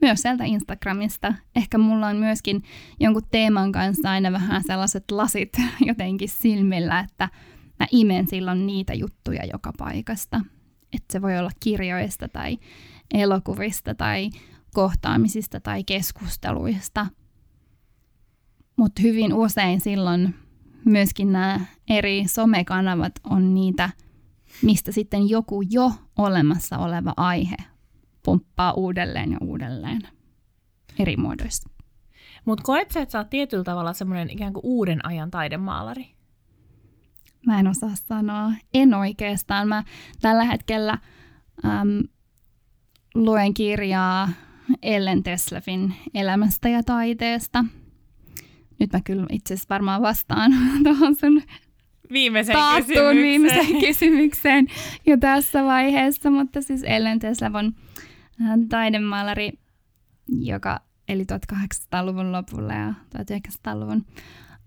Myös 0.00 0.22
sieltä 0.22 0.44
Instagramista. 0.44 1.34
Ehkä 1.56 1.78
mulla 1.78 2.06
on 2.06 2.16
myöskin 2.16 2.62
jonkun 3.00 3.22
teeman 3.30 3.72
kanssa 3.72 4.10
aina 4.10 4.32
vähän 4.32 4.62
sellaiset 4.66 5.10
lasit 5.10 5.52
jotenkin 5.88 6.28
silmillä, 6.28 7.00
että 7.00 7.28
mä 7.80 7.86
imen 7.90 8.28
silloin 8.28 8.66
niitä 8.66 8.94
juttuja 8.94 9.44
joka 9.52 9.72
paikasta. 9.78 10.40
Että 10.92 11.12
se 11.12 11.22
voi 11.22 11.38
olla 11.38 11.50
kirjoista 11.60 12.28
tai 12.28 12.58
elokuvista 13.14 13.94
tai 13.94 14.30
kohtaamisista 14.74 15.60
tai 15.60 15.84
keskusteluista. 15.84 17.06
Mutta 18.76 19.02
hyvin 19.02 19.34
usein 19.34 19.80
silloin 19.80 20.34
myöskin 20.84 21.32
nämä 21.32 21.60
eri 21.88 22.24
somekanavat 22.26 23.12
on 23.24 23.54
niitä, 23.54 23.90
mistä 24.62 24.92
sitten 24.92 25.28
joku 25.28 25.62
jo 25.70 25.92
olemassa 26.18 26.78
oleva 26.78 27.14
aihe 27.16 27.56
pomppaa 28.24 28.72
uudelleen 28.72 29.32
ja 29.32 29.38
uudelleen 29.40 30.00
eri 30.98 31.16
muodoissa. 31.16 31.68
Mutta 32.44 32.64
koet 32.64 32.90
sä, 32.90 33.00
että 33.00 33.12
sä 33.12 33.18
oot 33.18 33.30
tietyllä 33.30 33.64
tavalla 33.64 33.92
semmoinen 33.92 34.30
ikään 34.30 34.52
kuin 34.52 34.64
uuden 34.64 35.06
ajan 35.06 35.30
taidemaalari? 35.30 36.06
Mä 37.46 37.60
en 37.60 37.68
osaa 37.68 37.94
sanoa. 37.94 38.52
En 38.74 38.94
oikeastaan. 38.94 39.68
Mä 39.68 39.84
tällä 40.20 40.44
hetkellä 40.44 40.98
äm, 41.64 42.02
luen 43.14 43.54
kirjaa 43.54 44.28
Ellen 44.82 45.22
Teslefin 45.22 45.94
elämästä 46.14 46.68
ja 46.68 46.82
taiteesta. 46.82 47.64
Nyt 48.82 48.92
mä 48.92 49.00
kyllä 49.04 49.26
itse 49.30 49.54
asiassa 49.54 49.68
varmaan 49.70 50.02
vastaan 50.02 50.52
tuohon 50.84 51.14
sun 51.14 51.42
viimeiseen 52.12 52.58
kysymykseen. 52.76 53.16
viimeiseen 53.16 53.80
kysymykseen 53.86 54.66
jo 55.06 55.16
tässä 55.16 55.64
vaiheessa, 55.64 56.30
mutta 56.30 56.62
siis 56.62 56.82
Ellen 56.82 57.18
Teslev 57.18 57.54
on 57.54 57.74
äh, 58.42 58.58
taidemaalari, 58.68 59.52
joka 60.28 60.80
eli 61.08 61.22
1800-luvun 61.22 62.32
lopulla 62.32 62.72
ja 62.72 62.94
1900-luvun 63.18 64.06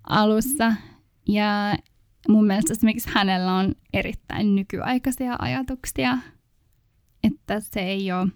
alussa. 0.10 0.74
Ja 1.28 1.76
mun 2.28 2.48
mielestä 2.48 2.74
esimerkiksi 2.74 3.10
hänellä 3.14 3.54
on 3.54 3.76
erittäin 3.94 4.56
nykyaikaisia 4.56 5.36
ajatuksia 5.40 6.18
että 7.28 7.60
se 7.60 7.80
ei 7.80 8.12
ole, 8.12 8.28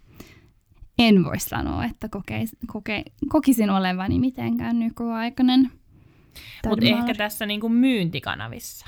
en 1.00 1.24
voi 1.24 1.40
sanoa, 1.40 1.86
että 1.86 2.10
kokeis, 2.10 2.56
koke, 2.68 3.04
kokisin 3.30 3.70
olevani 3.70 4.20
mitenkään 4.20 4.80
nykyaikainen. 4.80 5.72
Mutta 6.68 6.86
ehkä 6.86 7.14
tässä 7.14 7.46
niinku 7.46 7.70
myyntikanavissa. 7.70 8.86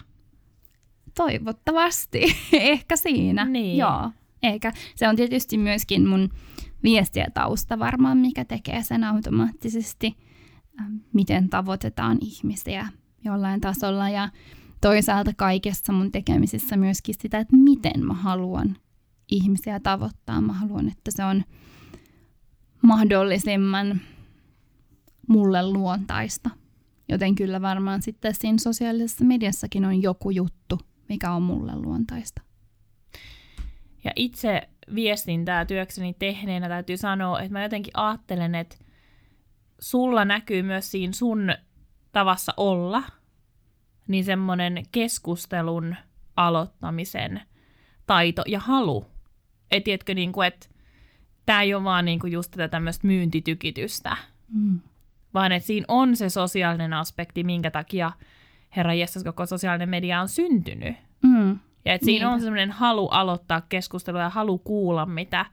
Toivottavasti, 1.16 2.22
ehkä 2.54 2.96
siinä, 2.96 3.46
niin. 3.46 3.78
joo. 3.78 4.12
Eikä, 4.44 4.72
se 4.96 5.08
on 5.08 5.16
tietysti 5.16 5.58
myöskin 5.58 6.08
mun 6.08 6.30
viestiä 6.84 7.28
tausta 7.34 7.80
varmaan, 7.80 8.18
mikä 8.18 8.46
tekee 8.46 8.84
sen 8.84 9.04
automaattisesti, 9.04 10.18
ähm, 10.80 10.96
miten 11.14 11.50
tavoitetaan 11.50 12.18
ihmisiä 12.22 12.88
jollain 13.26 13.62
tasolla 13.62 14.10
ja 14.10 14.30
toisaalta 14.82 15.32
kaikessa 15.38 15.94
mun 15.94 16.12
tekemisissä 16.12 16.78
myöskin 16.78 17.16
sitä, 17.20 17.40
että 17.40 17.56
miten 17.56 18.06
mä 18.06 18.14
haluan 18.14 18.78
ihmisiä 19.32 19.80
tavoittaa. 19.80 20.42
Mä 20.42 20.54
haluan, 20.54 20.88
että 20.88 21.12
se 21.12 21.26
on 21.26 21.44
mahdollisimman 22.82 24.02
mulle 25.28 25.72
luontaista. 25.72 26.50
Joten 27.10 27.36
kyllä 27.36 27.62
varmaan 27.62 28.02
sitten 28.02 28.36
siinä 28.36 28.58
sosiaalisessa 28.58 29.26
mediassakin 29.26 29.86
on 29.86 30.02
joku 30.02 30.30
juttu, 30.30 30.80
mikä 31.10 31.32
on 31.32 31.42
mulle 31.42 31.76
luontaista. 31.76 32.42
Ja 34.04 34.12
itse 34.16 34.70
viestintää 34.96 35.66
työkseni 35.66 36.16
tehneenä 36.20 36.70
täytyy 36.70 36.98
sanoa, 36.98 37.40
että 37.40 37.54
mä 37.54 37.64
jotenkin 37.64 37.92
ajattelen, 37.94 38.56
että 38.56 38.78
sulla 39.80 40.26
näkyy 40.26 40.64
myös 40.64 40.92
siinä 40.92 41.14
sun 41.14 41.56
tavassa 42.12 42.54
olla, 42.58 43.04
niin 44.08 44.24
semmoinen 44.24 44.84
keskustelun 44.92 45.96
aloittamisen 46.36 47.42
taito 48.06 48.44
ja 48.48 48.60
halu 48.60 49.06
et 49.72 49.84
tiedätkö, 49.84 50.14
niin 50.14 50.32
kuin, 50.32 50.48
että 50.48 50.68
tämä 51.46 51.62
ei 51.62 51.74
ole 51.74 51.84
vaan 51.84 52.06
niin 52.06 52.20
kuin 52.20 52.34
just 52.34 52.52
tätä 52.52 52.68
tämmöistä 52.68 53.08
myyntitykitystä, 53.08 54.18
mm. 54.54 54.80
vaan 55.34 55.52
että 55.52 55.68
siinä 55.68 55.86
on 55.88 56.16
se 56.16 56.30
sosiaalinen 56.30 56.94
aspekti, 56.94 57.44
minkä 57.44 57.72
takia 57.72 58.12
Herra 58.76 58.94
Jessas 58.94 59.24
koko 59.24 59.46
sosiaalinen 59.46 59.90
media 59.90 60.22
on 60.22 60.30
syntynyt. 60.30 60.96
Mm. 61.24 61.60
Ja 61.86 61.94
että 61.94 62.06
siinä 62.06 62.30
on 62.30 62.42
semmoinen 62.42 62.72
halu 62.72 63.08
aloittaa 63.08 63.62
keskustelua 63.62 64.22
ja 64.22 64.30
halu 64.30 64.58
kuulla, 64.58 65.06
mitä, 65.06 65.46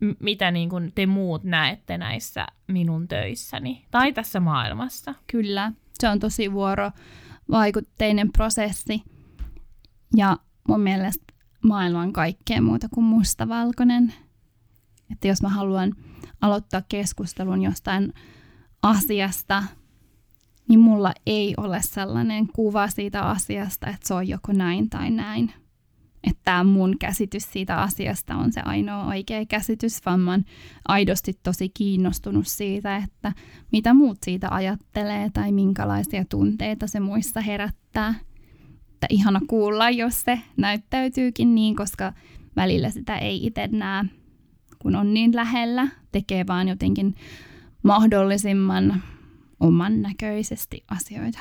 m- 0.00 0.10
mitä 0.20 0.50
niin 0.50 0.68
kuin 0.70 0.92
te 0.94 1.06
muut 1.06 1.44
näette 1.44 1.98
näissä 1.98 2.46
minun 2.66 3.08
töissäni 3.08 3.84
tai 3.90 4.12
tässä 4.12 4.40
maailmassa. 4.40 5.14
Kyllä, 5.26 5.72
se 5.98 6.08
on 6.08 6.20
tosi 6.20 6.52
vuoro 6.52 6.90
vaikutteinen 7.50 8.32
prosessi. 8.32 9.02
Ja 10.16 10.36
mun 10.68 10.80
mielestä 10.80 11.24
maailma 11.62 12.00
on 12.00 12.12
kaikkea 12.12 12.62
muuta 12.62 12.88
kuin 12.94 13.04
mustavalkoinen. 13.04 14.14
Että 15.12 15.28
jos 15.28 15.42
mä 15.42 15.48
haluan 15.48 15.92
aloittaa 16.40 16.82
keskustelun 16.88 17.62
jostain 17.62 18.12
asiasta, 18.82 19.62
niin 20.68 20.80
mulla 20.80 21.12
ei 21.26 21.54
ole 21.56 21.82
sellainen 21.82 22.48
kuva 22.48 22.88
siitä 22.88 23.22
asiasta, 23.22 23.86
että 23.86 24.08
se 24.08 24.14
on 24.14 24.28
joko 24.28 24.52
näin 24.52 24.90
tai 24.90 25.10
näin. 25.10 25.52
Että 26.24 26.40
tämä 26.44 26.64
mun 26.64 26.98
käsitys 26.98 27.52
siitä 27.52 27.82
asiasta 27.82 28.34
on 28.36 28.52
se 28.52 28.60
ainoa 28.60 29.04
oikea 29.04 29.46
käsitys, 29.46 30.00
vaan 30.06 30.20
mä 30.20 30.30
oon 30.30 30.44
aidosti 30.88 31.32
tosi 31.42 31.68
kiinnostunut 31.68 32.46
siitä, 32.46 32.96
että 32.96 33.32
mitä 33.72 33.94
muut 33.94 34.18
siitä 34.22 34.48
ajattelee 34.50 35.30
tai 35.30 35.52
minkälaisia 35.52 36.24
tunteita 36.24 36.86
se 36.86 37.00
muissa 37.00 37.40
herättää. 37.40 38.14
Että 38.92 39.06
ihana 39.10 39.40
kuulla, 39.46 39.90
jos 39.90 40.22
se 40.22 40.40
näyttäytyykin 40.56 41.54
niin, 41.54 41.76
koska 41.76 42.12
välillä 42.56 42.90
sitä 42.90 43.18
ei 43.18 43.46
itse 43.46 43.66
näe, 43.66 44.04
kun 44.84 44.96
on 44.96 45.14
niin 45.14 45.36
lähellä. 45.36 45.88
Tekee 46.12 46.46
vaan 46.46 46.68
jotenkin 46.68 47.14
mahdollisimman 47.82 49.02
oman 49.60 50.02
näköisesti 50.02 50.84
asioita. 50.90 51.38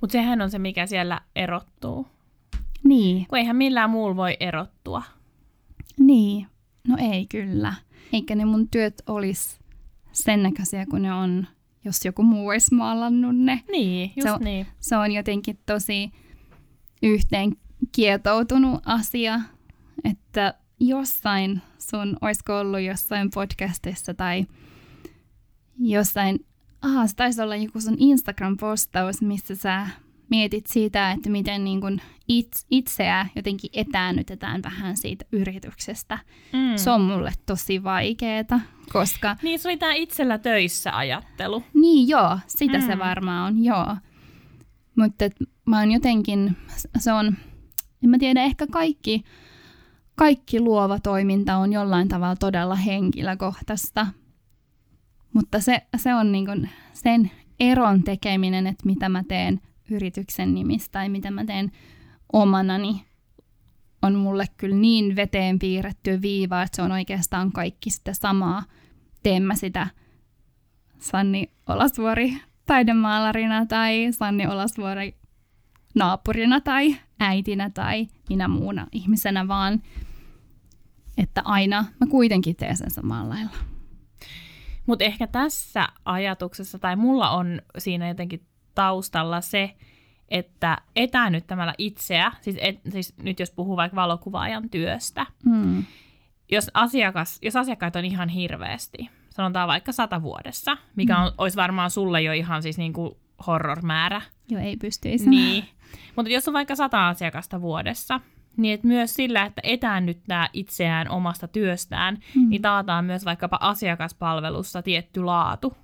Mutta 0.00 0.12
sehän 0.12 0.42
on 0.42 0.50
se, 0.50 0.58
mikä 0.58 0.86
siellä 0.86 1.20
erottuu. 1.36 2.06
Niin. 2.84 3.26
Kun 3.26 3.38
eihän 3.38 3.56
millään 3.56 3.90
muulla 3.90 4.16
voi 4.16 4.36
erottua. 4.40 5.02
Niin. 5.98 6.46
No 6.88 6.96
ei 7.00 7.26
kyllä. 7.26 7.74
Eikä 8.12 8.34
ne 8.34 8.44
mun 8.44 8.68
työt 8.68 9.02
olisi 9.06 9.58
sen 10.12 10.42
näköisiä 10.42 10.86
kuin 10.86 11.02
ne 11.02 11.12
on, 11.12 11.46
jos 11.84 12.04
joku 12.04 12.22
muu 12.22 12.48
olisi 12.48 12.74
maalannut 12.74 13.36
ne. 13.36 13.62
Niin, 13.70 14.12
just 14.16 14.28
se 14.28 14.32
on, 14.32 14.40
niin. 14.40 14.66
Se 14.80 14.96
on 14.96 15.12
jotenkin 15.12 15.58
tosi 15.66 16.12
yhteen 17.02 17.56
kietoutunut 17.92 18.82
asia, 18.86 19.40
että 20.04 20.54
jossain 20.80 21.62
sun, 21.78 22.16
olisiko 22.20 22.58
ollut 22.58 22.80
jossain 22.80 23.30
podcastissa 23.34 24.14
tai 24.14 24.46
jossain, 25.78 26.46
aha, 26.82 27.06
se 27.06 27.16
taisi 27.16 27.42
olla 27.42 27.56
joku 27.56 27.80
sun 27.80 27.96
Instagram-postaus, 27.98 29.22
missä 29.22 29.54
sä 29.54 29.86
mietit 30.30 30.66
siitä, 30.66 31.10
että 31.10 31.30
miten 31.30 31.64
niin 31.64 31.80
kun 31.80 32.00
itse, 32.28 32.66
itseä 32.70 33.26
jotenkin 33.36 33.70
etäännytetään 33.72 34.62
vähän 34.62 34.96
siitä 34.96 35.24
yrityksestä. 35.32 36.18
Mm. 36.52 36.76
Se 36.76 36.90
on 36.90 37.00
mulle 37.00 37.32
tosi 37.46 37.84
vaikeeta, 37.84 38.60
koska... 38.92 39.36
Niin, 39.42 39.58
se 39.58 39.68
oli 39.68 39.76
tämä 39.76 39.92
itsellä 39.92 40.38
töissä 40.38 40.96
ajattelu. 40.96 41.62
Niin 41.74 42.08
joo, 42.08 42.38
sitä 42.46 42.78
mm. 42.78 42.86
se 42.86 42.98
varmaan 42.98 43.52
on, 43.52 43.64
joo. 43.64 43.96
Mutta 44.96 45.24
mä 45.64 45.78
oon 45.78 45.90
jotenkin, 45.90 46.56
se 46.98 47.12
on, 47.12 47.26
en 48.04 48.10
mä 48.10 48.18
tiedä, 48.18 48.42
ehkä 48.42 48.66
kaikki, 48.66 49.24
kaikki 50.18 50.60
luova 50.60 50.98
toiminta 50.98 51.56
on 51.56 51.72
jollain 51.72 52.08
tavalla 52.08 52.36
todella 52.36 52.74
henkilökohtaista. 52.74 54.06
Mutta 55.34 55.60
se, 55.60 55.82
se 55.96 56.14
on 56.14 56.32
niin 56.32 56.46
kun 56.46 56.68
sen 56.92 57.30
eron 57.60 58.02
tekeminen, 58.02 58.66
että 58.66 58.86
mitä 58.86 59.08
mä 59.08 59.24
teen 59.28 59.60
yrityksen 59.90 60.54
nimissä 60.54 60.88
tai 60.92 61.08
mitä 61.08 61.30
mä 61.30 61.44
teen 61.44 61.72
omanani, 62.32 63.04
on 64.02 64.14
mulle 64.14 64.46
kyllä 64.56 64.76
niin 64.76 65.16
veteen 65.16 65.58
piirretty 65.58 66.22
viiva, 66.22 66.62
että 66.62 66.76
se 66.76 66.82
on 66.82 66.92
oikeastaan 66.92 67.52
kaikki 67.52 67.90
sitä 67.90 68.12
samaa. 68.12 68.62
Teen 69.22 69.42
mä 69.42 69.54
sitä 69.54 69.86
Sanni 70.98 71.50
Olasvuori 71.66 72.36
taidemaalarina 72.66 73.66
tai 73.66 74.08
Sanni 74.10 74.46
Olasvuori 74.46 75.16
naapurina 75.94 76.60
tai 76.60 76.96
äitinä 77.20 77.70
tai 77.70 78.06
minä 78.28 78.48
muuna 78.48 78.86
ihmisenä, 78.92 79.48
vaan 79.48 79.82
että 81.22 81.42
aina 81.44 81.84
mä 82.00 82.06
kuitenkin 82.10 82.56
teen 82.56 82.76
sen 82.76 82.90
samalla 82.90 83.28
lailla. 83.34 83.50
Mutta 84.86 85.04
ehkä 85.04 85.26
tässä 85.26 85.88
ajatuksessa, 86.04 86.78
tai 86.78 86.96
mulla 86.96 87.30
on 87.30 87.62
siinä 87.78 88.08
jotenkin 88.08 88.46
taustalla 88.74 89.40
se, 89.40 89.74
että 90.28 90.78
etäännyttämällä 90.96 91.74
itseä, 91.78 92.32
siis, 92.40 92.56
et, 92.60 92.80
siis 92.90 93.14
nyt 93.22 93.40
jos 93.40 93.50
puhuu 93.50 93.76
vaikka 93.76 93.96
valokuvaajan 93.96 94.70
työstä, 94.70 95.26
Mm. 95.44 95.84
jos, 96.50 96.70
asiakas, 96.74 97.38
jos 97.42 97.56
asiakkaita 97.56 97.98
on 97.98 98.04
ihan 98.04 98.28
hirveästi, 98.28 99.10
sanotaan 99.30 99.68
vaikka 99.68 99.92
sata 99.92 100.22
vuodessa, 100.22 100.76
mikä 100.96 101.14
Mm. 101.16 101.22
on, 101.22 101.32
olisi 101.38 101.56
varmaan 101.56 101.90
sulle 101.90 102.22
jo 102.22 102.32
ihan 102.32 102.62
siis 102.62 102.78
niinku 102.78 103.18
horror-määrä, 103.46 104.22
Joo, 104.48 104.60
ei 104.62 104.76
pystyisi. 104.76 105.28
niin. 105.30 105.64
Mutta 106.16 106.32
jos 106.32 106.48
on 106.48 106.54
vaikka 106.54 106.76
sata 106.76 107.08
asiakasta 107.08 107.60
vuodessa, 107.60 108.20
niin 108.58 108.74
et 108.74 108.84
myös 108.84 109.14
sillä, 109.14 109.42
että 109.46 109.60
etäännyttää 109.64 110.48
itseään 110.52 111.10
omasta 111.10 111.48
työstään, 111.48 112.18
Mm. 112.34 112.48
niin 112.48 112.62
taataan 112.62 113.04
myös 113.04 113.24
vaikkapa 113.24 113.58
asiakaspalvelussa 113.60 114.82
tietty 114.82 115.22
laatu, 115.24 115.76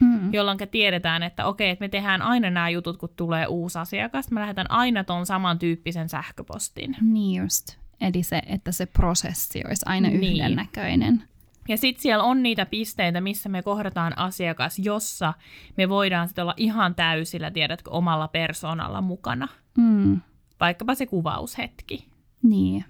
Mm. 0.00 0.32
jolloin 0.34 0.58
tiedetään, 0.70 1.22
että 1.22 1.46
okei, 1.46 1.70
että 1.70 1.84
me 1.84 1.88
tehdään 1.88 2.22
aina 2.22 2.50
nämä 2.50 2.68
jutut, 2.68 2.96
kun 2.96 3.08
tulee 3.16 3.46
uusi 3.46 3.78
asiakas. 3.78 4.30
Mä 4.30 4.40
lähetän 4.40 4.70
aina 4.70 5.04
ton 5.04 5.26
samantyyppisen 5.26 6.08
sähköpostin. 6.08 6.96
Niin 7.00 7.42
just. 7.42 7.76
Eli 8.00 8.22
se, 8.22 8.42
että 8.46 8.72
se 8.72 8.86
prosessi 8.86 9.62
olisi 9.66 9.84
aina 9.88 10.08
Niin. 10.08 10.22
yhdennäköinen. 10.32 11.22
Ja 11.68 11.76
sitten 11.76 12.02
siellä 12.02 12.24
on 12.24 12.42
niitä 12.42 12.66
pisteitä, 12.66 13.20
missä 13.20 13.48
me 13.48 13.62
kohdataan 13.62 14.18
asiakas, 14.18 14.78
jossa 14.78 15.34
me 15.76 15.88
voidaan 15.88 16.28
sitten 16.28 16.42
olla 16.42 16.54
ihan 16.56 16.94
täysillä, 16.94 17.50
tiedätkö, 17.50 17.90
omalla 17.90 18.28
persoonalla 18.28 19.00
mukana. 19.00 19.48
Mm. 19.78 20.20
Vaikkapa 20.60 20.94
se 20.94 21.06
kuvaushetki. 21.06 22.06
Niin. 22.42 22.84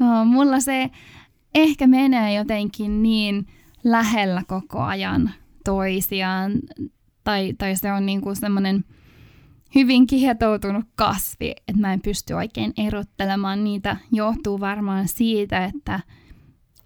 Oh, 0.00 0.26
mulla 0.26 0.60
se 0.60 0.90
ehkä 1.54 1.86
menee 1.86 2.34
jotenkin 2.34 3.02
niin 3.02 3.46
lähellä 3.84 4.42
koko 4.48 4.80
ajan 4.80 5.30
toisiaan, 5.64 6.52
tai, 7.24 7.54
tai 7.58 7.76
se 7.76 7.92
on 7.92 8.06
niinku 8.06 8.34
semmoinen 8.34 8.84
hyvin 9.74 10.06
kietoutunut 10.06 10.84
kasvi, 10.94 11.50
että 11.50 11.80
mä 11.80 11.92
en 11.92 12.00
pysty 12.00 12.34
oikein 12.34 12.72
erottelemaan 12.76 13.64
niitä. 13.64 13.96
Johtuu 14.12 14.60
varmaan 14.60 15.08
siitä, 15.08 15.64
että 15.64 16.00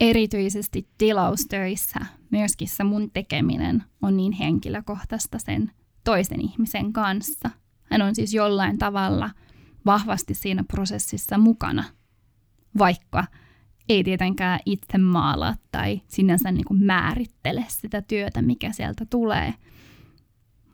erityisesti 0.01 0.89
tilaustöissä 0.99 2.01
myöskin 2.30 2.68
se 2.68 2.84
mun 2.84 3.11
tekeminen 3.11 3.84
on 4.03 4.16
niin 4.16 4.32
henkilökohtaista 4.32 5.39
sen 5.39 5.70
toisen 6.05 6.41
ihmisen 6.41 6.93
kanssa. 6.93 7.51
Hän 7.91 8.03
on 8.03 8.14
siis 8.14 8.34
jollain 8.34 8.78
tavalla 8.78 9.30
vahvasti 9.87 10.34
siinä 10.34 10.64
prosessissa 10.64 11.39
mukana, 11.39 11.84
vaikka 12.78 13.24
ei 13.89 14.05
tietenkään 14.05 14.61
itse 14.66 14.99
maalaa 14.99 15.55
tai 15.72 16.01
sinänsä 16.09 16.53
niin 16.53 16.64
kuin 16.64 16.84
määrittele 16.84 17.64
sitä 17.68 18.03
työtä, 18.03 18.43
mikä 18.43 18.72
sieltä 18.72 19.07
tulee. 19.11 19.55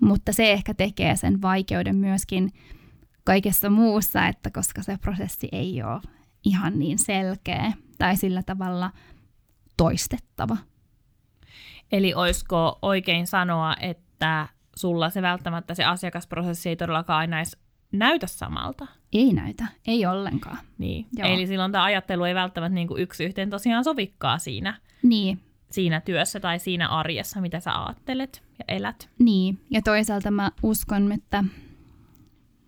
Mutta 0.01 0.33
se 0.33 0.53
ehkä 0.53 0.75
tekee 0.75 1.17
sen 1.17 1.43
vaikeuden 1.43 1.97
myöskin 1.97 2.53
kaikessa 3.25 3.71
muussa, 3.71 4.27
että 4.27 4.51
koska 4.51 4.83
se 4.83 4.97
prosessi 4.97 5.49
ei 5.53 5.83
ole 5.83 6.01
ihan 6.45 6.79
niin 6.79 6.99
selkeä 6.99 7.73
tai 7.99 8.17
sillä 8.17 8.43
tavalla 8.43 8.91
toistettava. 9.77 10.57
Eli 11.93 12.15
olisiko 12.15 12.79
oikein 12.83 13.27
sanoa, 13.27 13.77
että 13.81 14.49
sulla 14.83 15.11
se 15.11 15.23
välttämättä 15.23 15.75
se 15.75 15.85
asiakasprosessi 15.85 16.69
ei 16.69 16.77
todellakaan 16.77 17.19
aina 17.19 17.37
edes 17.37 17.57
näytä 17.93 18.27
samalta? 18.27 18.87
Ei 19.13 19.33
näytä, 19.33 19.67
ei 19.87 20.07
ollenkaan. 20.07 20.59
Niin. 20.79 21.07
Joo. 21.17 21.29
Eli 21.29 21.47
silloin 21.47 21.73
tämä 21.73 21.85
ajattelu 21.85 22.25
ei 22.25 22.35
välttämättä 22.35 22.75
niin 22.75 22.89
kuin 22.89 23.03
yksi 23.03 23.25
yhteen 23.25 23.51
tosiaan 23.51 23.85
sovikkaa 23.85 24.39
siinä, 24.39 24.79
Niin, 25.03 25.41
siinä 25.71 26.01
työssä 26.01 26.41
tai 26.41 26.59
siinä 26.59 26.89
arjessa, 26.89 27.41
mitä 27.41 27.61
sä 27.61 27.85
ajattelet 27.85 28.43
ja 28.59 28.65
elät. 28.77 29.09
Niin, 29.19 29.61
ja 29.71 29.83
toisaalta 29.83 30.31
mä 30.31 30.51
uskon, 30.63 31.13
että 31.13 31.45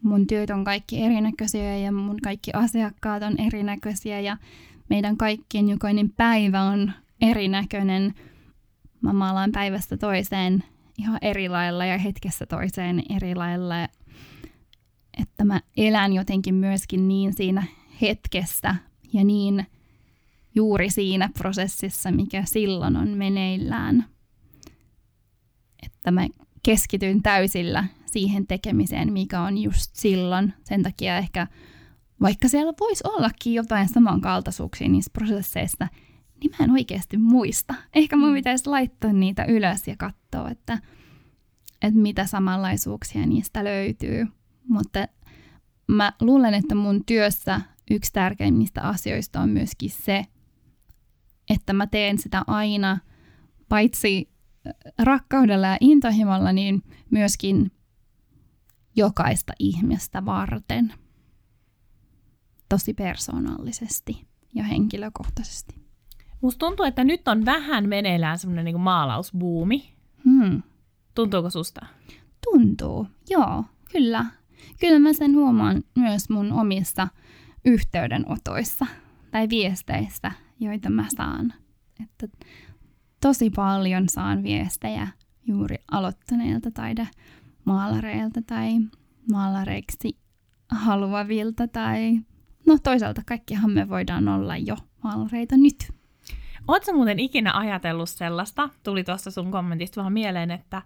mun 0.02 0.26
työt 0.26 0.50
on 0.50 0.64
kaikki 0.64 1.02
erinäköisiä 1.02 1.76
ja 1.76 1.92
mun 1.92 2.20
kaikki 2.22 2.50
asiakkaat 2.54 3.22
on 3.22 3.40
erinäköisiä 3.40 4.20
ja 4.20 4.36
meidän 4.88 5.16
kaikkien 5.16 5.68
jokainen 5.68 6.10
päivä 6.10 6.62
on 6.62 6.92
erinäköinen. 7.20 8.14
Mä 9.00 9.12
maalaan 9.12 9.52
päivästä 9.52 9.96
toiseen 9.96 10.64
ihan 10.98 11.18
eri 11.22 11.48
lailla 11.48 11.84
ja 11.84 11.98
hetkessä 11.98 12.46
toiseen 12.46 13.02
eri 13.16 13.34
lailla. 13.34 13.88
Että 15.20 15.44
mä 15.44 15.60
elän 15.76 16.12
jotenkin 16.12 16.54
myöskin 16.54 17.08
niin 17.08 17.32
siinä 17.32 17.62
hetkessä 18.00 18.74
ja 19.12 19.24
niin 19.24 19.66
juuri 20.54 20.90
siinä 20.90 21.30
prosessissa, 21.38 22.10
mikä 22.10 22.44
silloin 22.44 22.96
on 22.96 23.08
meneillään 23.08 24.04
että 26.04 26.10
mä 26.10 26.28
keskityn 26.62 27.22
täysillä 27.22 27.84
siihen 28.06 28.46
tekemiseen, 28.46 29.12
mikä 29.12 29.40
on 29.40 29.58
just 29.58 29.90
silloin. 29.94 30.54
Sen 30.64 30.82
takia 30.82 31.18
ehkä, 31.18 31.46
vaikka 32.20 32.48
siellä 32.48 32.72
voisi 32.80 33.04
ollakin 33.06 33.54
jotain 33.54 33.88
samankaltaisuuksia 33.88 34.88
niissä 34.88 35.10
prosesseissa, 35.12 35.88
niin 36.40 36.50
mä 36.58 36.64
en 36.64 36.70
oikeasti 36.70 37.16
muista. 37.16 37.74
Ehkä 37.94 38.16
mun 38.16 38.34
pitäisi 38.34 38.66
laittaa 38.66 39.12
niitä 39.12 39.44
ylös 39.44 39.88
ja 39.88 39.96
katsoa, 39.98 40.23
että, 40.50 40.78
että 41.82 42.00
mitä 42.00 42.26
samanlaisuuksia 42.26 43.26
niistä 43.26 43.64
löytyy. 43.64 44.26
Mutta 44.68 45.08
mä 45.88 46.12
luulen, 46.20 46.54
että 46.54 46.74
mun 46.74 47.04
työssä 47.06 47.60
yksi 47.90 48.12
tärkeimmistä 48.12 48.82
asioista 48.82 49.40
on 49.40 49.48
myöskin 49.48 49.90
se, 49.90 50.26
että 51.50 51.72
mä 51.72 51.86
teen 51.86 52.18
sitä 52.18 52.42
aina 52.46 52.98
paitsi 53.68 54.28
rakkaudella 54.98 55.66
ja 55.66 55.76
intohimolla, 55.80 56.52
niin 56.52 56.82
myöskin 57.10 57.72
jokaista 58.96 59.52
ihmistä 59.58 60.24
varten. 60.24 60.94
Tosi 62.68 62.94
persoonallisesti 62.94 64.26
ja 64.54 64.64
henkilökohtaisesti. 64.64 65.74
Musta 66.40 66.58
tuntuu, 66.58 66.86
että 66.86 67.04
nyt 67.04 67.28
on 67.28 67.44
vähän 67.44 67.88
meneillään 67.88 68.38
semmoinen 68.38 68.64
niin 68.64 68.80
maalausbuumi. 68.80 69.93
Hmm. 70.24 70.62
Tuntuuko 71.14 71.50
susta? 71.50 71.86
Tuntuu, 72.44 73.06
joo, 73.30 73.64
kyllä. 73.92 74.26
Kyllä 74.80 74.98
mä 74.98 75.12
sen 75.12 75.34
huomaan 75.34 75.82
myös 75.96 76.30
mun 76.30 76.52
omissa 76.52 77.08
yhteydenotoissa 77.64 78.86
tai 79.30 79.48
viesteissä, 79.48 80.32
joita 80.60 80.90
mä 80.90 81.06
saan. 81.16 81.54
Että 82.02 82.28
tosi 83.20 83.50
paljon 83.50 84.08
saan 84.08 84.42
viestejä 84.42 85.08
juuri 85.46 85.76
aloittaneilta 85.90 86.70
taidemaalareilta 86.70 88.42
tai 88.42 88.78
maalareiksi 89.32 90.16
haluavilta 90.70 91.68
tai 91.68 92.20
no 92.66 92.78
toisaalta 92.82 93.22
kaikkihan 93.26 93.70
me 93.70 93.88
voidaan 93.88 94.28
olla 94.28 94.56
jo 94.56 94.76
maalareita 95.04 95.56
nyt. 95.56 95.92
Oletko 96.68 96.92
muuten 96.92 97.18
ikinä 97.18 97.52
ajatellut 97.54 98.08
sellaista, 98.08 98.68
tuli 98.82 99.04
tuossa 99.04 99.30
sun 99.30 99.50
kommentista 99.50 100.00
vaan 100.00 100.12
mieleen, 100.12 100.50
että 100.50 100.82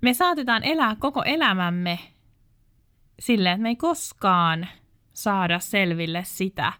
me 0.00 0.14
saatetaan 0.14 0.64
elää 0.64 0.96
koko 0.96 1.22
elämämme 1.22 1.98
silleen, 3.20 3.54
että 3.54 3.62
me 3.62 3.68
ei 3.68 3.76
koskaan 3.76 4.68
saada 5.12 5.58
selville 5.58 6.22
sitä, 6.26 6.72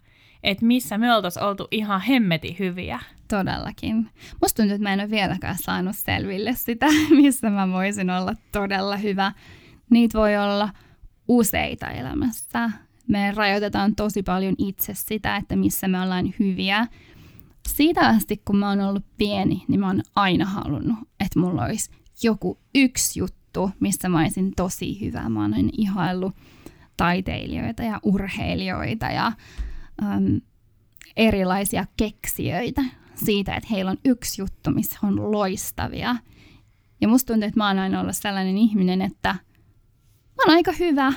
että 0.42 0.66
missä 0.66 0.98
me 0.98 1.14
oltaisiin 1.14 1.44
oltu 1.44 1.68
ihan 1.70 2.00
hemmeti 2.00 2.58
hyviä. 2.58 3.00
Todellakin. 3.28 4.10
Musta 4.42 4.56
tuntuu, 4.56 4.74
että 4.74 4.82
mä 4.82 4.92
en 4.92 5.00
ole 5.00 5.10
vieläkään 5.10 5.58
saanut 5.58 5.96
selville 5.96 6.54
sitä, 6.54 6.86
missä 7.22 7.50
mä 7.50 7.72
voisin 7.72 8.10
olla 8.10 8.34
todella 8.52 8.96
hyvä. 8.96 9.32
Niitä 9.90 10.18
voi 10.18 10.36
olla 10.36 10.68
useita 11.28 11.90
elämässä. 11.90 12.70
Me 13.08 13.32
rajoitetaan 13.36 13.94
tosi 13.94 14.22
paljon 14.22 14.54
itse 14.58 14.94
sitä, 14.94 15.36
että 15.36 15.56
missä 15.56 15.88
me 15.88 16.00
ollaan 16.00 16.34
hyviä. 16.38 16.86
Siitä 17.68 18.00
asti, 18.00 18.42
kun 18.44 18.56
mä 18.56 18.68
oon 18.68 18.80
ollut 18.80 19.04
pieni, 19.18 19.64
niin 19.68 19.80
mä 19.80 19.86
oon 19.86 20.02
aina 20.14 20.44
halunnut, 20.44 20.98
että 21.20 21.38
mulla 21.38 21.64
olisi 21.64 21.90
joku 22.22 22.58
yksi 22.74 23.20
juttu, 23.20 23.70
missä 23.80 24.08
mä 24.08 24.20
olisin 24.20 24.52
tosi 24.56 25.00
hyvä. 25.00 25.28
Mä 25.28 25.40
oon 25.40 25.54
ihaillut 25.72 26.36
taiteilijoita 26.96 27.82
ja 27.82 28.00
urheilijoita 28.02 29.06
ja 29.06 29.32
äm, 30.02 30.40
erilaisia 31.16 31.86
keksijöitä 31.96 32.82
siitä, 33.14 33.54
että 33.54 33.68
heillä 33.70 33.90
on 33.90 33.98
yksi 34.04 34.42
juttu, 34.42 34.70
missä 34.70 34.98
on 35.02 35.32
loistavia. 35.32 36.16
Ja 37.00 37.08
musta 37.08 37.32
tuntuu, 37.32 37.48
että 37.48 37.60
mä 37.60 37.68
oon 37.68 37.78
aina 37.78 38.00
ollut 38.00 38.16
sellainen 38.16 38.58
ihminen, 38.58 39.02
että 39.02 39.34
mä 40.36 40.42
oon 40.46 40.54
aika 40.56 40.72
hyvä 40.72 41.12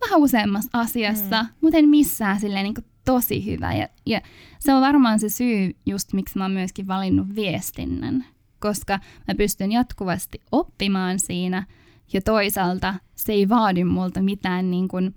vähän 0.00 0.20
useammassa 0.20 0.70
asiassa, 0.72 1.42
mm. 1.42 1.48
mutta 1.60 1.78
en 1.78 1.88
missään 1.88 2.40
silleen 2.40 2.64
niin 2.64 2.74
tosi 3.06 3.46
hyvä. 3.46 3.74
Ja, 3.74 3.88
ja 4.06 4.20
se 4.58 4.74
on 4.74 4.80
varmaan 4.80 5.20
se 5.20 5.28
syy 5.28 5.76
just, 5.86 6.12
miksi 6.12 6.38
mä 6.38 6.44
oon 6.44 6.52
myöskin 6.52 6.88
valinnut 6.88 7.34
viestinnän, 7.34 8.24
koska 8.58 8.98
mä 9.28 9.34
pystyn 9.34 9.72
jatkuvasti 9.72 10.40
oppimaan 10.52 11.18
siinä, 11.18 11.66
ja 12.12 12.20
toisaalta 12.20 12.94
se 13.14 13.32
ei 13.32 13.48
vaadi 13.48 13.84
multa 13.84 14.22
mitään 14.22 14.70
niin 14.70 14.88
kuin 14.88 15.14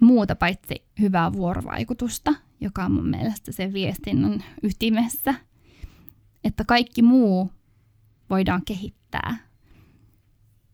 muuta 0.00 0.34
paitsi 0.34 0.84
hyvää 1.00 1.32
vuorovaikutusta, 1.32 2.34
joka 2.60 2.84
on 2.84 2.92
mun 2.92 3.08
mielestä 3.08 3.52
se 3.52 3.72
viestinnän 3.72 4.44
ytimessä. 4.62 5.34
Että 6.44 6.64
kaikki 6.64 7.02
muu 7.02 7.50
voidaan 8.30 8.62
kehittää. 8.64 9.36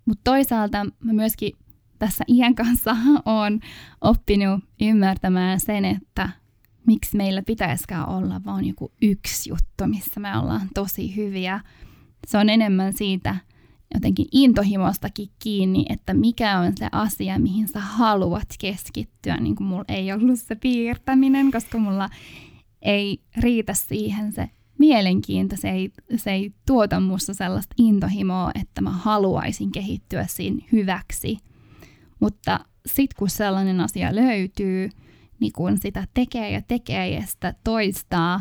Mutta 0.05 0.21
toisaalta 0.25 0.87
mä 1.01 1.13
myöskin 1.13 1.53
tässä 1.99 2.25
iän 2.29 2.55
kanssa 2.55 2.97
on 3.25 3.61
oppinut 4.01 4.65
ymmärtämään 4.81 5.61
sen, 5.61 5.85
että 5.85 6.29
miksi 6.87 7.17
meillä 7.17 7.43
pitäisikään 7.43 8.09
olla 8.09 8.41
vain 8.45 8.67
joku 8.67 8.93
yksi 9.03 9.51
juttu, 9.51 9.87
missä 9.87 10.21
me 10.21 10.39
ollaan 10.39 10.69
tosi 10.75 11.17
hyviä. 11.17 11.61
Se 12.27 12.39
on 12.39 12.49
enemmän 12.49 12.93
siitä 12.93 13.37
jotenkin 13.95 14.27
intohimostakin 14.33 15.29
kiinni, 15.39 15.87
että 15.89 16.15
mikä 16.15 16.59
on 16.59 16.73
se 16.77 16.89
asia, 16.93 17.39
mihin 17.39 17.69
sä 17.69 17.81
haluat 17.81 18.49
keskittyä. 18.61 19.37
Niin 19.37 19.57
kuin 19.57 19.67
mulla 19.67 19.85
ei 19.89 20.13
ollut 20.13 20.41
se 20.41 20.55
piirtäminen, 20.55 21.51
koska 21.51 21.79
mulla 21.79 22.09
ei 22.83 23.21
riitä 23.37 23.75
siihen 23.75 24.33
se 24.33 24.51
mielenkiinto, 24.79 25.57
se 25.57 25.71
ei, 25.71 25.91
se 26.17 26.33
ei 26.33 26.53
tuota 26.67 27.01
musta 27.01 27.35
sellaista 27.35 27.75
intohimoa, 27.79 28.51
että 28.61 28.81
mä 28.81 28.91
haluaisin 28.91 29.73
kehittyä 29.73 30.27
siinä 30.27 30.67
hyväksi. 30.73 31.39
Mutta 32.21 32.61
sitten 32.87 33.19
kun 33.19 33.31
sellainen 33.31 33.81
asia 33.81 34.15
löytyy, 34.15 34.91
niin 35.41 35.53
kun 35.53 35.79
sitä 35.81 36.07
tekee 36.15 36.51
ja 36.51 36.63
tekee 36.69 37.09
ja 37.09 37.27
sitä 37.27 37.55
toistaa 37.65 38.41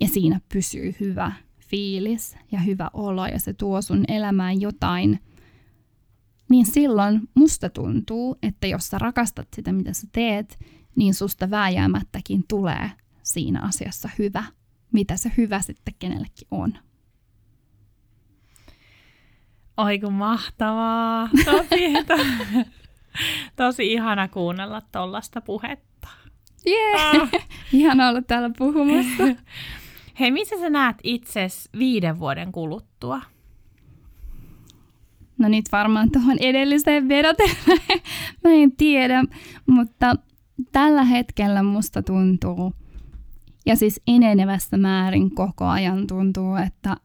ja 0.00 0.08
siinä 0.08 0.40
pysyy 0.52 0.94
hyvä 1.00 1.32
fiilis 1.60 2.36
ja 2.52 2.60
hyvä 2.60 2.90
olo 2.92 3.26
ja 3.26 3.40
se 3.40 3.52
tuo 3.52 3.82
sun 3.82 4.04
elämään 4.08 4.60
jotain, 4.60 5.18
niin 6.50 6.66
silloin 6.66 7.20
musta 7.34 7.68
tuntuu, 7.68 8.38
että 8.42 8.66
jos 8.66 8.88
sä 8.88 8.98
rakastat 8.98 9.48
sitä, 9.56 9.72
mitä 9.72 9.92
sä 9.92 10.06
teet, 10.12 10.58
niin 10.96 11.14
susta 11.14 11.50
vääjäämättäkin 11.50 12.44
tulee 12.48 12.90
siinä 13.22 13.60
asiassa 13.62 14.08
hyvä, 14.18 14.44
mitä 14.92 15.16
se 15.16 15.32
hyvä 15.36 15.60
sitten 15.60 15.94
kenellekin 15.98 16.48
on. 16.50 16.74
Oi 19.84 20.00
mahtavaa. 20.10 21.28
Tosi, 21.44 21.92
to, 22.08 22.14
tosi 23.56 23.92
ihana 23.92 24.28
kuunnella 24.28 24.80
tuollaista 24.92 25.40
puhetta. 25.40 26.08
Jee, 26.66 26.90
yeah. 26.94 27.22
ah. 27.22 27.30
ihana 27.72 28.08
olla 28.08 28.22
täällä 28.22 28.50
puhumassa. 28.58 29.22
Hei, 30.20 30.30
missä 30.30 30.58
sä 30.60 30.70
näet 30.70 30.96
itses 31.02 31.68
viiden 31.78 32.18
vuoden 32.18 32.52
kuluttua? 32.52 33.20
No 35.38 35.48
nyt 35.48 35.64
varmaan 35.72 36.10
tuohon 36.10 36.36
edelliseen 36.40 37.08
vedoten, 37.08 37.50
mä 38.44 38.50
en 38.50 38.72
tiedä, 38.76 39.24
mutta 39.66 40.14
tällä 40.72 41.04
hetkellä 41.04 41.62
musta 41.62 42.02
tuntuu, 42.02 42.72
ja 43.66 43.76
siis 43.76 44.00
enenevässä 44.06 44.76
määrin 44.76 45.34
koko 45.34 45.66
ajan 45.66 46.06
tuntuu, 46.06 46.56
että 46.56 46.96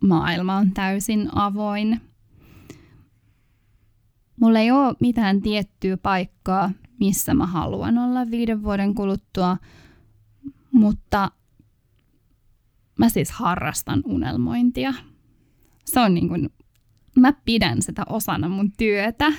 maailma 0.00 0.56
on 0.56 0.72
täysin 0.72 1.28
avoin. 1.34 2.00
Mulla 4.40 4.58
ei 4.58 4.70
ole 4.70 4.94
mitään 5.00 5.42
tiettyä 5.42 5.96
paikkaa, 5.96 6.70
missä 7.00 7.34
mä 7.34 7.46
haluan 7.46 7.98
olla 7.98 8.30
viiden 8.30 8.62
vuoden 8.62 8.94
kuluttua, 8.94 9.56
mutta 10.72 11.30
mä 12.98 13.08
siis 13.08 13.30
harrastan 13.30 14.02
unelmointia. 14.04 14.94
Se 15.84 16.00
on 16.00 16.14
niin 16.14 16.28
kuin, 16.28 16.50
mä 17.16 17.32
pidän 17.44 17.82
sitä 17.82 18.02
osana 18.08 18.48
mun 18.48 18.72
työtä. 18.72 19.32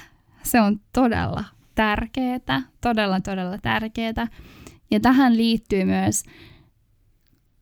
Se 0.43 0.62
on 0.62 0.80
todella 0.93 1.43
tärkeää, 1.76 2.62
todella 2.82 3.22
todella 3.22 3.58
tärkeää. 3.58 4.28
Ja 4.91 5.00
tähän 5.00 5.38
liittyy 5.38 5.86
myös 5.86 6.24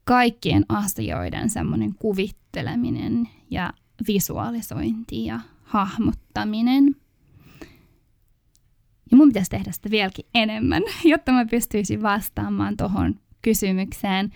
kaikkien 0.03 0.65
asioiden 0.69 1.49
semmoinen 1.49 1.95
kuvitteleminen 1.95 3.29
ja 3.51 3.73
visualisointi 4.07 5.25
ja 5.25 5.39
hahmottaminen. 5.63 6.95
Ja 9.13 9.17
mun 9.17 9.27
pitäisi 9.27 9.49
tehdä 9.49 9.71
sitä 9.71 9.89
vieläkin 9.91 10.25
enemmän, 10.35 10.83
jotta 11.11 11.31
mä 11.31 11.45
pystyisin 11.45 12.01
vastaamaan 12.01 12.77
tuohon 12.77 13.19
kysymykseen. 13.41 14.31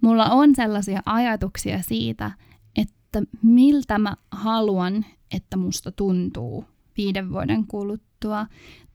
Mulla 0.00 0.24
on 0.24 0.54
sellaisia 0.54 1.00
ajatuksia 1.06 1.82
siitä, 1.82 2.30
että 2.76 3.22
miltä 3.42 3.98
mä 3.98 4.16
haluan, 4.30 5.04
että 5.34 5.56
musta 5.56 5.92
tuntuu 5.92 6.64
viiden 6.96 7.30
vuoden 7.30 7.66
kuluttua, 7.66 8.46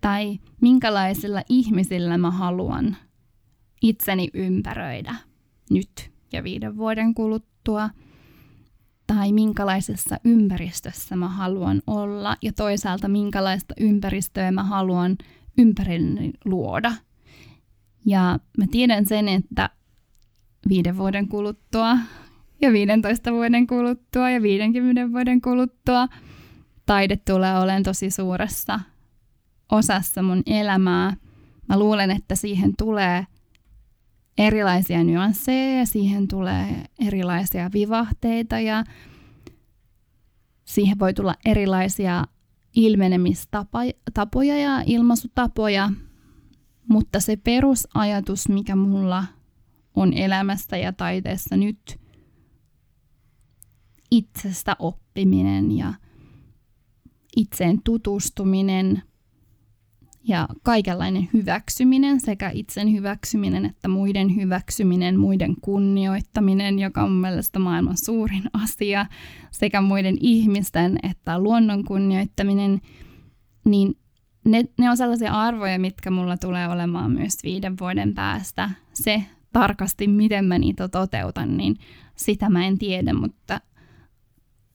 tai 0.01 0.39
minkälaisilla 0.61 1.41
ihmisillä 1.49 2.17
mä 2.17 2.31
haluan 2.31 2.97
itseni 3.81 4.29
ympäröidä 4.33 5.15
nyt 5.69 6.11
ja 6.33 6.43
viiden 6.43 6.77
vuoden 6.77 7.13
kuluttua, 7.13 7.89
tai 9.15 9.31
minkälaisessa 9.31 10.17
ympäristössä 10.23 11.15
mä 11.15 11.29
haluan 11.29 11.81
olla, 11.87 12.35
ja 12.41 12.53
toisaalta 12.53 13.07
minkälaista 13.07 13.73
ympäristöä 13.79 14.51
mä 14.51 14.63
haluan 14.63 15.17
ympärilleni 15.57 16.33
luoda. 16.45 16.93
Ja 18.05 18.39
mä 18.57 18.65
tiedän 18.71 19.05
sen, 19.05 19.27
että 19.27 19.69
viiden 20.69 20.97
vuoden 20.97 21.27
kuluttua 21.27 21.97
ja 22.61 22.71
15 22.71 23.31
vuoden 23.31 23.67
kuluttua 23.67 24.29
ja 24.29 24.41
50 24.41 25.11
vuoden 25.11 25.41
kuluttua, 25.41 26.07
taide 26.85 27.17
tulee 27.17 27.59
olemaan 27.59 27.83
tosi 27.83 28.09
suuressa 28.09 28.79
osassa 29.71 30.21
mun 30.21 30.43
elämää. 30.45 31.13
Mä 31.69 31.79
luulen, 31.79 32.11
että 32.11 32.35
siihen 32.35 32.73
tulee 32.77 33.25
erilaisia 34.39 35.03
nyansseja 35.03 35.79
ja 35.79 35.85
siihen 35.85 36.27
tulee 36.27 36.85
erilaisia 36.99 37.69
vivahteita 37.73 38.59
ja 38.59 38.83
siihen 40.65 40.99
voi 40.99 41.13
tulla 41.13 41.33
erilaisia 41.45 42.25
ilmenemistapoja 42.75 44.57
ja 44.61 44.83
ilmaisutapoja, 44.85 45.91
mutta 46.87 47.19
se 47.19 47.35
perusajatus, 47.35 48.49
mikä 48.49 48.75
mulla 48.75 49.25
on 49.95 50.13
elämässä 50.13 50.77
ja 50.77 50.93
taiteessa 50.93 51.57
nyt, 51.57 51.99
itsestä 54.11 54.75
oppiminen 54.79 55.77
ja 55.77 55.93
itseen 57.37 57.81
tutustuminen 57.83 59.01
ja 60.29 60.47
kaikenlainen 60.63 61.29
hyväksyminen, 61.33 62.19
sekä 62.19 62.51
itsen 62.53 62.93
hyväksyminen 62.93 63.65
että 63.65 63.87
muiden 63.87 64.35
hyväksyminen, 64.35 65.19
muiden 65.19 65.55
kunnioittaminen, 65.61 66.79
joka 66.79 67.03
on 67.03 67.11
mielestäni 67.11 67.63
maailman 67.63 67.97
suurin 67.97 68.43
asia, 68.53 69.05
sekä 69.51 69.81
muiden 69.81 70.15
ihmisten 70.19 70.99
että 71.03 71.39
luonnon 71.39 71.83
kunnioittaminen, 71.83 72.81
niin 73.65 73.97
ne, 74.45 74.63
ne 74.79 74.89
on 74.89 74.97
sellaisia 74.97 75.31
arvoja, 75.33 75.79
mitkä 75.79 76.11
mulla 76.11 76.37
tulee 76.37 76.67
olemaan 76.67 77.11
myös 77.11 77.33
viiden 77.43 77.75
vuoden 77.79 78.13
päästä. 78.13 78.69
Se 78.93 79.23
tarkasti, 79.53 80.07
miten 80.07 80.45
mä 80.45 80.59
niitä 80.59 80.87
toteutan, 80.87 81.57
niin 81.57 81.75
sitä 82.15 82.49
mä 82.49 82.65
en 82.65 82.77
tiedä, 82.77 83.13
mutta 83.13 83.61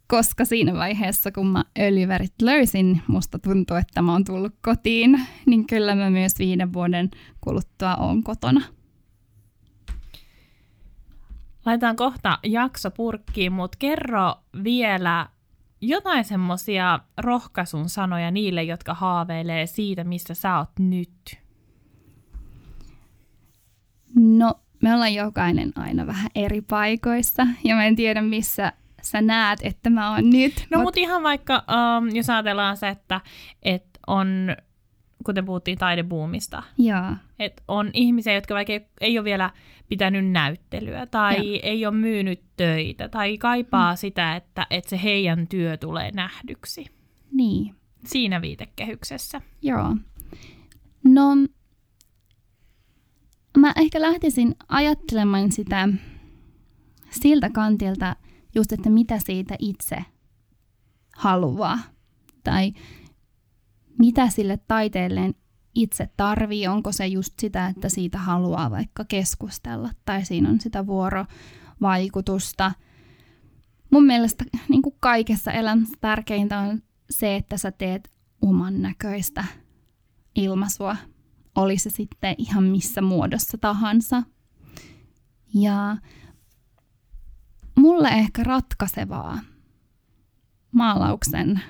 koska 0.09 0.45
siinä 0.45 0.75
vaiheessa, 0.75 1.33
kun 1.33 1.47
mä 1.47 1.65
öljyvärit 1.79 2.35
löysin, 2.43 3.03
musta 3.07 3.39
tuntuu, 3.39 3.77
että 3.77 4.03
mä 4.03 4.13
oon 4.13 4.25
tullut 4.25 4.55
kotiin, 4.63 5.21
niin 5.47 5.67
kyllä 5.67 5.95
mä 5.95 6.11
myös 6.11 6.39
viiden 6.39 6.73
vuoden 6.73 7.11
kuluttua 7.41 7.97
oon 7.97 8.23
kotona. 8.23 8.61
Laitetaan 11.67 11.97
kohta 11.97 12.39
jakso 12.43 12.91
purkkiin, 12.91 13.53
mutta 13.53 13.79
kerro 13.79 14.35
vielä 14.65 15.29
jotain 15.81 16.25
semmoisia 16.25 17.01
rohkaisun 17.19 17.89
sanoja 17.89 18.31
niille, 18.31 18.63
jotka 18.63 18.95
haaveilee 18.95 19.67
siitä, 19.67 20.05
missä 20.05 20.35
sä 20.35 20.59
oot 20.59 20.71
nyt. 20.79 21.39
No, 24.17 24.55
me 24.83 24.95
ollaan 24.95 25.15
jokainen 25.15 25.73
aina 25.77 26.07
vähän 26.07 26.31
eri 26.35 26.61
paikoissa 26.61 27.47
ja 27.65 27.75
mä 27.75 27.85
en 27.85 27.97
tiedä, 27.97 28.23
missä 28.23 28.73
sä 29.05 29.23
näet, 29.23 29.59
että 29.63 29.91
mä 29.91 30.11
oon 30.11 30.31
nyt. 30.31 30.67
No 30.71 30.79
mut, 30.79 30.85
mut 30.85 30.97
ihan 30.97 31.23
vaikka, 31.23 31.65
um, 31.99 32.17
jos 32.17 32.31
ajatellaan 32.31 32.77
se, 32.77 32.89
että 32.89 33.21
et 33.63 33.85
on, 34.07 34.57
kuten 35.25 35.45
puhuttiin 35.45 35.79
taidebuumista, 35.79 36.63
Jaa. 36.79 37.17
että 37.39 37.63
on 37.69 37.91
ihmisiä, 37.93 38.35
jotka 38.35 38.55
vaikka 38.55 38.73
ei, 38.73 38.87
ei 39.01 39.19
ole 39.19 39.25
vielä 39.25 39.51
pitänyt 39.89 40.31
näyttelyä 40.31 41.07
tai 41.07 41.55
ja. 41.55 41.61
ei 41.63 41.87
ole 41.87 41.95
myynyt 41.95 42.43
töitä 42.57 43.09
tai 43.09 43.39
kaipaa 43.39 43.93
mm. 43.93 43.97
sitä, 43.97 44.37
että, 44.37 44.67
että 44.71 44.91
se 44.91 45.03
heidän 45.03 45.49
työ 45.49 45.77
tulee 45.77 46.11
nähdyksi. 46.11 46.87
Niin. 47.33 47.75
Siinä 48.05 48.43
viitekehyksessä. 48.43 49.41
Joo. 49.63 49.97
No, 51.05 51.37
mä 53.59 53.73
ehkä 53.77 54.01
lähtisin 54.01 54.57
ajattelemaan 54.69 55.53
sitä 55.53 55.89
siltä 57.11 57.51
kantilta, 57.51 58.17
just, 58.55 58.73
että 58.73 58.91
mitä 58.91 59.19
siitä 59.19 59.57
itse 59.59 60.05
haluaa. 61.17 61.79
Tai 62.45 62.73
mitä 63.99 64.29
sille 64.29 64.59
taiteelleen 64.69 65.35
itse 65.75 66.11
tarvii, 66.17 66.67
onko 66.67 66.93
se 66.93 67.07
just 67.07 67.39
sitä, 67.39 67.67
että 67.67 67.89
siitä 67.89 68.19
haluaa 68.19 68.71
vaikka 68.71 69.05
keskustella 69.05 69.91
tai 70.05 70.25
siinä 70.25 70.49
on 70.51 70.61
sitä 70.61 70.87
vuorovaikutusta. 70.87 72.73
Mun 73.91 74.05
mielestä 74.05 74.45
niin 74.69 74.83
kuin 74.83 74.97
kaikessa 75.01 75.53
elämässä 75.53 75.95
tärkeintä 76.01 76.59
on 76.59 76.83
se, 77.11 77.37
että 77.37 77.57
sä 77.57 77.73
teet 77.73 78.11
oman 78.43 78.83
näköistä 78.83 79.45
ilmaisua, 80.35 80.97
oli 81.55 81.79
se 81.79 81.91
sitten 81.91 82.35
ihan 82.39 82.65
missä 82.65 83.01
muodossa 83.03 83.59
tahansa. 83.59 84.23
Ja 85.55 85.97
mulle 87.85 88.09
ehkä 88.09 88.43
ratkaisevaa 88.43 89.39
maalauksen, 90.73 91.61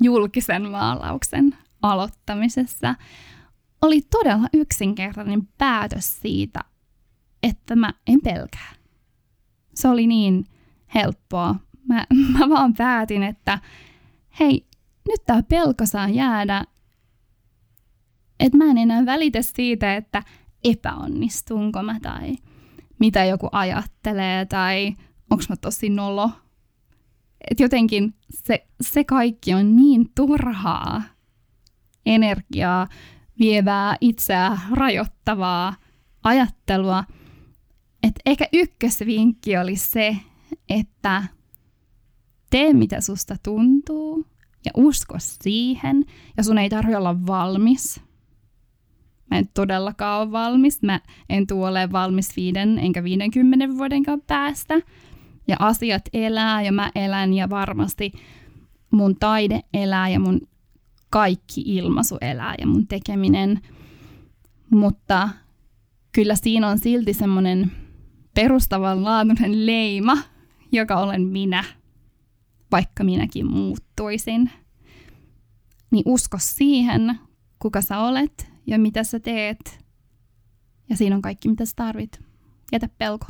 julkisen 0.00 0.70
maalauksen 0.70 1.58
aloittamisessa 1.82 2.94
oli 3.82 4.00
todella 4.00 4.48
yksinkertainen 4.52 5.48
päätös 5.58 6.20
siitä, 6.20 6.60
että 7.42 7.76
mä 7.76 7.92
en 8.06 8.20
pelkää. 8.24 8.72
Se 9.74 9.88
oli 9.88 10.06
niin 10.06 10.44
helppoa. 10.94 11.54
Mä, 11.88 12.06
mä 12.38 12.48
vaan 12.48 12.74
päätin, 12.74 13.22
että 13.22 13.58
hei, 14.40 14.66
nyt 15.08 15.24
tää 15.26 15.42
pelko 15.42 15.86
saa 15.86 16.08
jäädä. 16.08 16.64
Että 18.40 18.58
mä 18.58 18.64
en 18.64 18.78
enää 18.78 19.06
välitä 19.06 19.42
siitä, 19.42 19.96
että 19.96 20.22
epäonnistunko 20.64 21.82
mä 21.82 22.00
tai 22.00 22.36
mitä 22.98 23.24
joku 23.24 23.48
ajattelee 23.52 24.46
tai 24.46 24.96
onko 25.30 25.44
mä 25.48 25.56
tosi 25.56 25.88
nolo. 25.88 26.30
Et 27.50 27.60
jotenkin 27.60 28.14
se, 28.30 28.66
se 28.80 29.04
kaikki 29.04 29.54
on 29.54 29.76
niin 29.76 30.10
turhaa 30.14 31.02
energiaa 32.06 32.88
vievää, 33.38 33.96
itseä 34.00 34.58
rajoittavaa 34.70 35.74
ajattelua, 36.22 37.04
että 38.02 38.20
ehkä 38.26 38.48
ykkösvinkki 38.52 39.56
oli 39.56 39.76
se, 39.76 40.16
että 40.68 41.22
tee 42.50 42.72
mitä 42.72 43.00
susta 43.00 43.36
tuntuu 43.42 44.26
ja 44.64 44.70
usko 44.76 45.14
siihen, 45.18 46.04
ja 46.36 46.42
sun 46.42 46.58
ei 46.58 46.68
tarvitse 46.68 46.96
olla 46.96 47.26
valmis– 47.26 48.00
Mä 49.30 49.38
en 49.38 49.48
todellakaan 49.54 50.22
ole 50.22 50.32
valmis. 50.32 50.82
Mä 50.82 51.00
en 51.28 51.46
tule 51.46 51.68
ole 51.68 51.92
valmis 51.92 52.36
viiden 52.36 52.78
enkä 52.78 53.04
50 53.04 53.68
vuoden 53.68 54.02
päästä. 54.26 54.74
Ja 55.48 55.56
asiat 55.58 56.02
elää 56.12 56.62
ja 56.62 56.72
mä 56.72 56.90
elän 56.94 57.34
ja 57.34 57.50
varmasti 57.50 58.12
mun 58.90 59.16
taide 59.16 59.60
elää 59.74 60.08
ja 60.08 60.20
mun 60.20 60.40
kaikki 61.10 61.60
ilmaisu 61.66 62.18
elää 62.20 62.54
ja 62.58 62.66
mun 62.66 62.86
tekeminen. 62.86 63.60
Mutta 64.70 65.28
kyllä 66.12 66.34
siinä 66.34 66.68
on 66.68 66.78
silti 66.78 67.12
semmoinen 67.12 67.72
perustavanlaatuinen 68.34 69.66
leima, 69.66 70.18
joka 70.72 70.96
olen 70.96 71.22
minä, 71.22 71.64
vaikka 72.72 73.04
minäkin 73.04 73.46
muuttuisin. 73.50 74.50
Niin 75.90 76.02
usko 76.06 76.36
siihen, 76.40 77.18
kuka 77.58 77.80
sä 77.80 77.98
olet 77.98 78.53
ja 78.66 78.78
mitä 78.78 79.04
sä 79.04 79.20
teet. 79.20 79.84
Ja 80.90 80.96
siinä 80.96 81.16
on 81.16 81.22
kaikki, 81.22 81.48
mitä 81.48 81.64
sä 81.64 81.72
tarvit. 81.76 82.20
Jätä 82.72 82.88
pelko. 82.98 83.26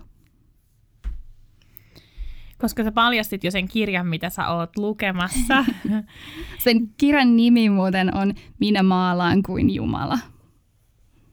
Koska 2.58 2.84
sä 2.84 2.92
paljastit 2.92 3.44
jo 3.44 3.50
sen 3.50 3.68
kirjan, 3.68 4.06
mitä 4.06 4.30
sä 4.30 4.48
oot 4.48 4.76
lukemassa. 4.76 5.64
sen 6.64 6.88
kirjan 6.88 7.36
nimi 7.36 7.70
muuten 7.70 8.16
on 8.16 8.34
Minä 8.60 8.82
maalaan 8.82 9.42
kuin 9.42 9.74
Jumala. 9.74 10.18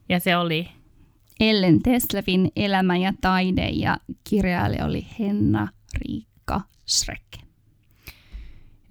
Ja 0.10 0.20
se 0.20 0.38
oli? 0.38 0.68
Ellen 1.40 1.82
Teslevin 1.82 2.52
Elämä 2.56 2.98
ja 2.98 3.14
taide 3.22 3.70
ja 3.70 3.98
kirjailija 4.30 4.86
oli 4.86 5.08
Henna 5.20 5.68
Riikka 5.94 6.62
Schreck. 6.88 7.41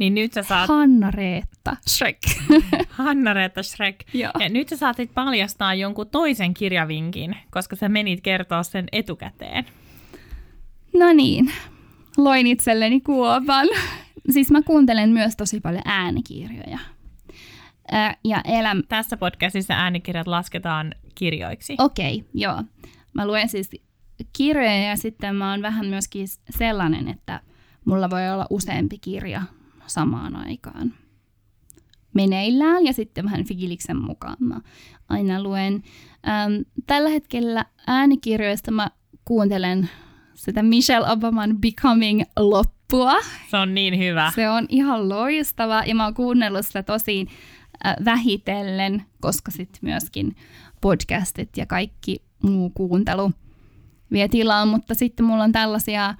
Niin 0.01 0.15
nyt 0.15 0.33
sä 0.33 0.43
saat... 0.43 0.69
Hanna-Reetta 0.69 1.77
Shrek. 1.89 2.19
Hanna-Reetta 2.91 3.63
Shrek. 3.63 4.05
Joo. 4.15 4.33
Ja 4.39 4.49
nyt 4.49 4.69
sä 4.69 4.77
saatit 4.77 5.15
paljastaa 5.15 5.75
jonkun 5.75 6.11
toisen 6.11 6.55
kirjavinkin, 6.55 7.37
koska 7.51 7.77
sä 7.77 7.89
menit 7.89 8.21
kertoa 8.21 8.63
sen 8.63 8.87
etukäteen. 8.93 9.65
No 10.95 11.13
niin, 11.13 11.53
loin 12.17 12.47
itselleni 12.47 13.01
kuopan. 13.01 13.69
Siis 14.31 14.51
mä 14.51 14.63
kuuntelen 14.63 15.11
myös 15.11 15.37
tosi 15.37 15.61
paljon 15.61 15.83
äänikirjoja. 15.85 16.79
Ää, 17.91 18.15
ja 18.25 18.41
eläm... 18.45 18.83
Tässä 18.89 19.17
podcastissa 19.17 19.75
äänikirjat 19.75 20.27
lasketaan 20.27 20.95
kirjoiksi. 21.15 21.75
Okei, 21.79 22.15
okay, 22.15 22.31
joo. 22.35 22.63
Mä 23.13 23.27
luen 23.27 23.49
siis 23.49 23.71
kirjoja 24.37 24.83
ja 24.83 24.97
sitten 24.97 25.37
mä 25.37 25.51
oon 25.51 25.63
vähän 25.63 25.87
myöskin 25.87 26.27
sellainen, 26.51 27.09
että 27.09 27.41
mulla 27.85 28.11
voi 28.11 28.31
olla 28.31 28.47
useampi 28.51 28.99
kirja 28.99 29.43
samaan 29.91 30.37
aikaan 30.37 30.95
meneillään 32.15 32.87
ja 32.87 32.93
sitten 32.93 33.25
vähän 33.25 33.45
fiiliksen 33.45 33.97
mukaan 33.97 34.37
mä 34.39 34.61
aina 35.09 35.43
luen. 35.43 35.83
Ähm, 36.29 36.53
tällä 36.87 37.09
hetkellä 37.11 37.65
äänikirjoista 37.87 38.71
mä 38.71 38.91
kuuntelen 39.25 39.91
sitä 40.35 40.63
Michelle 40.63 41.11
Obaman 41.11 41.59
Becoming 41.59 42.23
loppua. 42.39 43.15
Se 43.51 43.57
on 43.57 43.75
niin 43.75 43.99
hyvä. 43.99 44.33
Se 44.35 44.51
on 44.51 44.67
ihan 44.69 45.09
loistava 45.09 45.83
ja 45.87 45.95
mä 45.95 46.05
oon 46.05 46.15
kuunnellut 46.15 46.67
sitä 46.67 46.83
tosi 46.83 47.27
äh, 47.87 47.97
vähitellen, 48.05 49.05
koska 49.21 49.51
sitten 49.51 49.81
myöskin 49.83 50.37
podcastit 50.81 51.57
ja 51.57 51.67
kaikki 51.67 52.23
muu 52.43 52.71
kuuntelu 52.71 53.33
vie 54.13 54.29
tilaa, 54.29 54.67
mutta 54.67 54.95
sitten 54.95 55.27
mulla 55.27 55.45
on 55.45 55.53
tällaisia 55.53 56.15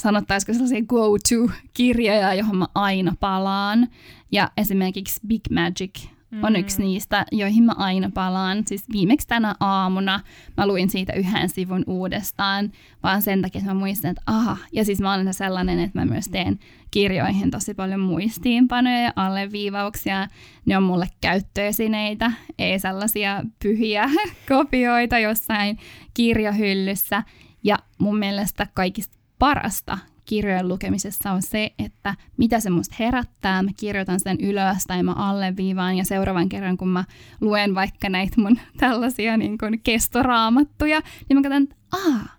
sanottaisiko 0.00 0.52
sellaisia 0.52 0.82
go-to-kirjoja, 0.82 2.34
johon 2.34 2.56
mä 2.56 2.66
aina 2.74 3.14
palaan. 3.20 3.88
Ja 4.32 4.50
esimerkiksi 4.56 5.20
Big 5.26 5.40
Magic 5.50 6.06
mm. 6.30 6.44
on 6.44 6.56
yksi 6.56 6.82
niistä, 6.82 7.26
joihin 7.32 7.64
mä 7.64 7.72
aina 7.76 8.10
palaan. 8.14 8.62
Siis 8.66 8.84
viimeksi 8.92 9.26
tänä 9.26 9.54
aamuna 9.60 10.20
mä 10.56 10.66
luin 10.66 10.90
siitä 10.90 11.12
yhden 11.12 11.48
sivun 11.48 11.84
uudestaan, 11.86 12.72
vaan 13.02 13.22
sen 13.22 13.42
takia, 13.42 13.58
että 13.58 13.74
mä 13.74 13.80
muistan, 13.80 14.10
että 14.10 14.22
aha. 14.26 14.56
Ja 14.72 14.84
siis 14.84 15.00
mä 15.00 15.14
olen 15.14 15.34
sellainen, 15.34 15.78
että 15.78 15.98
mä 15.98 16.04
myös 16.04 16.28
teen 16.28 16.58
kirjoihin 16.90 17.50
tosi 17.50 17.74
paljon 17.74 18.00
muistiinpanoja 18.00 19.00
ja 19.00 19.12
alleviivauksia. 19.16 20.28
Ne 20.66 20.76
on 20.76 20.82
mulle 20.82 21.06
käyttöesineitä, 21.20 22.32
ei 22.58 22.78
sellaisia 22.78 23.42
pyhiä 23.62 24.10
kopioita 24.48 25.18
jossain 25.18 25.78
kirjahyllyssä. 26.14 27.22
Ja 27.64 27.78
mun 27.98 28.18
mielestä 28.18 28.66
kaikista 28.74 29.19
parasta 29.40 29.98
kirjojen 30.24 30.68
lukemisessa 30.68 31.32
on 31.32 31.42
se, 31.42 31.72
että 31.78 32.14
mitä 32.36 32.60
se 32.60 32.70
musta 32.70 32.94
herättää, 32.98 33.62
mä 33.62 33.70
kirjoitan 33.80 34.20
sen 34.20 34.40
ylös 34.40 34.84
tai 34.86 35.02
mä 35.02 35.12
alleviivaan 35.12 35.96
ja 35.96 36.04
seuraavan 36.04 36.48
kerran 36.48 36.76
kun 36.76 36.88
mä 36.88 37.04
luen 37.40 37.74
vaikka 37.74 38.08
näitä 38.08 38.40
mun 38.40 38.58
tällaisia 38.80 39.36
niin 39.36 39.58
kuin 39.58 39.80
kestoraamattuja, 39.82 41.00
niin 41.28 41.36
mä 41.36 41.42
katson, 41.42 41.62
että 41.62 41.76
aah, 41.92 42.38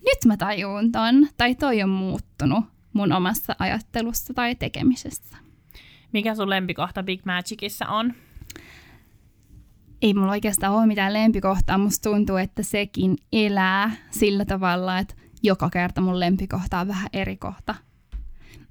nyt 0.00 0.24
mä 0.26 0.36
tajuun 0.36 0.92
ton, 0.92 1.28
tai 1.36 1.54
toi 1.54 1.82
on 1.82 1.88
muuttunut 1.88 2.64
mun 2.92 3.12
omassa 3.12 3.56
ajattelussa 3.58 4.34
tai 4.34 4.54
tekemisessä. 4.54 5.36
Mikä 6.12 6.34
sun 6.34 6.50
lempikohta 6.50 7.02
Big 7.02 7.24
Magicissa 7.24 7.86
on? 7.88 8.14
Ei 10.02 10.14
mulla 10.14 10.30
oikeastaan 10.32 10.74
ole 10.74 10.86
mitään 10.86 11.12
lempikohtaa. 11.12 11.78
Musta 11.78 12.10
tuntuu, 12.10 12.36
että 12.36 12.62
sekin 12.62 13.16
elää 13.32 13.90
sillä 14.10 14.44
tavalla, 14.44 14.98
että 14.98 15.14
joka 15.42 15.70
kerta 15.70 16.00
mun 16.00 16.20
lempikohta 16.20 16.80
on 16.80 16.88
vähän 16.88 17.08
eri 17.12 17.36
kohta. 17.36 17.74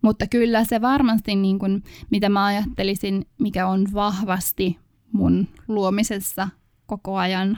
Mutta 0.02 0.28
kyllä 0.28 0.64
se 0.64 0.82
varmasti, 0.82 1.36
niin 1.36 1.60
kuin, 1.60 1.84
mitä 2.10 2.30
mä 2.30 2.46
ajattelisin, 2.46 3.26
mikä 3.40 3.68
on 3.68 3.88
vahvasti 3.94 4.80
mun 5.12 5.48
luomisessa 5.68 6.48
koko 6.86 7.18
ajan 7.18 7.58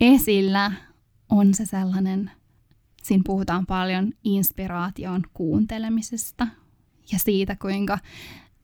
esillä, 0.00 0.72
on 1.30 1.54
se 1.54 1.66
sellainen, 1.66 2.30
siinä 3.02 3.22
puhutaan 3.26 3.66
paljon 3.66 4.12
inspiraation 4.24 5.22
kuuntelemisesta 5.34 6.46
ja 7.12 7.18
siitä, 7.18 7.56
kuinka 7.56 7.98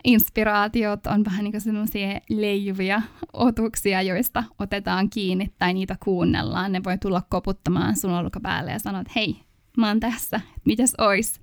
inspiraatiot 0.05 1.07
on 1.07 1.25
vähän 1.25 1.45
niin 1.45 1.53
kuin 1.53 1.61
sellaisia 1.61 2.21
leijuvia 2.29 3.03
otuksia, 3.33 4.03
joista 4.03 4.45
otetaan 4.59 5.11
kiinni 5.11 5.53
tai 5.59 5.75
niitä 5.75 5.97
kuunnellaan. 6.05 6.73
Ne 6.73 6.85
voi 6.85 6.99
tulla 6.99 7.23
koputtamaan 7.29 7.97
sun 7.97 8.11
olkapäälle 8.11 8.71
ja 8.71 8.79
sanoa, 8.79 9.01
että 9.01 9.13
hei, 9.17 9.41
mä 9.77 9.89
oon 9.89 10.01
tässä, 10.01 10.41
mitäs 10.65 10.95
ois? 10.99 11.41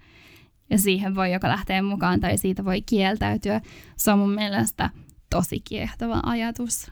Ja 0.70 0.78
siihen 0.78 1.16
voi 1.16 1.34
joko 1.34 1.48
lähteä 1.48 1.82
mukaan 1.82 2.20
tai 2.20 2.38
siitä 2.38 2.66
voi 2.66 2.82
kieltäytyä. 2.82 3.62
Se 3.98 4.12
on 4.12 4.20
mun 4.20 4.34
mielestä 4.34 4.90
tosi 5.30 5.60
kiehtova 5.60 6.20
ajatus. 6.24 6.92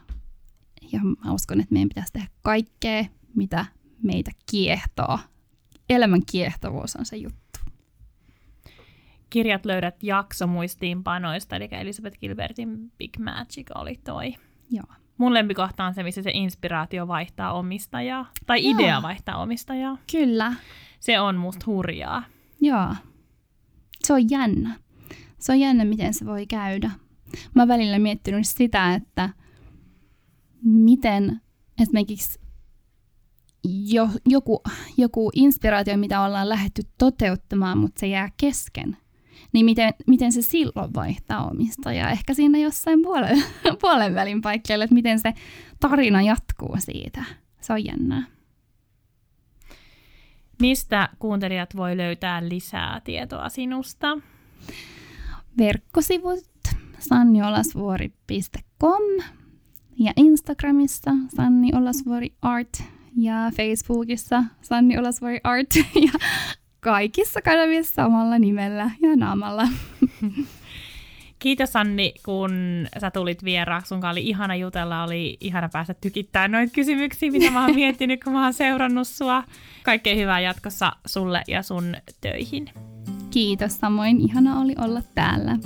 Ja 0.92 1.00
mä 1.00 1.32
uskon, 1.32 1.60
että 1.60 1.72
meidän 1.72 1.88
pitäisi 1.88 2.12
tehdä 2.12 2.28
kaikkea, 2.42 3.04
mitä 3.34 3.64
meitä 4.02 4.30
kiehtoo. 4.50 5.18
Elämän 5.90 6.22
kiehtovuus 6.26 6.96
on 6.96 7.06
se 7.06 7.16
juttu 7.16 7.47
kirjat 9.30 9.66
löydät 9.66 10.02
jaksomuistiinpanoista, 10.02 11.56
eli 11.56 11.68
Elisabeth 11.70 12.18
Gilbertin 12.18 12.92
Big 12.98 13.18
Magic 13.18 13.66
oli 13.74 14.00
toi. 14.04 14.34
Joo. 14.70 14.86
Mun 15.18 15.34
lempikohta 15.34 15.84
on 15.84 15.94
se, 15.94 16.02
missä 16.02 16.22
se 16.22 16.30
inspiraatio 16.34 17.08
vaihtaa 17.08 17.52
omistajaa, 17.52 18.30
tai 18.46 18.64
Joo. 18.64 18.74
idea 18.74 19.02
vaihtaa 19.02 19.42
omistajaa. 19.42 19.98
Kyllä. 20.12 20.54
Se 21.00 21.20
on 21.20 21.36
musta 21.36 21.66
hurjaa. 21.66 22.22
Joo. 22.60 22.94
Se 24.04 24.12
on 24.12 24.30
jännä. 24.30 24.76
Se 25.38 25.52
on 25.52 25.60
jännä, 25.60 25.84
miten 25.84 26.14
se 26.14 26.26
voi 26.26 26.46
käydä. 26.46 26.90
Mä 27.54 27.62
oon 27.62 27.68
välillä 27.68 27.98
miettinyt 27.98 28.46
sitä, 28.46 28.94
että 28.94 29.28
miten 30.62 31.40
esimerkiksi 31.82 32.40
jo, 33.64 34.08
joku, 34.26 34.62
joku 34.96 35.30
inspiraatio, 35.34 35.96
mitä 35.96 36.22
ollaan 36.22 36.48
lähetty 36.48 36.82
toteuttamaan, 36.98 37.78
mutta 37.78 38.00
se 38.00 38.06
jää 38.06 38.28
kesken– 38.36 38.96
niin 39.52 39.64
miten, 39.64 39.94
miten 40.06 40.32
se 40.32 40.42
silloin 40.42 40.94
vaihtaa 40.94 41.50
omistajaa? 41.50 42.10
Ehkä 42.10 42.34
siinä 42.34 42.58
jossain 42.58 43.02
puolen, 43.02 43.42
puolen 43.80 44.14
välin 44.14 44.40
paikkeilla, 44.40 44.84
että 44.84 44.94
miten 44.94 45.18
se 45.18 45.34
tarina 45.80 46.22
jatkuu 46.22 46.76
siitä. 46.78 47.24
Se 47.60 47.72
on 47.72 47.84
jännää. 47.84 48.22
Mistä 50.60 51.08
kuuntelijat 51.18 51.76
voi 51.76 51.96
löytää 51.96 52.48
lisää 52.48 53.00
tietoa 53.04 53.48
sinusta? 53.48 54.18
Verkkosivut 55.58 56.44
sanniolasvuori.com 56.98 59.02
ja 59.98 60.12
Instagramissa 60.16 61.10
Sanni 61.36 61.70
Olasvuori 61.74 62.32
Art 62.42 62.82
ja 63.16 63.52
Facebookissa 63.56 64.44
Sanni 64.62 64.98
Olasvuori 64.98 65.40
Art 65.44 65.74
ja 66.06 66.12
kaikissa 66.80 67.42
kanavissa 67.42 67.94
samalla 67.94 68.38
nimellä 68.38 68.90
ja 69.02 69.16
naamalla. 69.16 69.68
Kiitos 71.38 71.76
Anni, 71.76 72.14
kun 72.24 72.50
sä 73.00 73.10
tulit 73.10 73.44
vieraaksi. 73.44 73.88
Sun 73.88 74.04
oli 74.04 74.28
ihana 74.28 74.54
jutella, 74.54 75.02
oli 75.02 75.36
ihana 75.40 75.68
päästä 75.72 75.94
tykittämään 75.94 76.52
noita 76.52 76.72
kysymyksiä, 76.72 77.30
mitä 77.30 77.50
mä 77.50 77.64
oon 77.64 77.74
miettinyt, 77.82 78.24
kun 78.24 78.32
mä 78.32 78.44
oon 78.44 78.54
seurannut 78.54 79.08
sua. 79.08 79.44
Kaikkea 79.82 80.14
hyvää 80.14 80.40
jatkossa 80.40 80.92
sulle 81.06 81.42
ja 81.48 81.62
sun 81.62 81.96
töihin. 82.20 82.70
Kiitos, 83.30 83.78
samoin 83.78 84.20
ihana 84.20 84.60
oli 84.60 84.74
olla 84.78 85.02
täällä. 85.14 85.56